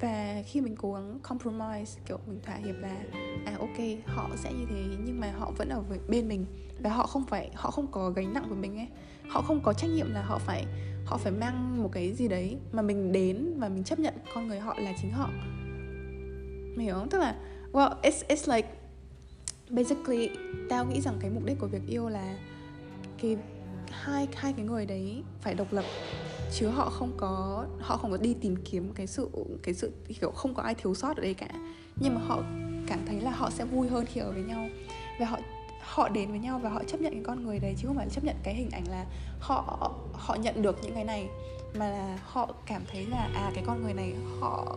và 0.00 0.42
khi 0.46 0.60
mình 0.60 0.76
cố 0.76 0.92
gắng 0.92 1.18
compromise, 1.22 2.00
kiểu 2.06 2.18
mình 2.26 2.40
thỏa 2.42 2.54
hiệp 2.54 2.74
là 2.80 3.04
à 3.46 3.56
ok, 3.58 4.06
họ 4.06 4.30
sẽ 4.36 4.52
như 4.52 4.66
thế, 4.70 4.96
nhưng 5.04 5.20
mà 5.20 5.32
họ 5.38 5.52
vẫn 5.58 5.68
ở 5.68 5.82
bên 6.08 6.28
mình. 6.28 6.46
Và 6.80 6.90
họ 6.90 7.06
không 7.06 7.26
phải, 7.26 7.50
họ 7.54 7.70
không 7.70 7.86
có 7.86 8.10
gánh 8.10 8.34
nặng 8.34 8.46
của 8.48 8.54
mình 8.54 8.76
ấy. 8.76 8.88
Họ 9.28 9.42
không 9.42 9.60
có 9.62 9.72
trách 9.72 9.90
nhiệm 9.90 10.12
là 10.12 10.22
họ 10.22 10.38
phải 10.38 10.64
họ 11.06 11.16
phải 11.16 11.32
mang 11.32 11.82
một 11.82 11.88
cái 11.92 12.12
gì 12.12 12.28
đấy 12.28 12.56
mà 12.72 12.82
mình 12.82 13.12
đến 13.12 13.54
và 13.58 13.68
mình 13.68 13.84
chấp 13.84 13.98
nhận 13.98 14.14
con 14.34 14.48
người 14.48 14.60
họ 14.60 14.76
là 14.78 14.92
chính 15.02 15.10
họ. 15.10 15.30
Mình 16.76 16.80
hiểu 16.80 16.94
không? 16.94 17.08
Tức 17.10 17.18
là, 17.18 17.36
well, 17.72 18.00
it's 18.02 18.26
it's 18.28 18.56
like, 18.56 18.68
basically, 19.70 20.30
tao 20.68 20.84
nghĩ 20.84 21.00
rằng 21.00 21.14
cái 21.20 21.30
mục 21.30 21.44
đích 21.44 21.58
của 21.58 21.66
việc 21.66 21.86
yêu 21.86 22.08
là 22.08 22.38
cái 23.22 23.36
hai 23.90 24.28
hai 24.34 24.52
cái 24.52 24.64
người 24.64 24.86
đấy 24.86 25.22
phải 25.40 25.54
độc 25.54 25.72
lập 25.72 25.84
chứ 26.52 26.68
họ 26.68 26.90
không 26.90 27.12
có, 27.16 27.64
họ 27.80 27.96
không 27.96 28.10
có 28.10 28.16
đi 28.16 28.34
tìm 28.40 28.56
kiếm 28.64 28.92
cái 28.94 29.06
sự 29.06 29.28
cái 29.62 29.74
sự, 29.74 29.92
kiểu, 30.20 30.30
không 30.30 30.54
có 30.54 30.62
ai 30.62 30.74
thiếu 30.74 30.94
sót 30.94 31.16
ở 31.16 31.22
đây 31.22 31.34
cả. 31.34 31.48
Nhưng 32.00 32.14
mà 32.14 32.20
họ 32.20 32.42
cảm 32.86 32.98
thấy 33.06 33.20
là 33.20 33.30
họ 33.30 33.50
sẽ 33.50 33.64
vui 33.64 33.88
hơn 33.88 34.04
khi 34.06 34.20
ở 34.20 34.32
với 34.32 34.42
nhau. 34.42 34.68
Và 35.20 35.26
họ 35.26 35.38
họ 35.80 36.08
đến 36.08 36.30
với 36.30 36.38
nhau 36.38 36.58
và 36.58 36.70
họ 36.70 36.84
chấp 36.84 37.00
nhận 37.00 37.12
cái 37.12 37.22
con 37.24 37.44
người 37.44 37.58
đấy, 37.58 37.74
chứ 37.78 37.86
không 37.86 37.96
phải 37.96 38.08
chấp 38.10 38.24
nhận 38.24 38.36
cái 38.42 38.54
hình 38.54 38.70
ảnh 38.70 38.84
là 38.90 39.06
họ 39.40 39.92
họ 40.12 40.34
nhận 40.34 40.62
được 40.62 40.78
những 40.82 40.94
cái 40.94 41.04
này, 41.04 41.28
mà 41.78 41.88
là 41.88 42.18
họ 42.24 42.54
cảm 42.66 42.82
thấy 42.92 43.06
là 43.06 43.28
à 43.34 43.50
cái 43.54 43.64
con 43.66 43.82
người 43.82 43.94
này 43.94 44.14
họ 44.40 44.76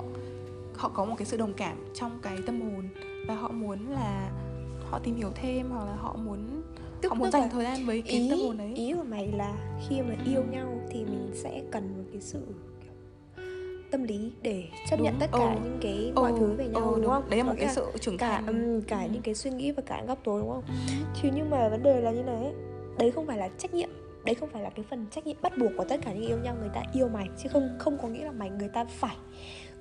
họ 0.78 0.90
có 0.90 1.06
một 1.06 1.16
cái 1.18 1.26
sự 1.26 1.38
đồng 1.38 1.54
cảm 1.54 1.78
trong 1.96 2.20
cái 2.22 2.38
tâm 2.46 2.62
hồn. 2.62 2.90
Và 3.28 3.36
họ 3.36 3.50
muốn 3.50 3.90
là 3.90 4.32
họ 4.90 5.00
tìm 5.00 5.16
hiểu 5.16 5.32
thêm 5.36 5.72
hoặc 5.72 5.86
là 5.86 5.96
họ 5.96 6.14
muốn 6.14 6.62
Tức- 7.02 7.10
họ 7.10 7.16
muốn 7.16 7.32
dành 7.32 7.50
thời 7.50 7.64
gian 7.64 7.86
với 7.86 8.02
cái 8.02 8.12
ý 8.14 8.30
tâm 8.30 8.40
hồn 8.40 8.58
đấy. 8.58 8.72
ý 8.76 8.94
của 8.94 9.04
mày 9.04 9.28
là 9.28 9.54
khi 9.90 10.02
mà 10.02 10.16
yêu 10.26 10.44
nhau 10.52 10.82
thì 10.90 11.00
mình 11.06 11.32
sẽ 11.34 11.62
cần 11.72 11.84
một 11.98 12.04
cái 12.12 12.22
sự 12.22 12.40
tâm 13.92 14.04
lý 14.04 14.32
để 14.42 14.64
chấp 14.90 15.00
nhận 15.00 15.14
Đúng, 15.14 15.20
tất 15.20 15.38
cả 15.40 15.54
ừ. 15.54 15.60
những 15.64 15.78
cái 15.82 16.12
mọi 16.16 16.32
Ừ, 16.32 16.38
thứ 16.40 16.54
về 16.58 16.68
nhau 16.68 16.94
ừ, 16.94 17.02
đúng, 17.02 17.12
không? 17.12 17.30
Đấy 17.30 17.40
là 17.40 17.44
một 17.46 17.54
cái 17.60 17.70
sự 17.70 17.86
trưởng 18.00 18.18
cả 18.18 18.44
ừm, 18.48 18.82
cả 18.82 19.02
Ừ. 19.04 19.10
những 19.14 19.22
cái 19.22 19.36
suy 19.36 19.52
nghĩ 19.52 19.72
và 19.72 19.82
cả 19.86 20.04
góc 20.08 20.20
tối 20.24 20.42
đúng 20.42 20.50
không? 20.52 20.64
Thì 21.22 21.30
nhưng 21.36 21.50
mà 21.50 21.70
vấn 21.70 21.84
đề 21.84 22.02
là 22.02 22.12
như 22.12 22.24
này 22.24 22.36
ấy, 22.44 22.54
đấy 22.98 23.12
không 23.12 23.26
phải 23.28 23.38
là 23.38 23.50
trách 23.58 23.74
nhiệm 23.74 23.90
đấy 24.26 24.36
không 24.36 24.50
phải 24.50 24.62
là 24.64 24.70
cái 24.70 24.86
phần 24.90 25.06
trách 25.12 25.28
nhiệm 25.28 25.38
bắt 25.42 25.54
buộc 25.58 25.72
của 25.78 25.84
tất 25.90 26.00
cả 26.06 26.14
những 26.14 26.28
yêu 26.28 26.38
nhau 26.44 26.56
người 26.60 26.70
ta 26.74 26.84
yêu 26.94 27.08
mày 27.08 27.28
chứ 27.44 27.50
không 27.54 27.70
không 27.80 27.98
có 28.02 28.08
nghĩa 28.08 28.26
là 28.26 28.32
mày 28.32 28.50
người 28.50 28.70
ta 28.74 28.86
phải 28.86 29.16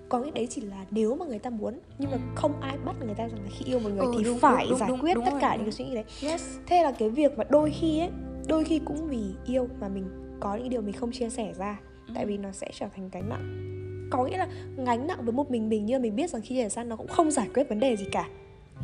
có 0.08 0.18
nghĩa 0.18 0.30
đấy 0.30 0.46
chỉ 0.50 0.60
là 0.60 0.84
nếu 0.90 1.14
mà 1.16 1.26
người 1.26 1.38
ta 1.38 1.50
muốn 1.50 1.74
nhưng 1.98 2.10
mà 2.10 2.16
không 2.34 2.60
ai 2.60 2.76
bắt 2.84 2.96
người 3.06 3.14
ta 3.14 3.28
rằng 3.28 3.38
là 3.44 3.50
khi 3.58 3.64
yêu 3.64 3.78
một 3.78 3.88
người 3.88 4.06
Ừ, 4.06 4.12
thì 4.18 4.24
đúng, 4.24 4.38
phải 4.38 4.64
đúng, 4.64 4.70
đúng, 4.70 4.78
giải 4.78 4.88
đúng, 4.88 5.00
quyết 5.00 5.14
đúng 5.14 5.24
tất 5.24 5.30
rồi, 5.32 5.40
cả 5.40 5.48
đúng. 5.48 5.56
những 5.56 5.64
cái 5.64 5.72
suy 5.72 5.84
nghĩ 5.84 5.94
đấy. 5.94 6.04
Yes. 6.22 6.56
Thế 6.66 6.82
là 6.82 6.92
cái 6.92 7.08
việc 7.10 7.38
mà 7.38 7.44
đôi 7.50 7.70
khi 7.80 7.98
ấy 8.00 8.10
đôi 8.48 8.64
khi 8.64 8.78
cũng 8.84 9.08
vì 9.08 9.22
yêu 9.46 9.68
mà 9.80 9.88
mình 9.88 10.04
có 10.40 10.56
những 10.56 10.68
điều 10.70 10.80
mình 10.82 10.94
không 10.94 11.12
chia 11.12 11.30
sẻ 11.30 11.52
ra 11.58 11.80
Ừ. 12.06 12.12
tại 12.14 12.26
vì 12.26 12.36
nó 12.38 12.52
sẽ 12.52 12.70
trở 12.74 12.86
thành 12.96 13.08
gánh 13.12 13.28
nặng. 13.28 13.64
Có 14.10 14.24
nghĩa 14.24 14.38
là 14.38 14.48
gánh 14.86 15.06
nặng 15.06 15.18
với 15.22 15.32
một 15.32 15.50
mình 15.50 15.68
mình 15.68 15.86
nhưng 15.86 15.98
mà 15.98 16.02
mình 16.02 16.16
biết 16.16 16.30
rằng 16.30 16.42
khi 16.42 16.56
sẻ 16.56 16.68
ra 16.68 16.84
nó 16.84 16.96
cũng 16.96 17.08
không 17.08 17.30
giải 17.30 17.48
quyết 17.54 17.68
vấn 17.68 17.80
đề 17.80 17.96
gì 17.96 18.04
cả. 18.12 18.28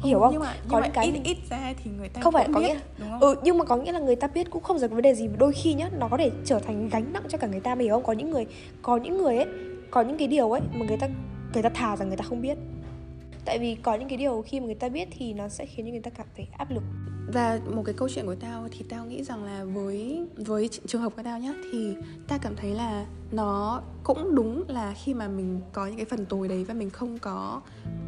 Hiểu 0.05 0.19
Ừ, 0.19 0.23
không? 0.23 0.33
nhưng 0.33 0.41
mà, 0.41 0.55
nhưng 0.63 0.71
Có 0.73 0.79
mà 0.81 0.87
những 0.87 0.95
cái 0.95 1.07
ít 1.07 1.13
mình- 1.13 1.23
ít 1.25 1.37
ra 1.51 1.75
thì 1.85 1.91
người 1.99 2.09
ta 2.09 2.21
Không 2.21 2.33
phải 2.33 2.49
có 2.55 2.61
biết, 2.61 2.67
nghĩa- 2.69 2.79
đúng 2.99 3.09
không? 3.11 3.21
Ừ 3.21 3.35
nhưng 3.45 3.59
mà 3.59 3.65
có 3.65 3.77
nghĩa 3.77 3.93
là 3.93 3.99
người 4.01 4.17
ta 4.17 4.27
biết 4.29 4.51
cũng 4.51 4.63
không 4.63 4.79
giải 4.79 4.89
quyết 4.89 4.95
vấn 4.95 5.03
đề 5.03 5.15
gì. 5.15 5.29
Mà 5.29 5.35
đôi 5.39 5.53
khi 5.53 5.75
nhá 5.75 5.91
nó 5.99 6.09
có 6.09 6.17
thể 6.17 6.31
trở 6.45 6.59
thành 6.59 6.89
gánh 6.89 7.13
nặng 7.13 7.23
cho 7.29 7.39
cả 7.39 7.47
người 7.47 7.61
ta 7.61 7.75
mình 7.75 7.85
hiểu 7.87 7.95
không? 7.95 8.03
Có 8.03 8.13
những 8.13 8.31
người 8.31 8.47
có 8.83 8.97
những 8.97 9.19
người 9.19 9.37
ấy 9.37 9.47
có 9.95 10.01
những 10.03 10.19
cái 10.19 10.29
điều 10.29 10.51
ấy 10.51 10.61
mà 10.73 10.87
người 10.87 10.97
ta 10.97 11.09
người 11.55 11.63
ta 11.63 11.69
thà 11.69 11.97
rằng 11.97 12.09
người 12.09 12.17
ta 12.17 12.25
không 12.25 12.43
biết. 12.43 12.59
Tại 13.45 13.59
vì 13.59 13.75
có 13.75 13.95
những 13.95 14.09
cái 14.09 14.19
điều 14.19 14.45
khi 14.47 14.61
mà 14.61 14.67
người 14.67 14.75
ta 14.75 14.89
biết 14.89 15.09
thì 15.11 15.33
nó 15.33 15.49
sẽ 15.49 15.67
khiến 15.67 15.87
cho 15.87 15.91
người 15.91 16.01
ta 16.01 16.11
cảm 16.11 16.27
thấy 16.37 16.47
áp 16.59 16.71
lực. 16.71 16.83
Và 17.33 17.61
một 17.75 17.83
cái 17.87 17.95
câu 17.99 18.09
chuyện 18.09 18.27
của 18.27 18.35
tao 18.35 18.69
thì 18.71 18.85
tao 18.89 19.07
nghĩ 19.07 19.25
rằng 19.25 19.45
là 19.45 19.65
với 19.65 20.27
với 20.37 20.69
trường 20.87 21.03
hợp 21.03 21.13
của 21.17 21.23
tao 21.23 21.39
nhá 21.39 21.55
thì 21.73 21.95
tao 22.29 22.39
cảm 22.43 22.57
thấy 22.57 22.71
là 22.71 23.07
nó 23.33 23.83
cũng 24.03 24.35
đúng 24.35 24.65
là 24.69 24.95
khi 25.05 25.15
mà 25.15 25.29
mình 25.29 25.61
có 25.73 25.87
những 25.87 25.97
cái 25.97 26.05
phần 26.05 26.27
tồi 26.27 26.49
đấy 26.49 26.65
và 26.65 26.75
mình 26.75 26.91
không 26.91 27.19
có 27.19 27.61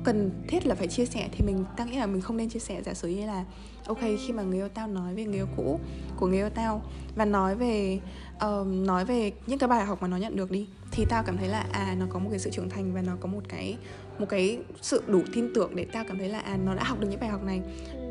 cần 0.05 0.31
thiết 0.49 0.67
là 0.67 0.75
phải 0.75 0.89
chia 0.89 1.07
sẻ 1.07 1.29
thì 1.33 1.47
mình 1.47 1.65
tao 1.77 1.87
nghĩ 1.87 1.97
là 1.97 2.07
mình 2.07 2.21
không 2.21 2.37
nên 2.37 2.49
chia 2.49 2.61
sẻ. 2.61 2.83
Giả 2.83 2.95
sử 2.95 3.09
như 3.09 3.27
là 3.27 3.45
ok 3.87 4.01
khi 4.27 4.33
mà 4.33 4.43
người 4.43 4.59
yêu 4.59 4.69
tao 4.69 4.89
nói 4.89 5.15
về 5.15 5.25
người 5.25 5.35
yêu 5.35 5.49
cũ 5.57 5.81
của 6.17 6.27
người 6.27 6.39
yêu 6.39 6.51
tao 6.51 6.83
và 7.17 7.25
nói 7.25 7.55
về 7.57 8.01
uh, 8.37 8.67
nói 8.67 9.05
về 9.05 9.33
những 9.47 9.59
cái 9.59 9.69
bài 9.69 9.85
học 9.85 10.03
mà 10.03 10.09
nó 10.09 10.17
nhận 10.17 10.37
được 10.37 10.51
đi 10.51 10.67
thì 10.91 11.05
tao 11.09 11.23
cảm 11.23 11.37
thấy 11.37 11.49
là 11.49 11.67
à 11.73 11.95
nó 11.99 12.07
có 12.11 12.19
một 12.19 12.29
cái 12.31 12.39
sự 12.39 12.51
trưởng 12.51 12.69
thành 12.71 12.95
và 12.95 13.03
nó 13.03 13.13
có 13.21 13.27
một 13.29 13.41
cái 13.49 13.77
một 14.19 14.27
cái 14.29 14.59
sự 14.83 15.03
đủ 15.07 15.23
tin 15.35 15.51
tưởng 15.55 15.77
để 15.77 15.85
tao 15.93 16.05
cảm 16.09 16.19
thấy 16.19 16.29
là 16.29 16.39
à 16.39 16.57
nó 16.65 16.75
đã 16.75 16.85
học 16.85 17.01
được 17.01 17.09
những 17.11 17.21
bài 17.21 17.29
học 17.31 17.43
này. 17.45 17.61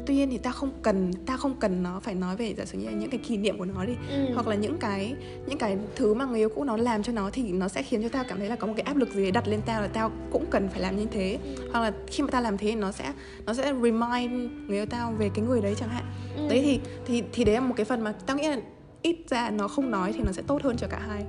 Tuy 0.06 0.16
nhiên 0.16 0.30
thì 0.30 0.38
ta 0.38 0.52
không 0.52 0.72
cần 0.82 1.14
ta 1.26 1.38
không 1.38 1.56
cần 1.60 1.84
nó 1.84 2.00
phải 2.00 2.16
nói 2.16 2.36
về 2.36 2.54
giả 2.58 2.66
sử 2.66 2.78
như 2.78 2.86
là 2.86 2.92
những 2.92 3.10
cái 3.10 3.20
kỷ 3.20 3.38
niệm 3.38 3.58
của 3.58 3.66
nó 3.66 3.86
đi 3.86 3.94
Ừ. 4.10 4.26
hoặc 4.34 4.48
là 4.48 4.56
những 4.56 4.78
cái 4.78 5.16
những 5.48 5.58
cái 5.58 5.78
thứ 5.96 6.14
mà 6.14 6.26
người 6.26 6.40
yêu 6.40 6.50
cũ 6.50 6.64
nó 6.64 6.78
làm 6.78 7.04
cho 7.04 7.14
nó 7.14 7.30
thì 7.34 7.52
nó 7.52 7.68
sẽ 7.68 7.84
khiến 7.84 8.02
cho 8.04 8.10
tao 8.10 8.24
cảm 8.28 8.38
thấy 8.40 8.50
là 8.50 8.56
có 8.56 8.68
một 8.68 8.74
cái 8.78 8.84
áp 8.84 8.98
lực 8.98 9.14
gì 9.14 9.22
đấy 9.22 9.32
đặt 9.32 9.48
lên 9.48 9.62
tao 9.66 9.82
là 9.82 9.88
tao 9.88 10.12
cũng 10.32 10.46
cần 10.50 10.70
phải 10.70 10.82
làm 10.82 10.98
như 10.98 11.06
thế. 11.12 11.40
Hoặc 11.74 11.80
là 11.82 11.92
khi 12.08 12.24
mà 12.24 12.30
tao 12.32 12.42
làm 12.42 12.58
thế 12.58 12.76
nó 12.76 12.92
sẽ 12.92 13.14
nó 13.46 13.54
sẽ 13.54 13.64
remind 13.84 14.52
người 14.68 14.78
yêu 14.78 14.86
tao 14.86 15.12
về 15.12 15.30
cái 15.34 15.46
người 15.46 15.62
đấy 15.62 15.76
chẳng 15.80 15.90
hạn. 15.90 16.04
Ừ. 16.38 16.48
đấy 16.50 16.62
thì 16.66 16.80
thì 17.06 17.24
thì 17.34 17.44
đấy 17.44 17.56
là 17.56 17.62
một 17.62 17.74
cái 17.78 17.86
phần 17.86 18.02
mà 18.02 18.14
tao 18.26 18.38
nghĩ 18.38 18.48
là 18.48 18.58
ít 19.02 19.16
ra 19.30 19.50
nó 19.50 19.68
không 19.68 19.92
nói 19.92 20.14
thì 20.14 20.20
nó 20.26 20.32
sẽ 20.32 20.42
tốt 20.48 20.62
hơn 20.64 20.78
cho 20.78 20.88
cả 20.88 21.00
hai 21.08 21.24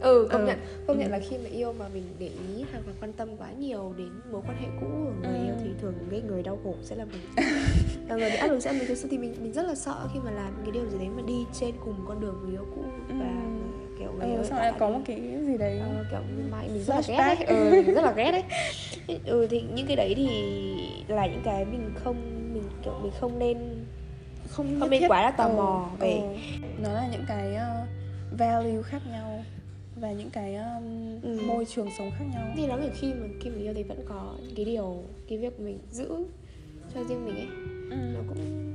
ừ 0.00 0.28
công 0.32 0.40
Ừ. 0.42 0.46
nhận 0.46 0.58
công 0.86 0.98
nhận 0.98 1.08
Ừ. 1.08 1.12
là 1.12 1.18
khi 1.30 1.38
mà 1.38 1.48
yêu 1.50 1.72
mà 1.72 1.88
mình 1.94 2.04
để 2.18 2.26
ý 2.26 2.64
hoặc 2.72 2.82
là 2.86 2.92
quan 3.00 3.12
tâm 3.12 3.28
quá 3.38 3.48
nhiều 3.58 3.94
đến 3.98 4.08
mối 4.32 4.42
quan 4.46 4.56
hệ 4.58 4.68
cũ 4.80 4.86
của 4.86 5.12
người 5.28 5.38
Ừ. 5.38 5.44
yêu 5.44 5.54
thì 5.64 5.70
thường 5.80 5.94
cái 6.10 6.20
người 6.20 6.42
đau 6.42 6.58
khổ 6.64 6.74
sẽ 6.82 6.96
là 6.96 7.04
mình 7.04 7.22
và 8.08 8.16
người 8.16 8.30
bị 8.30 8.36
áp 8.36 8.46
lực 8.46 8.60
sẽ 8.60 8.72
là 8.72 8.78
mình 8.78 8.88
thực 8.88 8.94
sự 8.98 9.08
thì 9.10 9.18
mình 9.18 9.34
mình 9.42 9.52
rất 9.52 9.62
là 9.62 9.74
sợ 9.74 10.08
khi 10.14 10.20
mà 10.24 10.30
làm 10.30 10.52
cái 10.64 10.72
điều 10.72 10.86
gì 10.90 10.98
đấy 10.98 11.08
mà 11.16 11.22
đi 11.26 11.44
trên 11.60 11.74
cùng 11.84 11.94
con 12.08 12.20
đường 12.20 12.40
người 12.42 12.52
yêu 12.52 12.66
cũ 12.74 12.84
và 13.08 13.26
Ừ. 13.44 13.64
kiểu 13.98 14.12
người 14.12 14.36
ừ, 14.36 14.44
xong 14.44 14.58
lại 14.58 14.72
có 14.78 14.90
một 14.90 15.00
cái 15.06 15.20
gì 15.46 15.56
đấy 15.58 15.78
Ờ, 15.78 16.04
kiểu 16.10 16.20
mãi 16.50 16.68
mình 16.68 16.82
rất 16.84 16.94
là 16.94 17.02
ghét 17.08 17.16
đấy 17.18 17.36
ừ, 17.46 17.82
mình 17.86 17.94
rất 17.94 18.02
là 18.04 18.12
ghét 18.12 18.32
đấy 18.32 18.42
ừ 19.26 19.46
thì 19.50 19.62
những 19.74 19.86
cái 19.86 19.96
đấy 19.96 20.14
thì 20.16 20.28
là 21.08 21.26
những 21.26 21.42
cái 21.44 21.64
mình 21.64 21.90
không 21.94 22.16
mình 22.54 22.62
kiểu 22.84 22.94
mình 23.02 23.12
không 23.20 23.38
nên 23.38 23.58
không 24.48 24.80
không 24.80 24.90
nên 24.90 25.00
thiết. 25.00 25.08
quá 25.08 25.22
là 25.22 25.30
tò 25.30 25.44
Ừ, 25.48 25.56
mò 25.56 25.90
về 25.98 26.22
ừ. 26.62 26.68
nó 26.82 26.92
là 26.92 27.08
những 27.12 27.24
cái 27.28 27.56
uh, 27.56 27.88
value 28.38 28.82
khác 28.82 29.02
nhau 29.12 29.37
và 30.00 30.12
những 30.12 30.30
cái 30.30 30.54
um, 30.56 31.20
Ừ. 31.22 31.40
môi 31.46 31.64
trường 31.64 31.88
sống 31.98 32.10
khác 32.18 32.24
nhau 32.32 32.52
thì 32.56 32.66
nó 32.66 32.76
kiểu 32.76 32.90
khi 32.94 33.12
mà 33.14 33.26
khi 33.40 33.50
mình 33.50 33.62
yêu 33.64 33.74
thì 33.74 33.82
vẫn 33.82 34.00
có 34.08 34.34
những 34.42 34.54
cái 34.56 34.64
điều 34.64 35.02
cái 35.28 35.38
việc 35.38 35.60
mình 35.60 35.78
giữ 35.90 36.08
cho 36.94 37.04
riêng 37.04 37.24
mình 37.26 37.36
ấy 37.36 37.46
nó 38.14 38.18
ừ. 38.20 38.24
cũng 38.28 38.72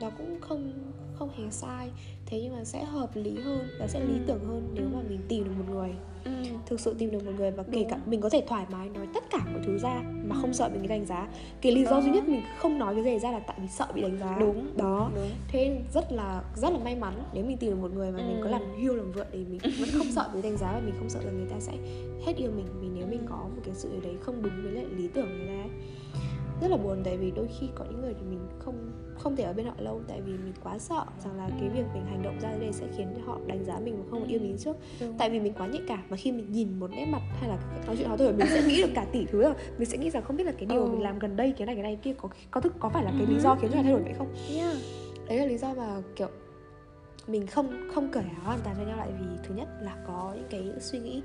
nó 0.00 0.10
cũng 0.18 0.40
không 0.40 0.72
không 1.18 1.30
hề 1.36 1.44
sai 1.50 1.90
thế 2.26 2.40
nhưng 2.42 2.56
mà 2.56 2.64
sẽ 2.64 2.84
hợp 2.84 3.10
lý 3.16 3.38
hơn 3.40 3.68
và 3.80 3.86
sẽ 3.86 4.00
lý 4.00 4.12
Ừ. 4.14 4.24
tưởng 4.26 4.44
hơn 4.44 4.70
nếu 4.74 4.88
mà 4.94 5.02
mình 5.08 5.20
tìm 5.28 5.44
được 5.44 5.50
một 5.58 5.64
người 5.74 5.90
Ừ. 6.28 6.48
thực 6.66 6.80
sự 6.80 6.94
tìm 6.98 7.10
được 7.10 7.24
một 7.26 7.32
người 7.38 7.50
và 7.50 7.62
kể 7.72 7.86
cả 7.90 7.98
mình 8.06 8.20
có 8.20 8.28
thể 8.28 8.44
thoải 8.48 8.66
mái 8.70 8.88
nói 8.88 9.06
tất 9.14 9.24
cả 9.30 9.38
mọi 9.52 9.62
thứ 9.66 9.78
ra 9.78 10.02
mà 10.24 10.34
không 10.36 10.50
Ừ. 10.50 10.54
sợ 10.54 10.68
bị 10.68 10.86
đánh 10.88 11.04
giá 11.06 11.28
cái 11.60 11.72
lý 11.72 11.84
do 11.84 11.90
Đó. 11.90 12.00
duy 12.00 12.10
nhất 12.10 12.28
mình 12.28 12.40
không 12.58 12.78
nói 12.78 12.94
cái 12.94 13.04
gì 13.04 13.18
ra 13.18 13.30
là 13.32 13.38
tại 13.38 13.56
vì 13.62 13.68
sợ 13.68 13.86
bị 13.94 14.02
đánh 14.02 14.18
giá 14.18 14.36
đúng 14.40 14.76
đó 14.76 15.10
đúng 15.14 15.30
thế 15.48 15.80
rất 15.94 16.12
là 16.12 16.42
rất 16.56 16.70
là 16.72 16.78
may 16.84 16.96
mắn 16.96 17.14
nếu 17.34 17.44
mình 17.44 17.56
tìm 17.56 17.70
được 17.70 17.76
một 17.82 17.90
người 17.94 18.10
mà 18.12 18.18
mình 18.18 18.36
có 18.40 18.46
Ừ. 18.46 18.50
làm 18.50 18.62
hưu 18.82 18.94
làm 18.94 19.12
vợ 19.12 19.26
thì 19.32 19.38
mình 19.38 19.58
vẫn 19.80 19.88
không 19.98 20.12
sợ 20.12 20.30
bị 20.34 20.42
đánh 20.42 20.56
giá 20.56 20.72
và 20.72 20.80
mình 20.84 20.94
không 20.98 21.08
sợ 21.10 21.20
là 21.24 21.30
người 21.30 21.46
ta 21.50 21.56
sẽ 21.60 21.72
hết 22.26 22.36
yêu 22.36 22.50
mình 22.56 22.66
vì 22.80 22.88
nếu 22.94 23.06
mình 23.06 23.20
Ừ. 23.20 23.26
có 23.30 23.36
một 23.36 23.62
cái 23.64 23.74
sự 23.74 23.88
đấy 24.02 24.14
không 24.20 24.42
đúng 24.42 24.52
với 24.62 24.72
lại 24.72 24.84
lý 24.96 25.08
tưởng 25.08 25.28
người 25.38 25.46
ta 25.46 25.52
ấy. 25.52 25.70
Rất 26.60 26.68
là 26.70 26.76
buồn 26.76 27.00
tại 27.04 27.16
vì 27.16 27.30
đôi 27.30 27.48
khi 27.60 27.68
có 27.74 27.84
những 27.84 28.00
người 28.00 28.14
thì 28.14 28.26
mình 28.30 28.38
không 28.58 28.92
không 29.18 29.36
thể 29.36 29.44
ở 29.44 29.52
bên 29.52 29.66
họ 29.66 29.72
lâu 29.78 30.00
tại 30.08 30.20
vì 30.20 30.32
mình 30.32 30.52
quá 30.64 30.78
sợ 30.78 31.04
rằng 31.24 31.36
là 31.36 31.48
cái 31.60 31.68
việc 31.68 31.84
mình 31.94 32.04
hành 32.06 32.22
động 32.22 32.38
ra 32.40 32.50
này 32.60 32.72
sẽ 32.72 32.86
khiến 32.96 33.08
cho 33.16 33.22
họ 33.32 33.38
đánh 33.46 33.64
giá 33.64 33.78
mình 33.78 33.96
và 33.98 34.04
không 34.10 34.24
yêu 34.24 34.40
mình 34.40 34.56
trước 34.58 34.76
đúng. 35.00 35.14
tại 35.18 35.30
vì 35.30 35.40
mình 35.40 35.52
quá 35.58 35.66
nhạy 35.66 35.82
cảm 35.88 36.02
mà 36.10 36.16
khi 36.16 36.32
mình 36.32 36.46
nhìn 36.52 36.80
một 36.80 36.90
nét 36.90 37.06
mặt 37.12 37.22
hay 37.40 37.48
là 37.48 37.58
nói 37.86 37.96
chuyện 37.98 38.08
đó 38.08 38.16
thôi 38.18 38.32
mình 38.32 38.46
sẽ 38.50 38.62
nghĩ 38.66 38.82
được 38.82 38.88
cả 38.94 39.06
tỷ 39.12 39.24
thứ 39.26 39.42
rồi 39.42 39.54
mình 39.78 39.88
sẽ 39.88 39.98
nghĩ 39.98 40.10
rằng 40.10 40.22
không 40.22 40.36
biết 40.36 40.44
là 40.44 40.52
cái 40.52 40.66
điều 40.66 40.84
Ừ. 40.84 40.90
mình 40.90 41.02
làm 41.02 41.18
gần 41.18 41.36
đây 41.36 41.54
cái 41.58 41.66
này 41.66 41.74
cái 41.74 41.82
này 41.82 41.98
kia 42.02 42.14
có 42.14 42.28
có 42.50 42.60
thực 42.60 42.72
có 42.80 42.88
phải 42.88 43.04
là 43.04 43.10
cái 43.10 43.26
Ừ. 43.28 43.32
lý 43.34 43.40
do 43.40 43.54
khiến 43.54 43.70
cho 43.70 43.76
họ 43.76 43.82
thay 43.82 43.92
đổi 43.92 44.02
vậy 44.02 44.12
không 44.18 44.28
yeah. 44.58 44.76
đấy 45.28 45.38
là 45.38 45.44
lý 45.46 45.58
do 45.58 45.74
mà 45.74 46.02
kiểu 46.16 46.28
mình 47.26 47.46
không 47.46 47.88
không 47.94 48.08
cởi 48.12 48.22
áo 48.22 48.40
hoàn 48.44 48.58
toàn 48.64 48.76
cho 48.78 48.84
nhau 48.86 48.96
lại 48.96 49.08
vì 49.20 49.26
thứ 49.48 49.54
nhất 49.54 49.68
là 49.82 49.96
có 50.06 50.32
những 50.36 50.46
cái 50.50 50.72
suy 50.80 50.98
nghĩ 50.98 51.22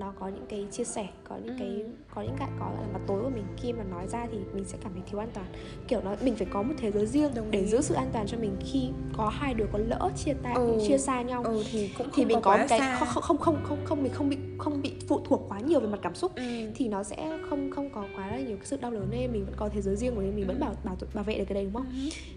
nó 0.00 0.12
có 0.20 0.28
những 0.28 0.46
cái 0.48 0.66
chia 0.70 0.84
sẻ 0.84 1.08
có 1.24 1.36
những 1.44 1.56
cái 1.58 1.68
Ừ. 1.68 1.88
có 2.14 2.22
những 2.22 2.36
cái 2.38 2.48
có 2.60 2.66
là 2.80 2.86
mặt 2.92 3.00
tối 3.06 3.22
của 3.22 3.30
mình 3.30 3.44
khi 3.56 3.72
mà 3.72 3.84
nói 3.84 4.06
ra 4.08 4.26
thì 4.32 4.38
mình 4.54 4.64
sẽ 4.64 4.78
cảm 4.82 4.92
thấy 4.92 5.02
thiếu 5.10 5.20
an 5.20 5.28
toàn 5.34 5.46
kiểu 5.88 6.00
nó 6.04 6.14
mình 6.24 6.34
phải 6.36 6.46
có 6.50 6.62
một 6.62 6.74
thế 6.78 6.90
giới 6.90 7.06
riêng 7.06 7.30
Đồng 7.34 7.50
để 7.50 7.60
ý. 7.60 7.66
giữ 7.66 7.80
sự 7.80 7.94
an 7.94 8.08
toàn 8.12 8.26
cho 8.26 8.38
mình 8.38 8.56
khi 8.60 8.90
có 9.16 9.28
hai 9.28 9.54
đứa 9.54 9.66
có 9.72 9.78
lỡ 9.78 10.10
chia 10.16 10.32
tay 10.42 10.54
Ừ. 10.54 10.78
chia 10.88 10.98
xa 10.98 11.22
nhau 11.22 11.42
ừ 11.44 11.62
thì 11.72 11.90
cũng 11.98 12.06
thì 12.14 12.22
không 12.22 12.28
mình 12.28 12.40
có 12.42 12.56
có 12.58 12.66
cái 12.68 12.78
xa. 12.78 12.96
không 12.98 13.22
không 13.22 13.38
không 13.38 13.56
không 13.64 13.78
không 13.84 14.02
mình 14.02 14.12
không 14.12 14.28
bị 14.28 14.36
không 14.58 14.82
bị 14.82 14.92
phụ 15.08 15.20
thuộc 15.24 15.42
quá 15.48 15.60
nhiều 15.60 15.80
về 15.80 15.86
mặt 15.88 15.98
cảm 16.02 16.14
xúc 16.14 16.34
ừ. 16.34 16.42
thì 16.74 16.88
nó 16.88 17.02
sẽ 17.02 17.38
không 17.50 17.70
không 17.70 17.90
có 17.90 18.04
quá 18.16 18.26
là 18.30 18.38
nhiều 18.40 18.56
cái 18.56 18.66
sự 18.66 18.76
đau 18.80 18.90
đớn 18.90 19.06
nên 19.10 19.32
mình 19.32 19.44
vẫn 19.44 19.54
có 19.56 19.68
thế 19.68 19.80
giới 19.80 19.96
riêng 19.96 20.14
của 20.14 20.20
mình 20.20 20.36
mình 20.36 20.46
vẫn 20.46 20.56
Ừ. 20.56 20.60
bảo 20.60 20.74
bảo 20.84 20.96
bảo 21.14 21.24
vệ 21.24 21.38
được 21.38 21.44
cái 21.48 21.54
đấy 21.54 21.64
đúng 21.64 21.74
không 21.74 21.86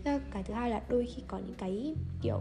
Ừ. 0.06 0.19
Cái 0.32 0.43
thứ 0.43 0.54
hai 0.54 0.69
là 0.69 0.82
đôi 0.89 1.06
khi 1.15 1.21
có 1.28 1.38
những 1.38 1.56
cái 1.58 1.95
kiểu 2.21 2.39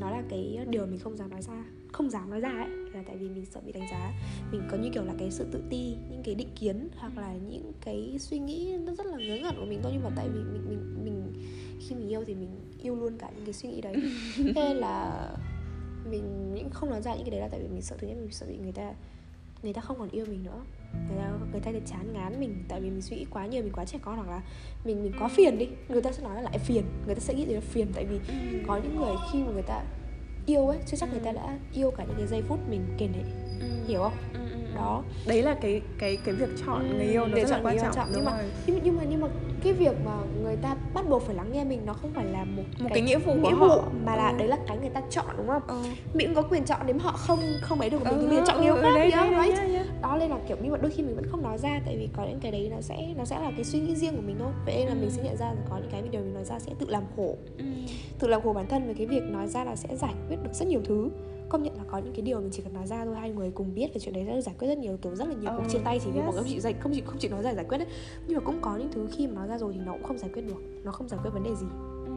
nó 0.00 0.10
là 0.10 0.22
cái 0.30 0.58
điều 0.68 0.86
mình 0.86 0.98
không 0.98 1.16
dám 1.16 1.30
nói 1.30 1.42
ra 1.42 1.64
không 1.92 2.10
dám 2.10 2.30
nói 2.30 2.40
ra 2.40 2.48
ấy 2.48 2.68
là 2.92 3.02
tại 3.06 3.16
vì 3.16 3.28
mình 3.28 3.44
sợ 3.46 3.60
bị 3.66 3.72
đánh 3.72 3.88
giá. 3.90 4.12
Mình 4.52 4.62
có 4.70 4.76
như 4.76 4.90
kiểu 4.94 5.04
là 5.04 5.12
cái 5.18 5.30
sự 5.30 5.46
tự 5.52 5.62
ti 5.70 5.96
những 6.10 6.22
cái 6.24 6.34
định 6.34 6.48
kiến 6.60 6.88
hoặc 6.96 7.18
là 7.18 7.34
những 7.48 7.72
cái 7.84 8.16
suy 8.20 8.38
nghĩ 8.38 8.76
nó 8.80 8.94
rất 8.94 9.06
là 9.06 9.16
ngớ 9.18 9.38
ngẩn 9.42 9.54
của 9.56 9.64
mình 9.66 9.80
thôi. 9.82 9.92
Nhưng 9.94 10.02
mà 10.04 10.10
tại 10.16 10.28
vì 10.28 10.40
mình 10.40 10.64
mình 10.68 11.04
mình 11.04 11.32
khi 11.80 11.94
mình 11.94 12.08
yêu 12.08 12.24
thì 12.26 12.34
mình 12.34 12.48
yêu 12.82 12.96
luôn 12.96 13.18
cả 13.18 13.30
những 13.36 13.44
cái 13.44 13.52
suy 13.54 13.68
nghĩ 13.68 13.80
đấy. 13.80 13.94
Thế 14.54 14.74
là 14.74 15.28
mình 16.10 16.54
những 16.54 16.70
không 16.70 16.90
nói 16.90 17.02
ra 17.02 17.14
những 17.14 17.22
cái 17.24 17.30
đấy 17.30 17.40
là 17.40 17.48
tại 17.48 17.60
vì 17.60 17.68
mình 17.68 17.82
sợ 17.82 17.96
thứ 18.00 18.06
nhất 18.08 18.16
mình 18.20 18.30
sợ 18.32 18.46
bị 18.48 18.56
người 18.62 18.72
ta 18.72 18.92
người 19.62 19.72
ta 19.72 19.80
không 19.80 19.98
còn 19.98 20.08
yêu 20.10 20.26
mình 20.28 20.44
nữa. 20.44 20.60
Người 21.08 21.18
ta 21.18 21.30
người 21.52 21.60
ta 21.60 21.72
chán 21.86 22.12
ngán 22.12 22.40
mình 22.40 22.64
tại 22.68 22.80
vì 22.80 22.90
mình 22.90 23.02
suy 23.02 23.16
nghĩ 23.16 23.24
quá 23.30 23.46
nhiều 23.46 23.62
mình 23.62 23.72
quá 23.72 23.84
trẻ 23.84 23.98
con 24.02 24.16
hoặc 24.16 24.28
là 24.30 24.42
mình 24.84 25.02
mình 25.02 25.12
quá 25.18 25.28
phiền 25.28 25.58
đi. 25.58 25.68
Người 25.88 26.02
ta 26.02 26.12
sẽ 26.12 26.22
nói 26.22 26.34
là 26.36 26.42
lại 26.42 26.58
phiền 26.58 26.84
người 27.06 27.14
ta 27.14 27.20
sẽ 27.20 27.34
nghĩ 27.34 27.44
là 27.46 27.60
phiền. 27.60 27.86
Tại 27.94 28.04
vì 28.04 28.18
Ừ. 28.28 28.34
có 28.66 28.76
những 28.76 28.96
người 28.96 29.14
khi 29.32 29.42
mà 29.42 29.52
người 29.52 29.62
ta 29.62 29.84
yêu 30.46 30.68
ấy 30.68 30.78
chưa 30.86 30.96
chắc 30.96 31.08
người 31.10 31.20
ta 31.24 31.30
Ừ. 31.30 31.36
đã 31.36 31.58
yêu 31.72 31.90
cả 31.90 32.04
những 32.08 32.16
cái 32.16 32.26
giây 32.26 32.42
phút 32.48 32.58
mình 32.68 32.80
kể 32.98 33.08
lệ 33.08 33.22
Ừ. 33.60 33.66
hiểu 33.88 34.00
không 34.02 34.12
Ừ, 34.34 34.38
ừ, 34.52 34.56
ừ. 34.66 34.74
đó 34.76 35.02
đấy 35.26 35.42
là 35.42 35.54
cái 35.54 35.80
cái 35.98 36.16
cái 36.24 36.34
việc 36.34 36.48
chọn 36.66 36.88
Ừ, 36.90 36.94
người 36.94 37.06
yêu 37.06 37.26
nó 37.26 37.36
để 37.36 37.42
rất 37.42 37.50
là 37.50 37.56
chọn 37.56 37.66
quan 37.66 37.76
người 37.76 37.84
yêu 37.84 37.92
trọng, 37.92 37.92
quan 37.92 37.94
trọng. 37.96 38.06
đúng 38.14 38.16
Nhưng 38.16 38.24
mà- 38.24 38.32
rồi. 38.42 38.50
nhưng, 38.66 38.80
nhưng 38.82 38.96
mà 38.96 39.02
nhưng 39.08 39.20
mà 39.20 39.28
cái 39.62 39.72
việc 39.72 39.94
mà 40.04 40.18
người 40.42 40.56
ta 40.56 40.76
bắt 40.94 41.08
buộc 41.08 41.22
phải 41.22 41.34
lắng 41.36 41.52
nghe 41.52 41.64
mình 41.64 41.80
nó 41.86 41.92
không 41.92 42.10
phải 42.14 42.24
là 42.24 42.44
một 42.44 42.62
một 42.78 42.88
cái 42.90 43.00
nghĩa 43.00 43.18
vụ 43.18 43.32
của 43.34 43.48
nghĩa 43.48 43.54
vụ 43.54 43.68
họ 43.68 43.88
mà 44.04 44.16
là 44.16 44.28
Ừ. 44.30 44.36
đấy 44.38 44.48
là 44.48 44.58
cái 44.68 44.78
người 44.78 44.90
ta 44.90 45.00
chọn 45.10 45.26
đúng 45.36 45.46
không 45.46 45.62
ừ. 45.66 45.82
mình 46.14 46.34
cũng 46.34 46.42
có 46.42 46.48
quyền 46.48 46.64
chọn 46.64 46.80
nếu 46.86 46.94
mà 46.96 47.02
họ 47.04 47.12
không 47.12 47.40
không 47.60 47.80
ấy 47.80 47.90
được 47.90 48.04
mình 48.04 48.14
thì 48.20 48.26
Ừ, 48.26 48.30
mình 48.30 48.38
sẽ 48.40 48.44
chọn 48.46 48.56
ừ, 48.56 48.60
người 48.62 48.66
yêu 48.68 48.74
ừ, 48.76 48.82
khác 48.82 48.92
đấy, 48.94 49.10
yeah, 49.10 49.30
đấy, 49.32 49.50
đấy, 49.50 49.68
right? 49.78 49.91
Đó 50.02 50.16
nên 50.20 50.30
là 50.30 50.38
kiểu 50.48 50.56
nhưng 50.62 50.72
mà 50.72 50.78
đôi 50.78 50.90
khi 50.90 51.02
mình 51.02 51.14
vẫn 51.16 51.26
không 51.30 51.42
nói 51.42 51.58
ra 51.58 51.80
tại 51.86 51.96
vì 51.96 52.08
có 52.16 52.24
những 52.24 52.40
cái 52.40 52.52
đấy 52.52 52.68
nó 52.74 52.80
sẽ 52.80 53.14
nó 53.16 53.24
sẽ 53.24 53.38
là 53.40 53.50
cái 53.56 53.64
suy 53.64 53.80
nghĩ 53.80 53.94
riêng 53.96 54.16
của 54.16 54.22
mình 54.22 54.36
thôi 54.38 54.52
vậy 54.66 54.74
nên 54.78 54.88
là 54.88 54.94
mình 54.94 55.04
Ừ. 55.04 55.10
sẽ 55.16 55.22
nhận 55.22 55.36
ra 55.36 55.46
là 55.46 55.60
có 55.70 55.76
những 55.76 55.88
cái 55.92 56.02
mình 56.02 56.10
điều 56.10 56.20
mình 56.20 56.34
nói 56.34 56.44
ra 56.44 56.58
sẽ 56.58 56.72
tự 56.78 56.86
làm 56.88 57.02
khổ 57.16 57.36
Ừ. 57.58 57.64
tự 58.18 58.28
làm 58.28 58.42
khổ 58.42 58.52
bản 58.52 58.66
thân 58.68 58.86
về 58.88 58.94
cái 58.94 59.06
việc 59.06 59.22
nói 59.22 59.46
ra 59.48 59.64
là 59.64 59.76
sẽ 59.76 59.96
giải 59.96 60.14
quyết 60.28 60.36
được 60.42 60.50
rất 60.54 60.68
nhiều 60.68 60.80
thứ 60.84 61.10
công 61.48 61.62
nhận 61.62 61.74
là 61.76 61.82
có 61.90 61.98
những 61.98 62.12
cái 62.12 62.22
điều 62.22 62.40
mình 62.40 62.50
chỉ 62.52 62.62
cần 62.62 62.72
nói 62.74 62.86
ra 62.86 63.04
thôi 63.04 63.14
hai 63.16 63.30
người 63.30 63.50
cùng 63.50 63.74
biết 63.74 63.94
về 63.94 64.00
chuyện 64.00 64.14
đấy 64.14 64.24
sẽ 64.26 64.34
được 64.34 64.40
giải 64.40 64.54
quyết 64.58 64.68
rất 64.68 64.78
nhiều 64.78 64.96
kiểu 65.02 65.14
rất 65.14 65.28
là 65.28 65.34
nhiều 65.34 65.50
cuộc 65.56 65.62
Ừ, 65.62 65.68
chia 65.72 65.78
tay 65.84 66.00
chỉ 66.04 66.10
vì 66.10 66.16
yes. 66.20 66.26
một 66.26 66.32
cái 66.36 66.44
chỉ 66.48 66.60
giải 66.60 66.74
không 66.80 66.92
chỉ 66.94 67.02
không 67.06 67.16
chỉ 67.18 67.28
nói 67.28 67.42
ra 67.42 67.54
giải 67.54 67.64
quyết 67.68 67.78
đấy 67.78 67.86
nhưng 68.26 68.38
mà 68.38 68.44
cũng 68.44 68.58
có 68.60 68.76
những 68.76 68.88
thứ 68.92 69.08
khi 69.12 69.26
mà 69.26 69.34
nói 69.34 69.48
ra 69.48 69.58
rồi 69.58 69.72
thì 69.74 69.80
nó 69.86 69.92
cũng 69.92 70.02
không 70.02 70.18
giải 70.18 70.30
quyết 70.34 70.42
được 70.42 70.62
nó 70.84 70.92
không 70.92 71.08
giải 71.08 71.20
quyết 71.22 71.30
vấn 71.34 71.42
đề 71.42 71.54
gì 71.54 71.66
Ừ. 72.06 72.12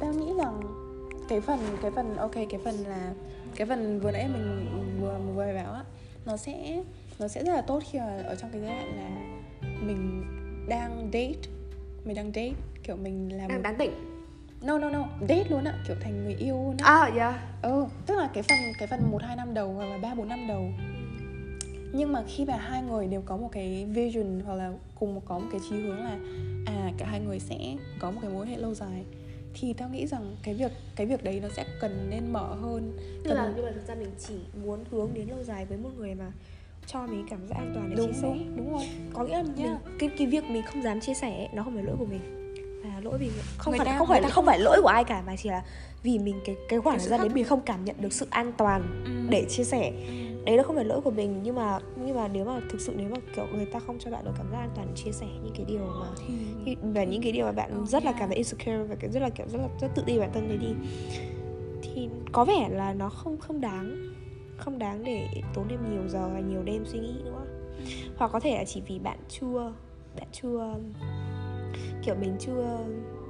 tao 0.00 0.12
nghĩ 0.14 0.32
rằng 0.38 0.60
cái 1.28 1.40
phần 1.40 1.58
cái 1.82 1.90
phần 1.90 2.16
ok 2.16 2.32
cái 2.34 2.60
phần 2.64 2.74
là 2.88 3.14
cái 3.56 3.66
phần 3.66 4.00
vừa 4.00 4.10
nãy 4.10 4.28
mình 4.32 4.66
vừa 5.00 5.18
vừa 5.36 5.54
bảo 5.54 5.72
á 5.72 5.84
nó 6.26 6.36
sẽ 6.36 6.82
nó 7.20 7.28
sẽ 7.28 7.44
rất 7.44 7.52
là 7.52 7.60
tốt 7.60 7.82
khi 7.90 7.98
mà 7.98 8.22
ở 8.24 8.34
trong 8.34 8.50
cái 8.52 8.60
giai 8.60 8.74
đoạn 8.74 8.96
là 8.96 9.10
mình 9.80 10.24
đang 10.68 11.10
date. 11.12 11.50
Mình 12.04 12.16
đang 12.16 12.26
date 12.26 12.52
kiểu 12.82 12.96
mình 12.96 13.36
làm 13.36 13.48
đang 13.48 13.62
đáng 13.62 13.76
tỉnh. 13.78 13.90
No 14.62 14.78
no 14.78 14.90
no 14.90 15.08
date 15.20 15.44
luôn 15.48 15.64
á 15.64 15.74
kiểu 15.88 15.96
thành 16.00 16.24
người 16.24 16.34
yêu 16.34 16.54
luôn 16.54 16.76
á. 16.76 16.94
À 16.94 17.10
yeah 17.16 17.34
ừ 17.62 17.86
tức 18.06 18.16
là 18.16 18.30
cái 18.34 18.42
phần 18.42 18.58
cái 18.78 18.88
phần 18.88 19.10
một 19.10 19.22
hai 19.22 19.36
năm 19.36 19.54
đầu 19.54 19.72
hoặc 19.72 19.86
là 19.86 19.98
ba 19.98 20.14
bốn 20.14 20.28
năm 20.28 20.46
đầu. 20.48 20.64
Nhưng 21.92 22.12
mà 22.12 22.22
khi 22.28 22.44
mà 22.44 22.56
hai 22.56 22.82
người 22.82 23.06
đều 23.06 23.22
có 23.22 23.36
một 23.36 23.48
cái 23.52 23.86
vision 23.90 24.40
hoặc 24.44 24.54
là 24.54 24.72
cùng 24.94 25.20
có 25.24 25.38
một 25.38 25.46
cái 25.52 25.60
chí 25.70 25.76
hướng 25.76 26.04
là 26.04 26.18
à 26.66 26.92
cả 26.98 27.06
hai 27.06 27.20
người 27.20 27.40
sẽ 27.40 27.76
có 27.98 28.10
một 28.10 28.18
cái 28.22 28.30
mối 28.30 28.46
hệ 28.46 28.56
lâu 28.56 28.74
dài 28.74 29.04
thì 29.54 29.72
tao 29.72 29.88
nghĩ 29.88 30.06
rằng 30.06 30.36
cái 30.42 30.54
việc 30.54 30.72
cái 30.96 31.06
việc 31.06 31.24
đấy 31.24 31.40
nó 31.40 31.48
sẽ 31.56 31.64
cần 31.80 32.06
nên 32.10 32.32
mở 32.32 32.54
hơn. 32.54 32.98
Tức 33.24 33.34
là 33.34 33.44
cần 33.44 33.52
nhưng 33.56 33.64
mà 33.64 33.72
thực 33.72 33.88
ra 33.88 33.94
mình 33.94 34.10
chỉ 34.28 34.34
muốn 34.64 34.84
hướng 34.90 35.14
đến 35.14 35.28
lâu 35.28 35.42
dài 35.42 35.64
với 35.64 35.78
một 35.78 35.90
người 35.98 36.14
mà 36.14 36.32
cho 36.86 37.06
mình 37.06 37.26
cảm 37.30 37.46
giác 37.48 37.54
an 37.56 37.72
toàn 37.74 37.90
để 37.90 37.96
đúng 37.96 38.06
chia 38.12 38.18
sẻ. 38.22 38.28
đúng 38.28 38.56
đúng 38.56 38.72
rồi. 38.72 38.82
Có 39.12 39.24
nghĩa 39.24 39.36
là 39.36 39.42
mình, 39.56 39.74
cái 39.98 40.10
cái 40.18 40.26
việc 40.26 40.44
mình 40.50 40.62
không 40.66 40.82
dám 40.82 41.00
chia 41.00 41.14
sẻ 41.14 41.48
nó 41.54 41.62
không 41.62 41.74
phải 41.74 41.84
lỗi 41.84 41.96
của 41.98 42.04
mình. 42.06 42.20
Mà 42.84 43.00
lỗi 43.02 43.18
vì 43.18 43.30
không 43.58 43.70
Người 43.72 43.78
phải 43.78 43.86
ta- 43.86 43.98
không 43.98 44.08
phải 44.08 44.22
ta 44.22 44.28
không 44.28 44.46
phải 44.46 44.58
lỗi 44.60 44.80
của 44.82 44.88
ai 44.88 45.04
cả 45.04 45.22
mà 45.26 45.36
chỉ 45.36 45.48
là 45.48 45.62
vì 46.02 46.18
mình 46.18 46.40
cái 46.44 46.56
cái 46.68 46.80
khoảng 46.80 46.98
thời 46.98 47.08
gian 47.08 47.20
đấy 47.20 47.28
mình 47.28 47.44
không 47.44 47.60
cảm 47.60 47.84
nhận 47.84 47.96
được 48.00 48.12
sự 48.12 48.26
an 48.30 48.52
toàn 48.56 49.02
Ừ. 49.04 49.10
để 49.30 49.44
chia 49.48 49.64
sẻ. 49.64 49.92
Ừ. 50.08 50.44
đấy 50.46 50.56
là 50.56 50.62
không 50.62 50.76
phải 50.76 50.84
lỗi 50.84 51.00
của 51.00 51.10
mình 51.10 51.40
nhưng 51.42 51.54
mà 51.54 51.78
nhưng 52.04 52.16
mà 52.16 52.28
nếu 52.28 52.44
mà 52.44 52.60
thực 52.70 52.80
sự 52.80 52.92
nếu 52.96 53.08
mà 53.10 53.16
kiểu 53.36 53.46
người 53.52 53.66
ta 53.66 53.78
không 53.78 53.98
cho 53.98 54.10
bạn 54.10 54.24
được 54.24 54.30
cảm 54.38 54.46
giác 54.52 54.58
an 54.58 54.70
toàn 54.74 54.86
để 54.90 55.02
chia 55.04 55.12
sẻ 55.12 55.26
những 55.44 55.52
cái 55.56 55.64
điều 55.68 55.78
mà 55.80 56.06
khi- 56.64 56.76
và 56.82 57.04
những 57.04 57.22
cái 57.22 57.32
điều 57.32 57.44
mà 57.46 57.52
bạn 57.52 57.82
Oh, 57.82 57.88
rất 57.88 58.04
là 58.04 58.12
cảm 58.12 58.28
thấy 58.28 58.36
insecure 58.36 58.76
và 58.76 58.94
cái 58.94 59.10
rất 59.10 59.20
là 59.20 59.30
kiểu 59.30 59.46
rất 59.48 59.58
là 59.58 59.68
rất 59.80 59.88
tự 59.94 60.02
ti 60.06 60.18
bản 60.18 60.30
thân 60.34 60.48
đấy 60.48 60.56
đi 60.56 60.74
thì 61.82 62.08
có 62.32 62.44
vẻ 62.44 62.68
là 62.70 62.94
nó 62.94 63.08
không 63.08 63.36
không 63.38 63.60
đáng 63.60 63.96
không 64.60 64.78
đáng 64.78 65.04
để 65.04 65.28
tốn 65.54 65.68
thêm 65.68 65.92
nhiều 65.92 66.08
giờ 66.08 66.28
và 66.34 66.40
nhiều 66.40 66.62
đêm 66.62 66.84
suy 66.86 66.98
nghĩ 66.98 67.14
nữa. 67.24 67.46
Hoặc 68.16 68.30
có 68.32 68.40
thể 68.40 68.56
là 68.56 68.64
chỉ 68.64 68.82
vì 68.86 68.98
bạn 68.98 69.18
chưa 69.28 69.72
bạn 70.16 70.28
chưa 70.32 70.74
kiểu 72.04 72.14
mình 72.20 72.36
chưa 72.40 72.78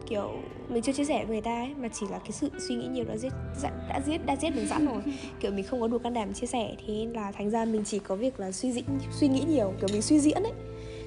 kiểu 0.09 0.31
mình 0.69 0.83
chưa 0.83 0.93
chia 0.93 1.05
sẻ 1.05 1.25
với 1.25 1.37
người 1.37 1.41
ta 1.41 1.55
ấy 1.55 1.75
mà 1.75 1.89
chỉ 1.89 2.07
là 2.11 2.19
cái 2.19 2.33
sự 2.33 2.51
suy 2.69 2.75
nghĩ 2.75 2.87
nhiều 2.87 3.05
đã 3.05 3.17
giết 3.17 3.33
dạ, 3.57 3.71
đã, 3.89 4.01
giết 4.07 4.27
đã 4.27 4.37
giết 4.37 4.57
mình 4.57 4.67
sẵn 4.67 4.87
rồi. 4.87 5.03
Kiểu 5.41 5.53
mình 5.53 5.65
không 5.65 5.81
có 5.81 5.89
đủ 5.89 5.99
can 5.99 6.15
đảm 6.15 6.33
chia 6.33 6.47
sẻ 6.47 6.75
thế 6.79 6.95
nên 6.95 7.13
là 7.13 7.33
thành 7.33 7.51
ra 7.51 7.65
mình 7.65 7.85
chỉ 7.85 7.99
có 7.99 8.17
việc 8.17 8.41
là 8.41 8.53
suy 8.53 8.73
diễn 8.73 8.85
suy 9.13 9.29
nghĩ 9.29 9.45
nhiều 9.49 9.73
kiểu 9.81 9.89
mình 9.93 10.03
suy 10.03 10.21
diễn 10.21 10.43
ấy. 10.43 10.53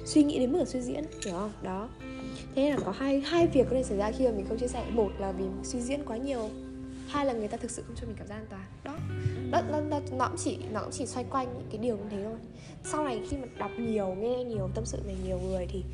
Suy 0.04 0.24
nghĩ 0.24 0.38
đến 0.38 0.52
mức 0.52 0.58
là 0.58 0.64
suy 0.64 0.80
diễn 0.80 1.04
hiểu 1.24 1.34
không? 1.34 1.52
Đó. 1.62 1.88
Thế 2.54 2.62
nên 2.62 2.70
là 2.70 2.78
có 2.84 2.92
hai 2.92 3.20
hai 3.20 3.46
việc 3.46 3.66
có 3.70 3.76
thể 3.76 3.82
xảy 3.82 3.98
ra 3.98 4.10
khi 4.10 4.24
mà 4.24 4.32
mình 4.36 4.46
không 4.48 4.58
chia 4.58 4.68
sẻ. 4.68 4.84
Một 4.90 5.10
là 5.18 5.32
vì 5.32 5.44
mình 5.44 5.64
suy 5.64 5.80
diễn 5.80 6.00
quá 6.06 6.16
nhiều 6.16 6.48
hai 7.08 7.26
là 7.26 7.32
người 7.32 7.48
ta 7.48 7.56
thực 7.56 7.70
sự 7.70 7.82
không 7.86 7.96
cho 8.00 8.06
mình 8.06 8.16
cảm 8.18 8.26
giác 8.26 8.34
an 8.34 8.46
toàn. 8.50 8.64
Đó 8.84 8.96
nó, 9.62 9.80
nó, 9.80 9.80
nó, 9.80 10.00
nó 10.12 10.28
cũng 10.28 10.36
chỉ 10.44 10.58
nó 10.72 10.80
cũng 10.80 10.90
chỉ 10.92 11.06
xoay 11.06 11.24
quanh 11.30 11.46
những 11.54 11.66
cái 11.70 11.78
điều 11.78 11.96
như 11.96 12.04
thế 12.10 12.24
thôi. 12.24 12.36
Sau 12.84 13.04
này 13.04 13.20
khi 13.30 13.36
mà 13.36 13.46
đọc 13.58 13.70
nhiều 13.78 14.14
nghe 14.14 14.44
nhiều 14.44 14.68
tâm 14.74 14.84
sự 14.84 14.98
về 15.06 15.14
nhiều 15.24 15.38
người 15.38 15.66
thì 15.70 15.84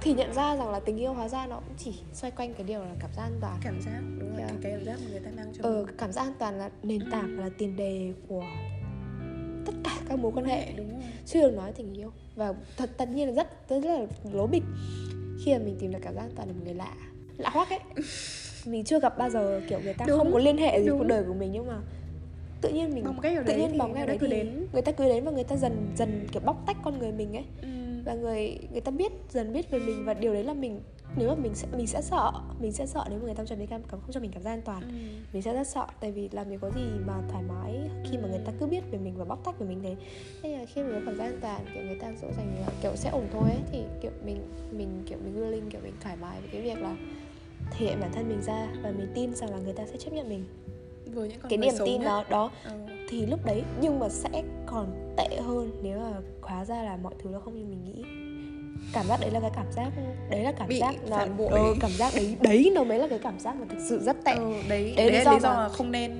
thì 0.00 0.14
nhận 0.14 0.34
ra 0.34 0.56
rằng 0.56 0.70
là 0.70 0.80
tình 0.80 0.96
yêu 0.96 1.12
hóa 1.12 1.28
ra 1.28 1.46
nó 1.46 1.56
cũng 1.56 1.74
chỉ 1.78 1.94
xoay 2.12 2.30
quanh 2.30 2.54
cái 2.54 2.64
điều 2.66 2.80
là 2.80 2.94
cảm 3.00 3.10
giác 3.16 3.22
an 3.22 3.38
toàn. 3.40 3.60
Cảm 3.64 3.80
giác 3.80 4.00
đúng 4.20 4.30
rồi 4.30 4.38
Yeah. 4.38 4.50
cái, 4.62 4.72
cái 4.72 4.72
cảm 4.72 4.84
giác 4.84 4.98
mà 5.04 5.10
người 5.10 5.20
ta 5.20 5.30
mang 5.36 5.52
cho 5.58 5.62
ờ, 5.62 5.86
cảm 5.98 6.12
giác 6.12 6.22
an 6.22 6.32
toàn 6.38 6.58
là 6.58 6.70
nền 6.82 7.10
tảng 7.10 7.38
là 7.38 7.50
tiền 7.58 7.76
đề 7.76 8.12
của 8.28 8.44
tất 9.66 9.72
cả 9.84 9.96
các 10.08 10.18
mối 10.18 10.32
quan 10.34 10.46
hệ. 10.46 10.72
Đúng 10.76 10.90
rồi. 10.90 11.00
Chưa 11.26 11.40
được 11.42 11.56
nói 11.56 11.72
tình 11.72 11.94
yêu. 11.94 12.10
Và 12.36 12.54
thật 12.76 12.90
tất 12.96 13.08
nhiên 13.08 13.28
là 13.28 13.34
rất 13.34 13.68
rất 13.68 13.84
là 13.84 14.06
lố 14.32 14.46
bịch 14.46 14.62
khi 15.44 15.52
mà 15.52 15.58
mình 15.58 15.76
tìm 15.80 15.92
được 15.92 15.98
cảm 16.02 16.14
giác 16.14 16.20
an 16.20 16.30
toàn 16.36 16.48
ở 16.48 16.52
một 16.52 16.60
người 16.64 16.74
lạ. 16.74 16.94
Lạ 17.36 17.50
hoắc 17.52 17.70
ấy. 17.70 17.78
Mình 18.66 18.84
chưa 18.84 19.00
gặp 19.00 19.18
bao 19.18 19.30
giờ 19.30 19.60
kiểu 19.68 19.80
người 19.80 19.94
ta 19.94 20.04
Đúng, 20.08 20.18
không 20.18 20.32
có 20.32 20.38
liên 20.38 20.58
hệ 20.58 20.80
gì 20.80 20.86
đúng. 20.86 20.98
cuộc 20.98 21.04
đời 21.04 21.24
của 21.28 21.34
mình 21.34 21.52
nhưng 21.52 21.66
mà 21.66 21.78
tự 22.62 22.68
nhiên 22.68 22.94
mình 22.94 23.04
cách 23.22 23.32
nào 23.34 23.42
tự 23.46 23.52
đấy 23.52 23.60
nhiên 23.60 23.78
cách 23.78 23.90
ta 23.94 24.04
đấy 24.06 24.18
cứ 24.20 24.26
thì 24.26 24.32
đến. 24.36 24.66
người 24.72 24.82
ta 24.82 24.92
cứ 24.92 25.04
đến 25.04 25.24
và 25.24 25.30
người 25.30 25.44
ta 25.44 25.56
dần 25.56 25.92
dần 25.96 26.26
kiểu 26.32 26.42
bóc 26.44 26.62
tách 26.66 26.76
con 26.84 26.98
người 26.98 27.12
mình 27.12 27.36
ấy 27.36 27.44
ừ. 27.62 27.68
và 28.04 28.14
người 28.14 28.58
người 28.72 28.80
ta 28.80 28.90
biết 28.90 29.12
dần 29.30 29.52
biết 29.52 29.70
về 29.70 29.78
mình 29.78 30.04
và 30.04 30.14
điều 30.14 30.32
đấy 30.34 30.44
là 30.44 30.54
mình 30.54 30.80
nếu 31.16 31.28
mà 31.28 31.34
mình 31.34 31.54
sẽ 31.54 31.68
mình 31.76 31.86
sẽ 31.86 32.02
sợ 32.02 32.32
mình 32.60 32.72
sẽ 32.72 32.86
sợ 32.86 33.04
nếu 33.10 33.18
mà 33.18 33.24
người 33.24 33.34
ta 33.34 33.44
cho 33.44 33.56
mình 33.56 33.66
cảm 33.66 33.80
không 33.90 34.00
cho 34.10 34.20
mình 34.20 34.30
cảm 34.34 34.42
giác 34.42 34.50
an 34.50 34.62
toàn 34.64 34.82
Ừ. 34.82 34.88
mình 35.32 35.42
sẽ 35.42 35.54
rất 35.54 35.66
sợ 35.68 35.86
tại 36.00 36.12
vì 36.12 36.28
làm 36.32 36.48
gì 36.50 36.56
có 36.60 36.70
gì 36.70 36.82
mà 37.06 37.14
thoải 37.30 37.44
mái 37.48 37.80
khi 38.10 38.18
mà 38.18 38.28
người 38.28 38.40
ta 38.46 38.52
cứ 38.60 38.66
biết 38.66 38.80
về 38.90 38.98
mình 38.98 39.14
và 39.16 39.24
bóc 39.24 39.44
tách 39.44 39.58
về 39.58 39.66
mình 39.66 39.80
thế 39.82 39.96
nên 40.42 40.58
là 40.60 40.66
khi 40.66 40.82
mình 40.82 40.92
có 40.94 41.00
cảm 41.06 41.16
giác 41.16 41.24
an 41.24 41.38
toàn 41.40 41.64
kiểu 41.74 41.82
người 41.84 41.98
ta 42.00 42.12
dỗ 42.22 42.28
dành 42.36 42.56
là 42.60 42.66
kiểu 42.82 42.96
sẽ 42.96 43.10
ổn 43.10 43.24
thôi 43.32 43.50
ấy, 43.50 43.60
thì 43.72 43.78
kiểu 44.02 44.10
mình 44.24 44.38
mình 44.72 44.88
kiểu 45.08 45.18
mình 45.24 45.34
willing 45.36 45.70
kiểu 45.70 45.80
mình 45.84 45.94
thoải 46.00 46.16
mái 46.20 46.40
với 46.40 46.48
cái 46.52 46.60
việc 46.62 46.82
là 46.82 46.96
thể 47.70 47.86
hiện 47.86 48.00
bản 48.00 48.10
thân 48.14 48.28
mình 48.28 48.42
ra 48.42 48.68
và 48.82 48.90
mình 48.90 49.06
tin 49.14 49.34
rằng 49.34 49.50
là 49.50 49.58
người 49.58 49.72
ta 49.74 49.86
sẽ 49.86 49.96
chấp 49.96 50.12
nhận 50.12 50.28
mình 50.28 50.44
với 51.14 51.28
những 51.28 51.40
con 51.40 51.50
cái 51.50 51.58
niềm 51.58 51.74
tin 51.84 52.04
đó 52.04 52.24
đó 52.30 52.50
Ừ. 52.64 52.70
thì 53.08 53.26
lúc 53.26 53.44
đấy 53.44 53.62
nhưng 53.80 53.98
mà 53.98 54.08
sẽ 54.08 54.42
còn 54.66 55.14
tệ 55.16 55.36
hơn 55.46 55.70
nếu 55.82 55.98
mà 55.98 56.12
hóa 56.42 56.64
ra 56.64 56.82
là 56.82 56.96
mọi 57.02 57.14
thứ 57.22 57.30
nó 57.32 57.40
không 57.40 57.54
như 57.54 57.64
mình 57.64 57.84
nghĩ 57.84 58.04
cảm 58.92 59.06
giác 59.06 59.20
đấy 59.20 59.30
là 59.30 59.40
cái 59.40 59.50
cảm 59.54 59.66
giác 59.72 59.90
đấy 60.30 60.42
là 60.42 60.52
cảm 60.52 60.68
Bị 60.68 60.78
giác 60.80 60.94
bội. 61.38 61.48
ờ, 61.50 61.74
cảm 61.80 61.90
giác 61.90 62.12
đấy 62.16 62.36
đấy 62.40 62.72
nó 62.74 62.84
mới 62.84 62.98
là 62.98 63.06
cái 63.08 63.18
cảm 63.18 63.38
giác 63.38 63.56
mà 63.56 63.66
thực 63.70 63.78
sự 63.88 63.98
rất 64.02 64.16
tệ 64.24 64.32
ừ, 64.32 64.52
đấy 64.68 64.94
Đấy 64.96 64.96
đấy, 64.96 65.06
lý 65.10 65.12
là 65.18 65.24
do 65.24 65.32
lý 65.32 65.40
do 65.40 65.48
mà 65.54 65.68
không 65.68 65.90
nên 65.92 66.12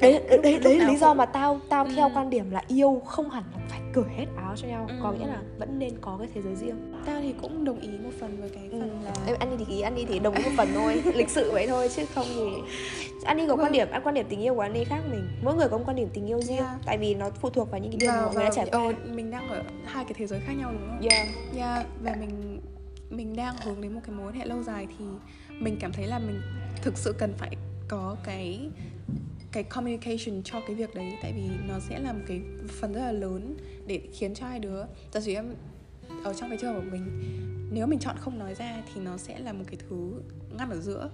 đấy 0.00 0.20
đấy 0.28 0.38
đấy, 0.42 0.58
đấy 0.64 0.80
lý 0.80 0.96
do 0.96 1.08
cũng- 1.08 1.16
mà 1.16 1.26
tao 1.26 1.60
tao 1.68 1.86
theo 1.96 2.08
Ừ. 2.08 2.12
quan 2.14 2.30
điểm 2.30 2.50
là 2.50 2.62
yêu 2.68 3.02
không 3.06 3.30
hẳn 3.30 3.42
là 3.54 3.58
phải 3.68 3.80
cởi 3.92 4.04
hết 4.16 4.26
áo 4.36 4.54
cho 4.56 4.68
nhau 4.68 4.88
có 5.02 5.08
Ừ. 5.08 5.14
nghĩa 5.18 5.26
là 5.26 5.42
vẫn 5.58 5.78
nên 5.78 5.94
có 6.00 6.16
cái 6.18 6.28
thế 6.34 6.42
giới 6.42 6.54
riêng 6.56 6.92
tao 7.06 7.20
thì 7.20 7.34
cũng 7.42 7.64
đồng 7.64 7.80
ý 7.80 7.88
một 7.88 8.10
phần 8.20 8.40
với 8.40 8.50
cái 8.50 8.68
phần 8.70 9.02
là 9.04 9.12
em 9.26 9.36
ăn 9.38 9.56
đi 9.58 9.64
thì 9.68 9.74
ý 9.74 9.80
ăn 9.80 9.94
đi 9.94 10.04
thì 10.04 10.18
đồng 10.18 10.34
ý 10.34 10.44
một 10.44 10.50
phần 10.56 10.68
thôi 10.74 11.02
lịch 11.14 11.30
sự 11.30 11.50
vậy 11.52 11.66
thôi 11.66 11.88
chứ 11.96 12.04
không 12.14 12.26
thì 12.36 12.50
anh 13.24 13.36
đi 13.36 13.46
có 13.48 13.54
quan 13.54 13.58
Vâng. 13.62 13.72
điểm 13.72 13.90
ăn 13.90 14.02
quan 14.04 14.14
điểm 14.14 14.26
tình 14.28 14.40
yêu 14.40 14.54
của 14.54 14.60
anh 14.60 14.72
đi 14.72 14.84
khác 14.84 15.00
mình 15.10 15.28
mỗi 15.42 15.54
người 15.54 15.68
có 15.68 15.78
một 15.78 15.84
quan 15.86 15.96
điểm 15.96 16.08
tình 16.14 16.26
yêu 16.26 16.40
riêng 16.42 16.56
Yeah. 16.58 16.80
tại 16.86 16.98
vì 16.98 17.14
nó 17.14 17.30
phụ 17.30 17.50
thuộc 17.50 17.70
vào 17.70 17.80
những 17.80 17.90
cái 17.92 17.98
điều 18.00 18.10
mà 18.10 18.16
và, 18.16 18.24
mọi 18.24 18.34
người 18.34 18.44
đã 18.44 18.50
trải 18.50 18.66
qua 18.72 18.80
ờ, 18.80 18.92
mình 19.14 19.30
đang 19.30 19.48
ở 19.48 19.62
hai 19.84 20.04
cái 20.04 20.14
thế 20.16 20.26
giới 20.26 20.40
khác 20.40 20.52
nhau 20.58 20.72
đúng 20.72 20.88
không? 20.88 21.08
yeah. 21.10 21.26
Yeah, 21.56 21.86
và 22.02 22.14
mình 22.20 22.60
mình 23.10 23.36
đang 23.36 23.54
hướng 23.64 23.80
đến 23.80 23.94
một 23.94 24.00
cái 24.06 24.16
mối 24.16 24.26
quan 24.28 24.34
hệ 24.34 24.44
lâu 24.44 24.62
dài 24.62 24.86
thì 24.98 25.04
mình 25.60 25.76
cảm 25.80 25.92
thấy 25.92 26.06
là 26.06 26.18
mình 26.18 26.40
thực 26.82 26.96
sự 26.98 27.12
cần 27.18 27.32
phải 27.38 27.50
có 27.88 28.16
cái 28.24 28.60
cái 29.52 29.62
communication 29.62 30.42
cho 30.44 30.60
cái 30.66 30.76
việc 30.76 30.94
đấy, 30.94 31.12
tại 31.22 31.32
vì 31.32 31.42
nó 31.68 31.80
sẽ 31.88 31.98
là 31.98 32.12
một 32.12 32.20
cái 32.26 32.40
phần 32.68 32.92
rất 32.92 33.00
là 33.00 33.12
lớn 33.12 33.56
để 33.86 34.00
khiến 34.12 34.34
cho 34.34 34.46
hai 34.46 34.58
đứa, 34.58 34.84
giả 35.12 35.20
sử 35.20 35.32
em 35.32 35.54
ở 36.24 36.34
trong 36.34 36.48
cái 36.48 36.58
trường 36.60 36.74
của 36.74 36.90
mình, 36.90 37.04
nếu 37.72 37.86
mình 37.86 37.98
chọn 37.98 38.16
không 38.18 38.38
nói 38.38 38.54
ra 38.54 38.82
thì 38.94 39.00
nó 39.00 39.16
sẽ 39.16 39.38
là 39.38 39.52
một 39.52 39.64
cái 39.66 39.76
thứ 39.88 40.22
ngăn 40.58 40.70
ở 40.70 40.80
giữa. 40.80 41.10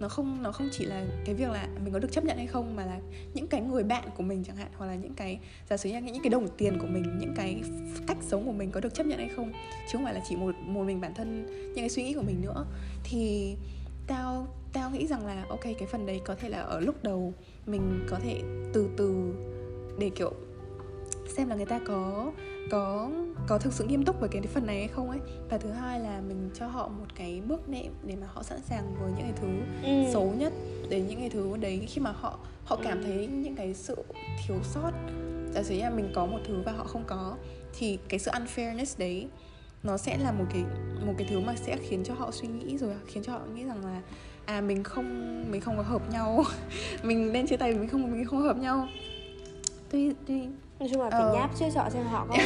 Nó 0.00 0.08
không 0.08 0.42
nó 0.42 0.52
không 0.52 0.68
chỉ 0.72 0.84
là 0.84 1.06
cái 1.24 1.34
việc 1.34 1.50
là 1.50 1.68
mình 1.84 1.92
có 1.92 1.98
được 1.98 2.12
chấp 2.12 2.24
nhận 2.24 2.36
hay 2.36 2.46
không, 2.46 2.76
mà 2.76 2.86
là 2.86 3.00
những 3.34 3.46
cái 3.46 3.60
người 3.60 3.84
bạn 3.84 4.08
của 4.16 4.22
mình 4.22 4.44
chẳng 4.44 4.56
hạn, 4.56 4.68
hoặc 4.76 4.86
là 4.86 4.94
những 4.94 5.14
cái, 5.14 5.38
giả 5.70 5.76
sử 5.76 5.90
như 5.90 6.00
những 6.00 6.22
cái 6.22 6.30
đồng 6.30 6.48
tiền 6.56 6.78
của 6.78 6.86
mình, 6.86 7.18
những 7.20 7.34
cái 7.36 7.62
cách 8.06 8.16
sống 8.20 8.46
của 8.46 8.52
mình 8.52 8.70
có 8.70 8.80
được 8.80 8.94
chấp 8.94 9.06
nhận 9.06 9.18
hay 9.18 9.28
không, 9.36 9.52
chứ 9.52 9.92
không 9.92 10.04
phải 10.04 10.14
là 10.14 10.20
chỉ 10.28 10.36
một 10.36 10.54
một 10.66 10.84
mình 10.84 11.00
bản 11.00 11.14
thân, 11.14 11.46
những 11.46 11.76
cái 11.76 11.88
suy 11.88 12.02
nghĩ 12.02 12.14
của 12.14 12.22
mình 12.22 12.40
nữa. 12.42 12.66
Thì 13.04 13.54
tao 14.06 14.46
tao 14.72 14.90
nghĩ 14.90 15.06
rằng 15.06 15.26
là, 15.26 15.44
ok, 15.48 15.62
cái 15.62 15.88
phần 15.92 16.06
đấy 16.06 16.20
có 16.24 16.34
thể 16.34 16.48
là 16.48 16.60
ở 16.60 16.80
lúc 16.80 17.04
đầu 17.04 17.34
mình 17.66 18.06
có 18.08 18.18
thể 18.22 18.42
từ 18.72 18.88
từ 18.96 19.34
để 19.98 20.10
kiểu 20.10 20.32
xem 21.28 21.48
là 21.48 21.56
người 21.56 21.66
ta 21.66 21.80
có 21.86 22.32
có 22.70 23.10
có 23.46 23.58
thực 23.58 23.72
sự 23.72 23.84
nghiêm 23.84 24.04
túc 24.04 24.20
với 24.20 24.28
cái 24.28 24.42
phần 24.42 24.66
này 24.66 24.78
hay 24.78 24.88
không 24.88 25.10
ấy 25.10 25.18
và 25.50 25.58
thứ 25.58 25.70
hai 25.70 26.00
là 26.00 26.20
mình 26.20 26.50
cho 26.54 26.66
họ 26.66 26.88
một 26.88 27.06
cái 27.14 27.42
bước 27.46 27.68
nệm 27.68 27.92
để 28.02 28.16
mà 28.16 28.26
họ 28.32 28.42
sẵn 28.42 28.60
sàng 28.68 28.94
với 29.00 29.12
những 29.16 29.26
cái 29.26 29.32
thứ 29.40 29.48
ừ. 29.82 30.12
xấu 30.12 30.34
nhất 30.38 30.52
để 30.88 31.00
những 31.00 31.20
cái 31.20 31.30
thứ 31.30 31.56
đấy 31.56 31.86
khi 31.88 32.00
mà 32.00 32.12
họ 32.12 32.38
họ 32.64 32.78
cảm 32.84 33.02
thấy 33.02 33.26
những 33.26 33.56
cái 33.56 33.74
sự 33.74 33.96
thiếu 34.46 34.56
sót 34.62 34.90
giả 35.54 35.62
sử 35.62 35.74
như 35.74 35.82
là 35.82 35.90
mình 35.90 36.12
có 36.14 36.26
một 36.26 36.38
thứ 36.48 36.62
và 36.64 36.72
họ 36.72 36.84
không 36.84 37.04
có 37.06 37.36
thì 37.78 37.98
cái 38.08 38.18
sự 38.18 38.30
unfairness 38.30 38.98
đấy 38.98 39.28
nó 39.82 39.96
sẽ 39.96 40.18
là 40.18 40.32
một 40.32 40.44
cái 40.52 40.64
một 41.06 41.12
cái 41.18 41.26
thứ 41.30 41.40
mà 41.40 41.54
sẽ 41.56 41.76
khiến 41.76 42.04
cho 42.04 42.14
họ 42.14 42.30
suy 42.30 42.48
nghĩ 42.48 42.78
rồi 42.78 42.94
khiến 43.06 43.22
cho 43.22 43.32
họ 43.32 43.40
nghĩ 43.54 43.64
rằng 43.64 43.84
là 43.84 44.02
à 44.50 44.60
mình 44.60 44.82
không 44.82 45.44
mình 45.50 45.60
không 45.60 45.76
có 45.76 45.82
hợp 45.82 46.02
nhau 46.10 46.44
mình 47.02 47.32
nên 47.32 47.46
chia 47.46 47.56
tay 47.56 47.74
mình 47.74 47.88
không 47.88 48.12
mình 48.12 48.24
không 48.24 48.40
hợp 48.40 48.56
nhau 48.56 48.88
tuy 49.90 50.12
tuy 50.26 50.40
nói 50.78 50.88
chung 50.92 51.02
là 51.02 51.10
phải 51.10 51.20
ờ. 51.20 51.34
nháp 51.34 51.50
chưa 51.58 51.70
sợ 51.74 51.90
xem 51.90 52.04
họ 52.06 52.26
có 52.28 52.36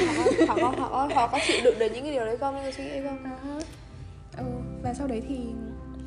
họ 0.48 0.56
có 0.56 0.68
họ 0.68 0.72
có, 0.72 0.80
họ 0.80 0.88
có, 0.88 1.14
họ 1.14 1.26
có 1.26 1.38
chịu 1.46 1.56
đựng 1.64 1.78
được 1.78 1.88
những 1.94 2.02
cái 2.02 2.12
điều 2.12 2.24
đấy 2.24 2.36
không 2.36 2.54
suy 2.76 2.84
nghĩ 2.84 3.00
không 3.04 3.24
uh-huh. 3.24 3.62
ừ. 4.36 4.44
và 4.82 4.94
sau 4.94 5.06
đấy 5.06 5.22
thì 5.28 5.38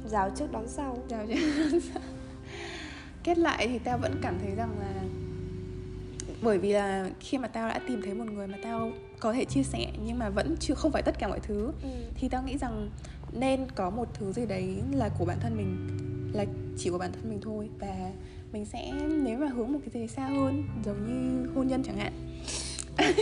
rào 0.05 0.29
trước 0.36 0.51
đón 0.51 0.67
sau 0.67 0.97
rào 1.10 1.25
trước 1.27 1.36
đón 1.57 1.81
sau 1.93 2.01
kết 3.23 3.38
lại 3.38 3.67
thì 3.67 3.79
tao 3.79 3.97
vẫn 3.97 4.19
cảm 4.21 4.39
thấy 4.39 4.55
rằng 4.55 4.79
là 4.79 5.03
bởi 6.41 6.57
vì 6.57 6.73
là 6.73 7.10
khi 7.19 7.38
mà 7.38 7.47
tao 7.47 7.69
đã 7.69 7.79
tìm 7.88 8.01
thấy 8.01 8.13
một 8.13 8.25
người 8.31 8.47
mà 8.47 8.57
tao 8.63 8.91
có 9.19 9.33
thể 9.33 9.45
chia 9.45 9.63
sẻ 9.63 9.91
nhưng 10.05 10.19
mà 10.19 10.29
vẫn 10.29 10.55
chưa 10.60 10.73
không 10.73 10.91
phải 10.91 11.01
tất 11.01 11.19
cả 11.19 11.27
mọi 11.27 11.39
thứ 11.39 11.71
ừ. 11.83 11.89
thì 12.15 12.29
tao 12.29 12.43
nghĩ 12.43 12.57
rằng 12.57 12.89
nên 13.39 13.71
có 13.76 13.89
một 13.89 14.08
thứ 14.13 14.34
gì 14.34 14.45
đấy 14.45 14.76
là 14.91 15.10
của 15.19 15.26
bản 15.26 15.38
thân 15.39 15.58
mình 15.58 15.88
là 16.34 16.45
chỉ 16.78 16.89
của 16.89 16.97
bản 16.97 17.12
thân 17.12 17.30
mình 17.30 17.39
thôi 17.41 17.69
và 17.80 18.12
mình 18.52 18.65
sẽ 18.65 18.91
nếu 19.23 19.38
mà 19.38 19.47
hướng 19.47 19.71
một 19.71 19.80
cái 19.86 19.89
gì 19.89 20.08
xa 20.08 20.28
hơn 20.28 20.63
giống 20.86 21.06
như 21.08 21.50
hôn 21.56 21.67
nhân 21.67 21.84
chẳng 21.84 21.97
hạn 21.97 22.13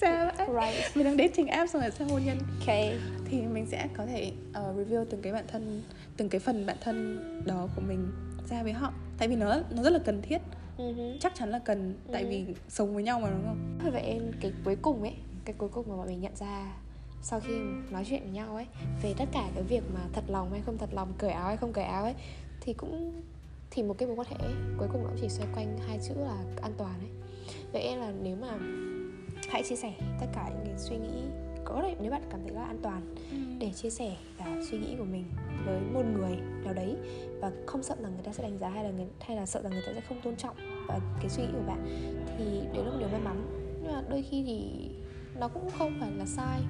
sao 0.00 0.30
right. 0.38 0.96
mình 0.96 1.04
đang 1.04 1.16
dating 1.16 1.46
app 1.46 1.70
xong 1.70 1.82
rồi 1.82 1.90
sang 1.90 2.08
hôn 2.08 2.22
nhân 2.24 2.38
okay. 2.60 2.98
thì 3.24 3.42
mình 3.42 3.66
sẽ 3.66 3.88
có 3.96 4.06
thể 4.06 4.32
uh, 4.50 4.76
review 4.76 5.04
từng 5.10 5.22
cái 5.22 5.32
bản 5.32 5.44
thân 5.48 5.82
từng 6.16 6.28
cái 6.28 6.40
phần 6.40 6.66
bản 6.66 6.76
thân 6.80 7.18
đó 7.46 7.68
của 7.76 7.82
mình 7.88 8.12
ra 8.50 8.62
với 8.62 8.72
họ 8.72 8.92
tại 9.18 9.28
vì 9.28 9.36
nó 9.36 9.56
nó 9.70 9.82
rất 9.82 9.90
là 9.90 9.98
cần 9.98 10.22
thiết 10.22 10.38
uh-huh. 10.78 11.16
chắc 11.20 11.34
chắn 11.34 11.50
là 11.50 11.58
cần 11.58 11.90
uh-huh. 11.90 12.12
tại 12.12 12.24
vì 12.24 12.44
sống 12.68 12.94
với 12.94 13.02
nhau 13.02 13.20
mà 13.20 13.30
đúng 13.30 13.44
không 13.46 13.92
vậy 13.92 14.02
em 14.02 14.22
cái 14.40 14.52
cuối 14.64 14.76
cùng 14.82 15.02
ấy 15.02 15.14
cái 15.44 15.54
cuối 15.58 15.68
cùng 15.68 15.88
mà 15.88 15.96
bọn 15.96 16.06
mình 16.06 16.20
nhận 16.20 16.36
ra 16.36 16.72
sau 17.22 17.40
khi 17.40 17.58
nói 17.90 18.04
chuyện 18.08 18.22
với 18.22 18.30
nhau 18.30 18.54
ấy 18.54 18.66
về 19.02 19.14
tất 19.18 19.28
cả 19.32 19.50
cái 19.54 19.62
việc 19.62 19.82
mà 19.94 20.00
thật 20.12 20.24
lòng 20.28 20.50
hay 20.50 20.60
không 20.66 20.78
thật 20.78 20.88
lòng 20.92 21.12
cởi 21.18 21.30
áo 21.30 21.46
hay 21.46 21.56
không 21.56 21.72
cởi 21.72 21.84
áo 21.84 22.02
ấy 22.02 22.14
thì 22.60 22.72
cũng 22.72 23.22
thì 23.70 23.82
một 23.82 23.94
cái 23.98 24.08
mối 24.08 24.16
quan 24.16 24.28
hệ 24.30 24.36
cuối 24.78 24.88
cùng 24.92 25.04
nó 25.04 25.10
chỉ 25.20 25.28
xoay 25.28 25.48
quanh 25.54 25.78
hai 25.88 25.98
chữ 26.08 26.14
là 26.14 26.44
an 26.62 26.72
toàn 26.78 26.94
ấy 27.00 27.10
vậy 27.72 27.96
là 27.96 28.12
nếu 28.22 28.36
mà 28.36 28.58
hãy 29.48 29.62
chia 29.62 29.76
sẻ 29.76 29.94
tất 30.20 30.26
cả 30.34 30.48
những 30.48 30.66
cái 30.66 30.78
suy 30.78 30.96
nghĩ 30.96 31.22
có 31.64 31.82
thể 31.82 31.96
nếu 32.00 32.10
bạn 32.10 32.22
cảm 32.30 32.40
thấy 32.42 32.54
là 32.54 32.64
an 32.64 32.78
toàn 32.82 33.14
ừ. 33.30 33.36
để 33.58 33.70
chia 33.70 33.90
sẻ 33.90 34.16
cả 34.38 34.56
suy 34.70 34.78
nghĩ 34.78 34.94
của 34.98 35.04
mình 35.04 35.24
với 35.66 35.80
một 35.80 36.02
người 36.18 36.36
nào 36.64 36.74
đấy 36.74 36.96
và 37.40 37.52
không 37.66 37.82
sợ 37.82 37.94
rằng 38.02 38.12
người 38.14 38.22
ta 38.24 38.32
sẽ 38.32 38.42
đánh 38.42 38.58
giá 38.58 38.68
hay 38.68 38.84
là 38.84 38.90
người, 38.90 39.06
hay 39.20 39.36
là 39.36 39.46
sợ 39.46 39.62
rằng 39.62 39.72
người 39.72 39.82
ta 39.86 39.92
sẽ 39.94 40.00
không 40.00 40.20
tôn 40.20 40.36
trọng 40.36 40.56
và 40.88 41.00
cái 41.20 41.28
suy 41.28 41.42
nghĩ 41.42 41.48
của 41.52 41.66
bạn 41.66 41.86
thì 42.38 42.44
đấy 42.44 42.84
là 42.84 42.90
một 42.90 42.96
điều 42.98 43.08
may 43.08 43.20
mắn 43.20 43.46
nhưng 43.82 43.92
mà 43.92 44.02
đôi 44.10 44.24
khi 44.30 44.42
thì 44.46 44.88
nó 45.40 45.48
cũng 45.48 45.70
không 45.78 45.96
phải 46.00 46.10
là 46.12 46.26
sai 46.26 46.60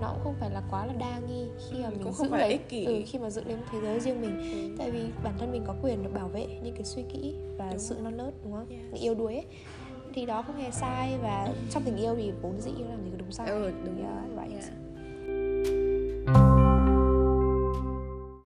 nó 0.00 0.12
cũng 0.12 0.24
không 0.24 0.34
phải 0.40 0.50
là 0.50 0.62
quá 0.70 0.86
là 0.86 0.92
đa 0.92 1.18
nghi 1.18 1.46
khi 1.70 1.82
mà 1.82 1.90
mình 1.90 2.00
cũng 2.02 2.12
giữ 2.12 2.28
lấy 2.30 2.58
ừ, 2.70 3.02
khi 3.06 3.18
mà 3.18 3.30
giữ 3.30 3.44
lên 3.44 3.58
thế 3.72 3.80
giới 3.82 4.00
riêng 4.00 4.20
mình 4.20 4.52
ừ. 4.52 4.74
tại 4.78 4.90
vì 4.90 5.00
bản 5.24 5.34
thân 5.38 5.52
mình 5.52 5.64
có 5.66 5.74
quyền 5.82 6.02
được 6.02 6.10
bảo 6.14 6.28
vệ 6.28 6.46
những 6.62 6.74
cái 6.74 6.84
suy 6.84 7.02
nghĩ 7.02 7.34
và 7.58 7.70
đúng 7.70 7.78
sự 7.78 7.96
non 8.02 8.16
nớt 8.16 8.34
đúng 8.44 8.52
không 8.52 8.66
yes. 8.70 9.02
yêu 9.02 9.14
đuối 9.14 9.34
ấy 9.34 9.46
thì 10.14 10.26
đó 10.26 10.42
không 10.42 10.56
hề 10.56 10.70
sai 10.70 11.18
và 11.22 11.54
trong 11.70 11.82
tình 11.82 11.96
yêu 11.96 12.14
thì 12.16 12.32
vốn 12.42 12.60
dĩ 12.60 12.70
làm 12.70 13.04
gì 13.04 13.10
có 13.10 13.16
đúng 13.18 13.32
sai 13.32 13.48
ừ, 13.48 13.72
đúng 13.84 14.04
yeah, 14.04 14.24
right. 14.36 14.62
yeah. 14.62 14.87